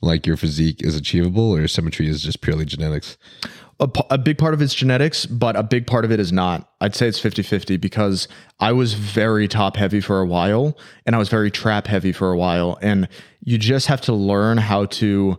[0.00, 3.16] like your physique is achievable, or symmetry is just purely genetics?
[4.10, 6.70] A big part of it's genetics, but a big part of it is not.
[6.80, 8.28] I'd say it's 50 50 because
[8.60, 12.30] I was very top heavy for a while and I was very trap heavy for
[12.30, 12.78] a while.
[12.80, 13.08] And
[13.42, 15.36] you just have to learn how to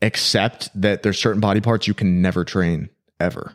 [0.00, 2.88] accept that there's certain body parts you can never train
[3.20, 3.52] ever.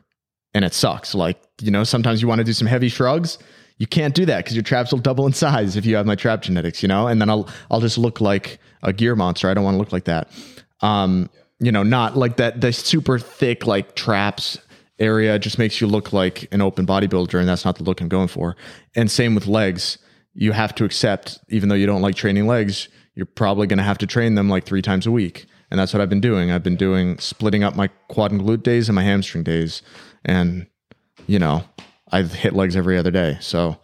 [0.54, 1.16] And it sucks.
[1.16, 3.40] Like, you know, sometimes you want to do some heavy shrugs.
[3.82, 6.14] You can't do that because your traps will double in size if you have my
[6.14, 7.08] trap genetics, you know?
[7.08, 9.50] And then I'll I'll just look like a gear monster.
[9.50, 10.32] I don't want to look like that.
[10.82, 14.60] Um, you know, not like that the super thick like traps
[15.00, 18.08] area just makes you look like an open bodybuilder, and that's not the look I'm
[18.08, 18.56] going for.
[18.96, 19.98] And same with legs.
[20.36, 23.98] You have to accept, even though you don't like training legs, you're probably gonna have
[23.98, 25.48] to train them like three times a week.
[25.72, 26.52] And that's what I've been doing.
[26.52, 29.82] I've been doing splitting up my quad and glute days and my hamstring days.
[30.24, 30.68] And,
[31.26, 31.64] you know,
[32.12, 33.38] I hit legs every other day.
[33.40, 33.78] So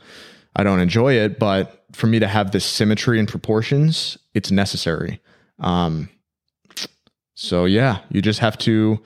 [0.56, 5.22] I don't enjoy it, but for me to have this symmetry and proportions, it's necessary.
[5.60, 6.10] Um,
[7.36, 9.00] so yeah, you just have to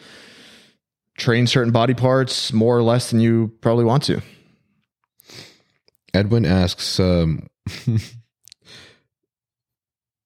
[1.17, 4.21] train certain body parts more or less than you probably want to.
[6.13, 6.99] Edwin asks.
[6.99, 7.47] Um,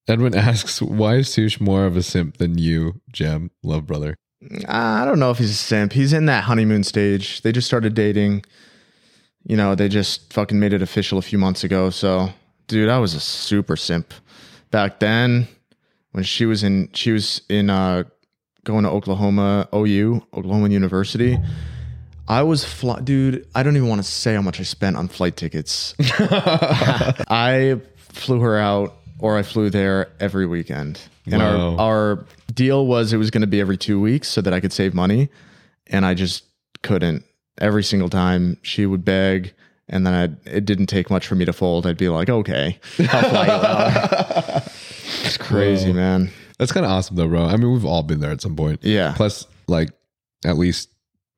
[0.08, 4.16] Edwin asks, "Why is Sush more of a simp than you, Jam, love brother?"
[4.68, 5.94] I don't know if he's a simp.
[5.94, 7.42] He's in that honeymoon stage.
[7.42, 8.46] They just started dating.
[9.46, 11.90] You know, they just fucking made it official a few months ago.
[11.92, 12.30] So,
[12.68, 14.14] dude, I was a super simp
[14.72, 15.48] back then
[16.12, 18.04] when she was in she was in uh
[18.64, 21.38] going to Oklahoma OU, Oklahoma University.
[22.28, 23.46] I was fly, dude.
[23.54, 25.94] I don't even want to say how much I spent on flight tickets.
[26.00, 31.00] I flew her out, or I flew there every weekend.
[31.26, 31.76] And Wow.
[31.78, 34.60] our our deal was it was going to be every two weeks so that I
[34.60, 35.30] could save money,
[35.88, 36.44] and I just
[36.82, 37.24] couldn't.
[37.60, 39.54] Every single time she would beg,
[39.88, 41.88] and then I'd, it didn't take much for me to fold.
[41.88, 44.64] I'd be like, okay, I'll fly you out.
[45.24, 46.32] It's crazy, man.
[46.60, 47.46] That's kind of awesome, though, bro.
[47.46, 48.80] I mean, we've all been there at some point.
[48.84, 49.14] Yeah.
[49.16, 49.90] Plus, like,
[50.46, 50.90] at least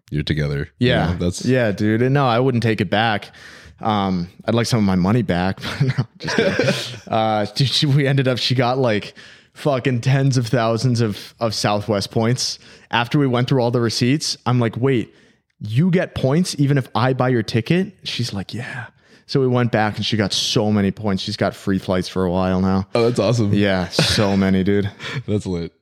[0.09, 0.69] you're together.
[0.79, 1.17] you Yeah, know?
[1.17, 2.01] that's yeah, dude.
[2.01, 3.31] And no, I wouldn't take it back.
[3.79, 5.59] Um, I'd like some of my money back.
[5.79, 8.37] But no, just uh, dude, she, we ended up.
[8.39, 9.13] She got like
[9.53, 12.57] fucking tens of thousands of of Southwest points
[12.91, 14.37] after we went through all the receipts.
[14.45, 15.13] I'm like, wait,
[15.59, 17.93] you get points even if I buy your ticket?
[18.03, 18.87] She's like, yeah.
[19.25, 21.21] So we went back and she got so many points.
[21.21, 22.87] She's got free flights for a while now.
[22.95, 23.53] Oh, that's awesome.
[23.53, 24.89] Yeah, so many, dude.
[25.27, 25.73] That's lit.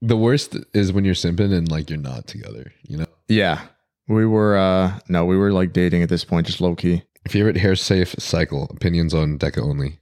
[0.00, 3.06] The worst is when you're simping and like you're not together, you know?
[3.28, 3.62] Yeah.
[4.06, 7.02] We were uh no, we were like dating at this point, just low key.
[7.26, 9.98] Favorite hair safe cycle, opinions on Deca only.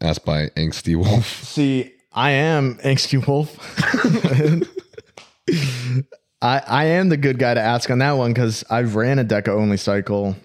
[0.00, 1.44] Asked by Angsty Wolf.
[1.44, 3.56] See, I am angsty wolf.
[6.46, 9.24] I, I am the good guy to ask on that one because I've ran a
[9.24, 10.36] Deca only cycle.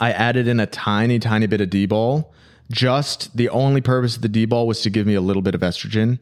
[0.00, 2.34] I added in a tiny, tiny bit of D bol.
[2.72, 5.54] Just the only purpose of the D bol was to give me a little bit
[5.54, 6.18] of estrogen.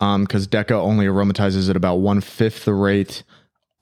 [0.00, 3.24] Um, because Deca only aromatizes at about one fifth the rate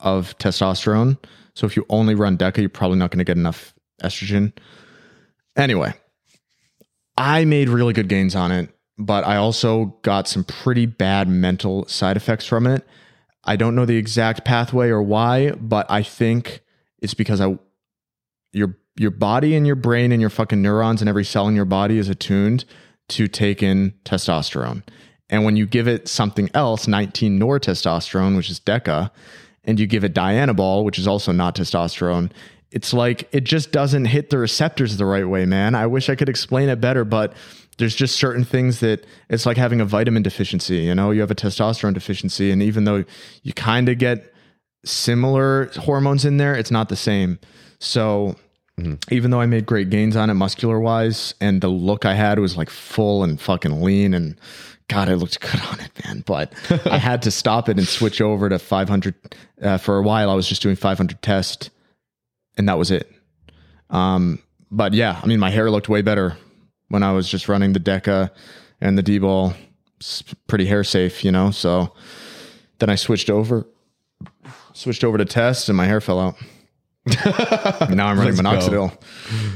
[0.01, 1.17] of testosterone.
[1.55, 3.73] So if you only run Deca, you're probably not going to get enough
[4.03, 4.51] estrogen.
[5.55, 5.93] Anyway,
[7.17, 11.87] I made really good gains on it, but I also got some pretty bad mental
[11.87, 12.85] side effects from it.
[13.43, 16.61] I don't know the exact pathway or why, but I think
[16.99, 17.57] it's because I
[18.51, 21.65] your your body and your brain and your fucking neurons and every cell in your
[21.65, 22.65] body is attuned
[23.09, 24.83] to take in testosterone.
[25.29, 29.09] And when you give it something else, 19 nor testosterone, which is DECA,
[29.63, 32.31] and you give it Dianabol, which is also not testosterone,
[32.71, 35.75] it's like it just doesn't hit the receptors the right way, man.
[35.75, 37.33] I wish I could explain it better, but
[37.77, 40.77] there's just certain things that it's like having a vitamin deficiency.
[40.77, 43.03] You know, you have a testosterone deficiency, and even though
[43.43, 44.33] you kind of get
[44.85, 47.39] similar hormones in there, it's not the same.
[47.79, 48.35] So
[49.11, 52.39] even though I made great gains on it muscular wise, and the look I had
[52.39, 54.39] was like full and fucking lean, and
[54.87, 56.23] God, I looked good on it, man.
[56.25, 56.53] But
[56.85, 59.15] I had to stop it and switch over to 500.
[59.61, 61.69] Uh, for a while, I was just doing 500 test,
[62.57, 63.09] and that was it.
[63.89, 64.39] Um,
[64.71, 66.35] but yeah, I mean, my hair looked way better
[66.89, 68.29] when I was just running the Deca
[68.81, 69.53] and the D bol.
[70.47, 71.51] Pretty hair safe, you know.
[71.51, 71.93] So
[72.79, 73.65] then I switched over,
[74.73, 76.35] switched over to test, and my hair fell out.
[77.89, 78.97] now I'm running minoxidil,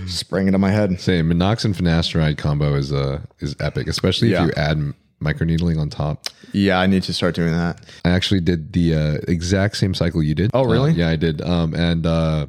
[0.09, 0.99] spraying it on my head.
[1.01, 1.29] Same.
[1.29, 4.43] Minox and finasteride combo is uh is epic, especially Yeah.
[4.43, 4.77] if you add
[5.21, 6.27] microneedling on top.
[6.53, 7.85] Yeah, I need to start doing that.
[8.05, 10.51] I actually did the uh, exact same cycle you did.
[10.53, 10.91] Oh, really?
[10.91, 11.41] Uh, yeah, I did.
[11.41, 12.47] Um, and uh,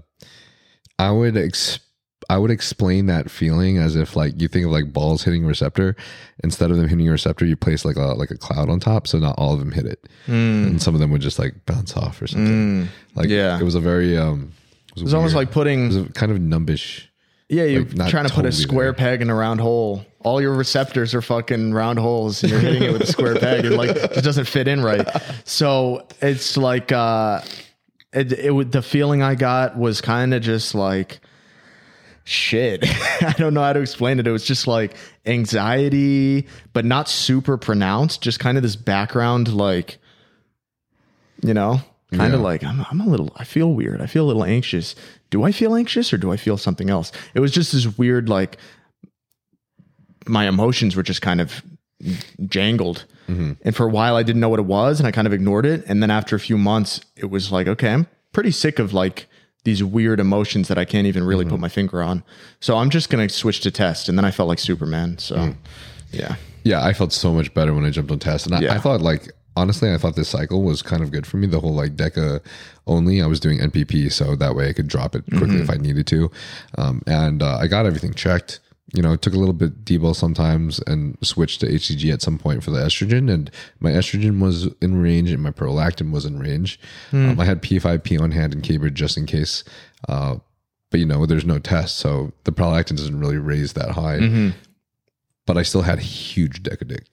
[0.99, 1.81] I would ex-
[2.31, 5.49] I would explain that feeling as if like you think of like balls hitting a
[5.49, 5.97] receptor.
[6.45, 9.07] Instead of them hitting a receptor, you place like a like a cloud on top,
[9.07, 11.97] so not all of them hit it, and some of them would just like bounce
[11.97, 12.89] off or something.
[13.15, 13.33] Like Hmm.
[13.33, 13.59] Yeah.
[13.59, 14.53] it was a very um.
[14.91, 17.05] It was, It's almost like it putting was a kind of numbish.
[17.49, 18.93] yeah, you're like, trying to put a square there.
[18.95, 20.05] peg in a round hole.
[20.21, 23.65] All your receptors are fucking round holes, and you're hitting it with a square peg,
[23.65, 25.07] and like it just doesn't fit in right.
[25.45, 27.41] So it's like uh,
[28.13, 31.21] it, it would the feeling I got was kind of just like
[32.29, 32.85] shit.
[33.23, 34.27] I don't know how to explain it.
[34.27, 34.95] It was just like
[35.27, 38.23] anxiety, but not super pronounced.
[38.23, 39.99] Just kind of this background, like
[41.43, 41.81] you know,
[42.13, 43.33] kind of like I'm, I'm a little.
[43.37, 44.01] I feel weird.
[44.01, 44.95] I feel a little anxious.
[45.31, 47.13] Do I feel anxious or do I feel something else?
[47.35, 48.59] It was just this weird, like
[50.27, 51.63] my emotions were just kind of
[52.47, 53.05] jangled.
[53.29, 53.53] Mm-hmm.
[53.63, 55.67] And for a while, I didn't know what it was, and I kind of ignored
[55.67, 55.85] it.
[55.87, 59.27] And then after a few months, it was like, okay, I'm pretty sick of like
[59.65, 62.23] these weird emotions that I can't even really put my finger on.
[62.61, 64.09] So I'm just gonna switch to test.
[64.09, 65.19] And then I felt like Superman.
[65.19, 65.55] So
[66.13, 68.75] yeah, Yeah, I felt so much better when I jumped on test, and I, Yeah.
[68.75, 71.47] I thought like honestly, I thought this cycle was kind of good for me.
[71.49, 72.41] The whole like Deca
[72.87, 75.63] only, I was doing NPP, so that way I could drop it quickly Mm-hmm.
[75.63, 76.31] if I needed to,
[76.79, 78.61] um, and uh, I got everything checked.
[78.95, 82.39] You know, it took a little bit d-bol sometimes and switched to HCG at some
[82.39, 83.51] point for the estrogen, and
[83.81, 86.81] my estrogen was in range and my prolactin was in range.
[87.11, 87.31] Hmm.
[87.31, 89.63] Um, I had P5P on hand in Caber just in case.
[90.09, 90.37] Uh,
[90.91, 94.21] but you know, there's no test, so the prolactin doesn't really raise that high.
[94.21, 94.51] Mm-hmm.
[95.45, 97.05] But I still had a huge Deca dick.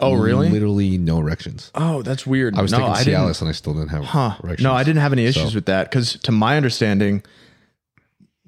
[0.00, 0.48] Oh really?
[0.48, 1.70] Literally no erections.
[1.74, 2.56] Oh, that's weird.
[2.58, 4.36] I was no, taking I didn't- Cialis and I still didn't have Huh.
[4.42, 4.64] erections.
[4.64, 7.22] No, I didn't have any issues So- with that because, to my understanding,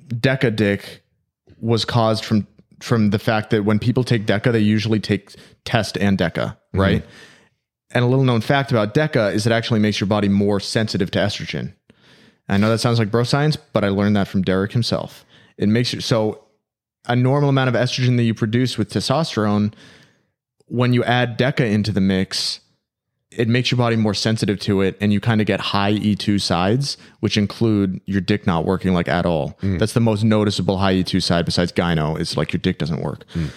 [0.09, 1.02] Deca dick
[1.63, 2.47] was caused from
[2.81, 5.35] from the fact that when people take Deca, they usually take
[5.65, 6.81] test and Deca, mm-hmm.
[6.81, 7.05] right?
[7.93, 11.11] And a little known fact about Deca is it actually makes your body more sensitive
[11.13, 11.75] to estrogen.
[12.49, 15.25] I know that sounds like bro science, but I learned that from Derek himself.
[15.57, 16.45] It makes you so
[17.07, 19.73] a normal amount of estrogen that you produce with testosterone,
[20.67, 22.61] when you add Deca into the mix,
[23.36, 26.41] it makes your body more sensitive to it and you kind of get high E2
[26.41, 29.59] sides, which include your dick not working like at all.
[29.62, 29.78] Mm.
[29.78, 33.25] That's the most noticeable high E2 side besides gyno is like your dick doesn't work.
[33.35, 33.49] Mm.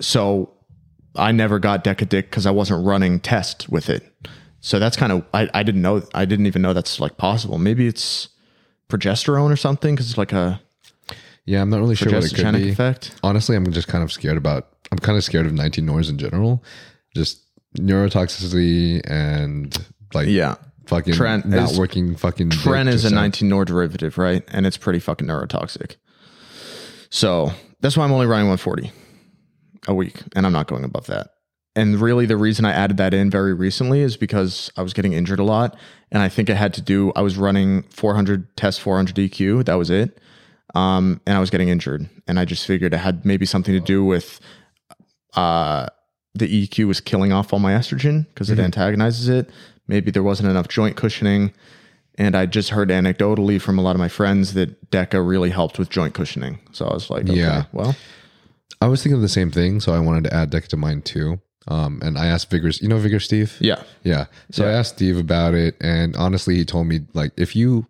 [0.00, 0.52] So
[1.16, 4.02] I never got Deca dick because I wasn't running test with it.
[4.60, 7.58] So that's kind of I, I didn't know I didn't even know that's like possible.
[7.58, 8.28] Maybe it's
[8.88, 10.60] progesterone or something because it's like a
[11.44, 12.70] Yeah, I'm not really sure what it could be.
[12.70, 13.14] effect.
[13.22, 14.68] Honestly, I'm just kind of scared about.
[14.90, 16.62] I'm kind of scared of 19 nors in general.
[17.14, 17.43] Just
[17.78, 19.76] neurotoxicity and
[20.12, 20.56] like Yeah.
[20.86, 22.50] fucking Tren not is- working fucking.
[22.50, 24.42] Tren is a out- 19 nor derivative, right?
[24.48, 25.96] And it's pretty fucking neurotoxic.
[27.10, 28.92] So that's why I'm only running 140
[29.88, 31.28] a week, and I'm not going above that.
[31.76, 35.12] And really, the reason I added that in very recently is because I was getting
[35.12, 35.76] injured a lot,
[36.12, 37.12] and I think it had to do.
[37.16, 39.64] I was running 400 test 400 EQ.
[39.64, 40.20] That was it,
[40.76, 43.80] um, and I was getting injured, and I just figured it had maybe something to
[43.80, 44.38] do with
[45.34, 45.86] uh,
[46.34, 49.50] the EQ was killing off all my estrogen because it antagonizes it.
[49.86, 51.52] maybe there wasn't enough joint cushioning.
[52.16, 55.78] And I just heard anecdotally from a lot of my friends that DECA really helped
[55.78, 56.58] with joint cushioning.
[56.72, 57.64] So I was like, okay, Yeah.
[57.72, 57.94] well,
[58.80, 61.02] I was thinking of the same thing, so I wanted to add Deca to mine
[61.02, 61.40] too.
[61.66, 63.56] Um, and I asked Vigors, you know Vigorous Steve?
[63.60, 64.26] yeah, Yeah.
[64.52, 67.86] So I asked Steve about it, and honestly, he told me like if you,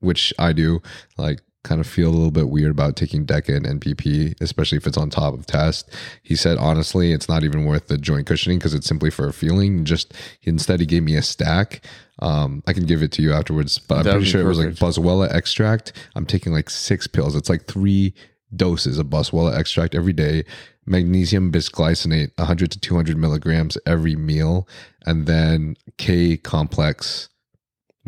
[0.00, 0.80] which I do,
[1.16, 4.86] like kind of feel a little bit weird about taking DECA and NPP, especially if
[4.86, 5.94] it's on top of test.
[6.22, 9.32] He said honestly, it's not even worth the joint cushioning because it's simply for a
[9.32, 9.84] feeling.
[9.84, 11.84] Just instead, he gave me a stack.
[12.20, 14.68] Um, I can give it to you afterwards, but I'm pretty sure it was like
[14.68, 14.82] perfect.
[14.82, 15.92] Boswellia extract.
[16.16, 17.36] I'm taking like six pills.
[17.36, 18.14] It's like three
[18.56, 20.44] doses of Boswellia extract every day.
[20.86, 24.66] Magnesium bisglycinate, 100 to 200 milligrams every meal,
[25.04, 27.28] and then K complex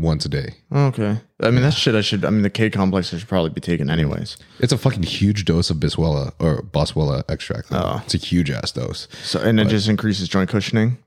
[0.01, 0.55] once a day.
[0.73, 1.19] okay.
[1.43, 1.95] I mean, that's shit.
[1.95, 2.25] I should.
[2.25, 4.37] I mean, the K complex I should probably be taking anyways.
[4.59, 7.69] It's a fucking huge dose of Biswella or Boswellia extract.
[7.71, 8.03] Oh.
[8.05, 9.09] It's a huge ass dose.
[9.23, 10.99] So, and it just increases joint cushioning.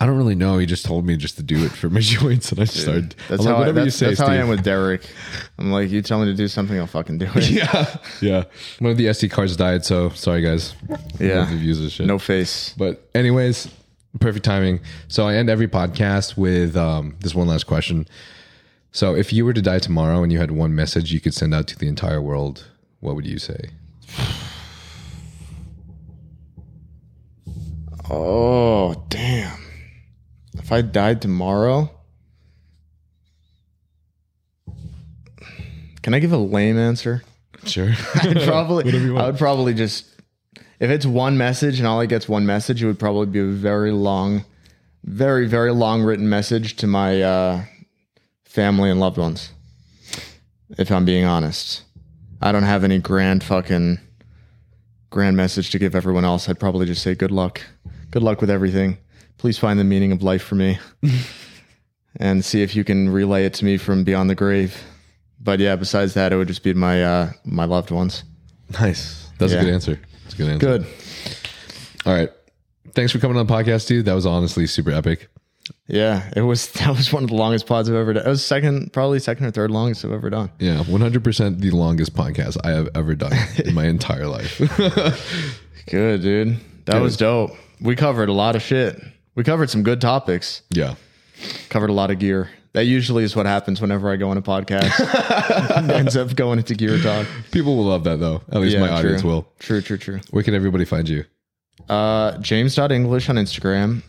[0.00, 0.58] I don't really know.
[0.58, 3.14] He just told me just to do it for my joints, and I just started.
[3.28, 3.54] That's I'm like, how.
[3.54, 4.40] I, whatever that's, you say, that's how I Steve.
[4.42, 5.08] am with Derek.
[5.58, 7.50] I'm like, you tell me to do something, I'll fucking do it.
[7.50, 8.44] yeah, yeah.
[8.80, 10.74] One of the SD cards died, so sorry guys.
[11.20, 11.44] Yeah.
[11.44, 12.06] The views this shit.
[12.06, 12.74] No face.
[12.76, 13.68] But anyways,
[14.20, 14.80] perfect timing.
[15.08, 18.06] So I end every podcast with um, this one last question.
[18.90, 21.54] So if you were to die tomorrow and you had one message you could send
[21.54, 22.66] out to the entire world,
[23.00, 23.70] what would you say?
[28.10, 29.58] Oh damn!
[30.58, 31.90] If I died tomorrow,
[36.02, 37.22] can I give a lame answer?
[37.64, 37.90] Sure.
[38.16, 39.24] I'd probably, Whatever you want.
[39.24, 40.04] I would probably just,
[40.82, 43.44] if it's one message and all I get's one message, it would probably be a
[43.44, 44.44] very long,
[45.04, 47.64] very very long written message to my uh,
[48.44, 49.52] family and loved ones.
[50.76, 51.84] If I'm being honest,
[52.40, 54.00] I don't have any grand fucking
[55.10, 56.48] grand message to give everyone else.
[56.48, 57.62] I'd probably just say good luck,
[58.10, 58.98] good luck with everything.
[59.38, 60.80] Please find the meaning of life for me,
[62.16, 64.82] and see if you can relay it to me from beyond the grave.
[65.38, 68.24] But yeah, besides that, it would just be my uh, my loved ones.
[68.80, 69.28] nice.
[69.38, 70.00] That's a good answer.
[70.34, 70.66] Good answer.
[70.78, 70.86] Good.
[72.06, 72.30] All right.
[72.94, 74.04] Thanks for coming on the podcast, dude.
[74.06, 75.28] That was honestly super epic.
[75.86, 76.70] Yeah, it was.
[76.72, 78.26] That was one of the longest pods I've ever done.
[78.26, 80.50] It was second, probably second or third longest I've ever done.
[80.58, 83.32] Yeah, 100% the longest podcast I have ever done
[83.64, 84.58] in my entire life.
[85.88, 86.58] Good, dude.
[86.86, 87.52] That was dope.
[87.80, 89.00] We covered a lot of shit.
[89.34, 90.62] We covered some good topics.
[90.70, 90.94] yeah.
[91.70, 92.50] Covered a lot of gear.
[92.74, 95.90] That usually is what happens whenever I go on a podcast.
[95.90, 97.26] Ends up going into gear talk.
[97.50, 98.40] People will love that though.
[98.50, 99.30] At least my audience true.
[99.30, 99.52] will.
[99.58, 100.20] True, true, true.
[100.30, 101.24] Where can everybody find you?
[101.88, 104.02] Uh, James.English on Instagram,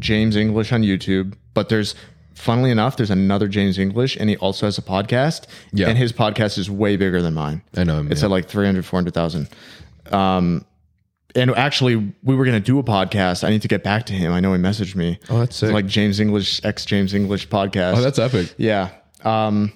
[0.00, 1.34] James English on YouTube.
[1.52, 1.94] But there's,
[2.34, 5.46] funnily enough, there's another James English, and he also has a podcast.
[5.72, 5.88] Yeah.
[5.88, 7.62] And his podcast is way bigger than mine.
[7.76, 8.10] I know him.
[8.10, 8.26] It's yeah.
[8.26, 9.48] at like 300, 400,000.
[10.10, 10.64] Um,
[11.34, 13.44] and actually, we were going to do a podcast.
[13.44, 14.32] I need to get back to him.
[14.32, 15.18] I know he messaged me.
[15.28, 15.68] Oh, that's sick.
[15.68, 17.96] It's like James English, ex James English podcast.
[17.96, 18.54] oh, that's epic.
[18.56, 18.90] Yeah.
[19.24, 19.72] Um,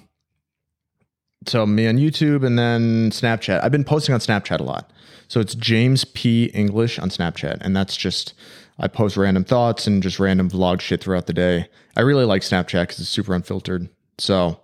[1.47, 3.63] so me on YouTube and then Snapchat.
[3.63, 4.91] I've been posting on Snapchat a lot.
[5.27, 8.33] So it's James P English on Snapchat, and that's just
[8.79, 11.67] I post random thoughts and just random vlog shit throughout the day.
[11.95, 13.89] I really like Snapchat because it's super unfiltered.
[14.17, 14.59] So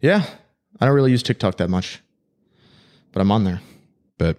[0.00, 0.26] yeah,
[0.80, 2.00] I don't really use TikTok that much,
[3.12, 3.60] but I'm on there.
[4.18, 4.38] But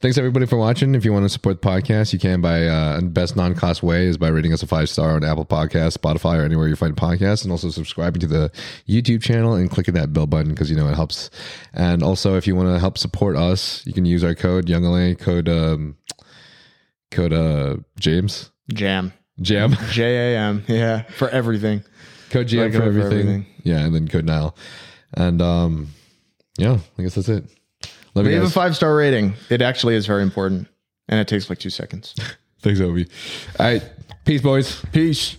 [0.00, 0.94] thanks everybody for watching.
[0.94, 4.16] If you want to support the podcast, you can by uh, best non-cost way is
[4.16, 7.42] by rating us a five star on Apple Podcasts, Spotify, or anywhere you find podcasts,
[7.42, 8.50] and also subscribing to the
[8.88, 11.30] YouTube channel and clicking that bell button because you know it helps.
[11.72, 15.18] And also, if you want to help support us, you can use our code YoungLA
[15.18, 15.96] code um,
[17.10, 19.12] code uh, James Jam.
[19.40, 20.64] Jam J A M.
[20.66, 21.84] Yeah, for everything.
[22.30, 23.20] code Jam for code for everything.
[23.20, 23.46] everything.
[23.62, 24.54] Yeah, and then code NYLE.
[25.14, 25.88] And um,
[26.58, 27.44] yeah, I guess that's it.
[28.18, 29.34] Love Leave a five star rating.
[29.48, 30.66] It actually is very important,
[31.08, 32.14] and it takes like two seconds.
[32.62, 33.06] Thanks, Obi.
[33.60, 33.82] All right,
[34.24, 34.84] peace, boys.
[34.92, 35.36] Peace.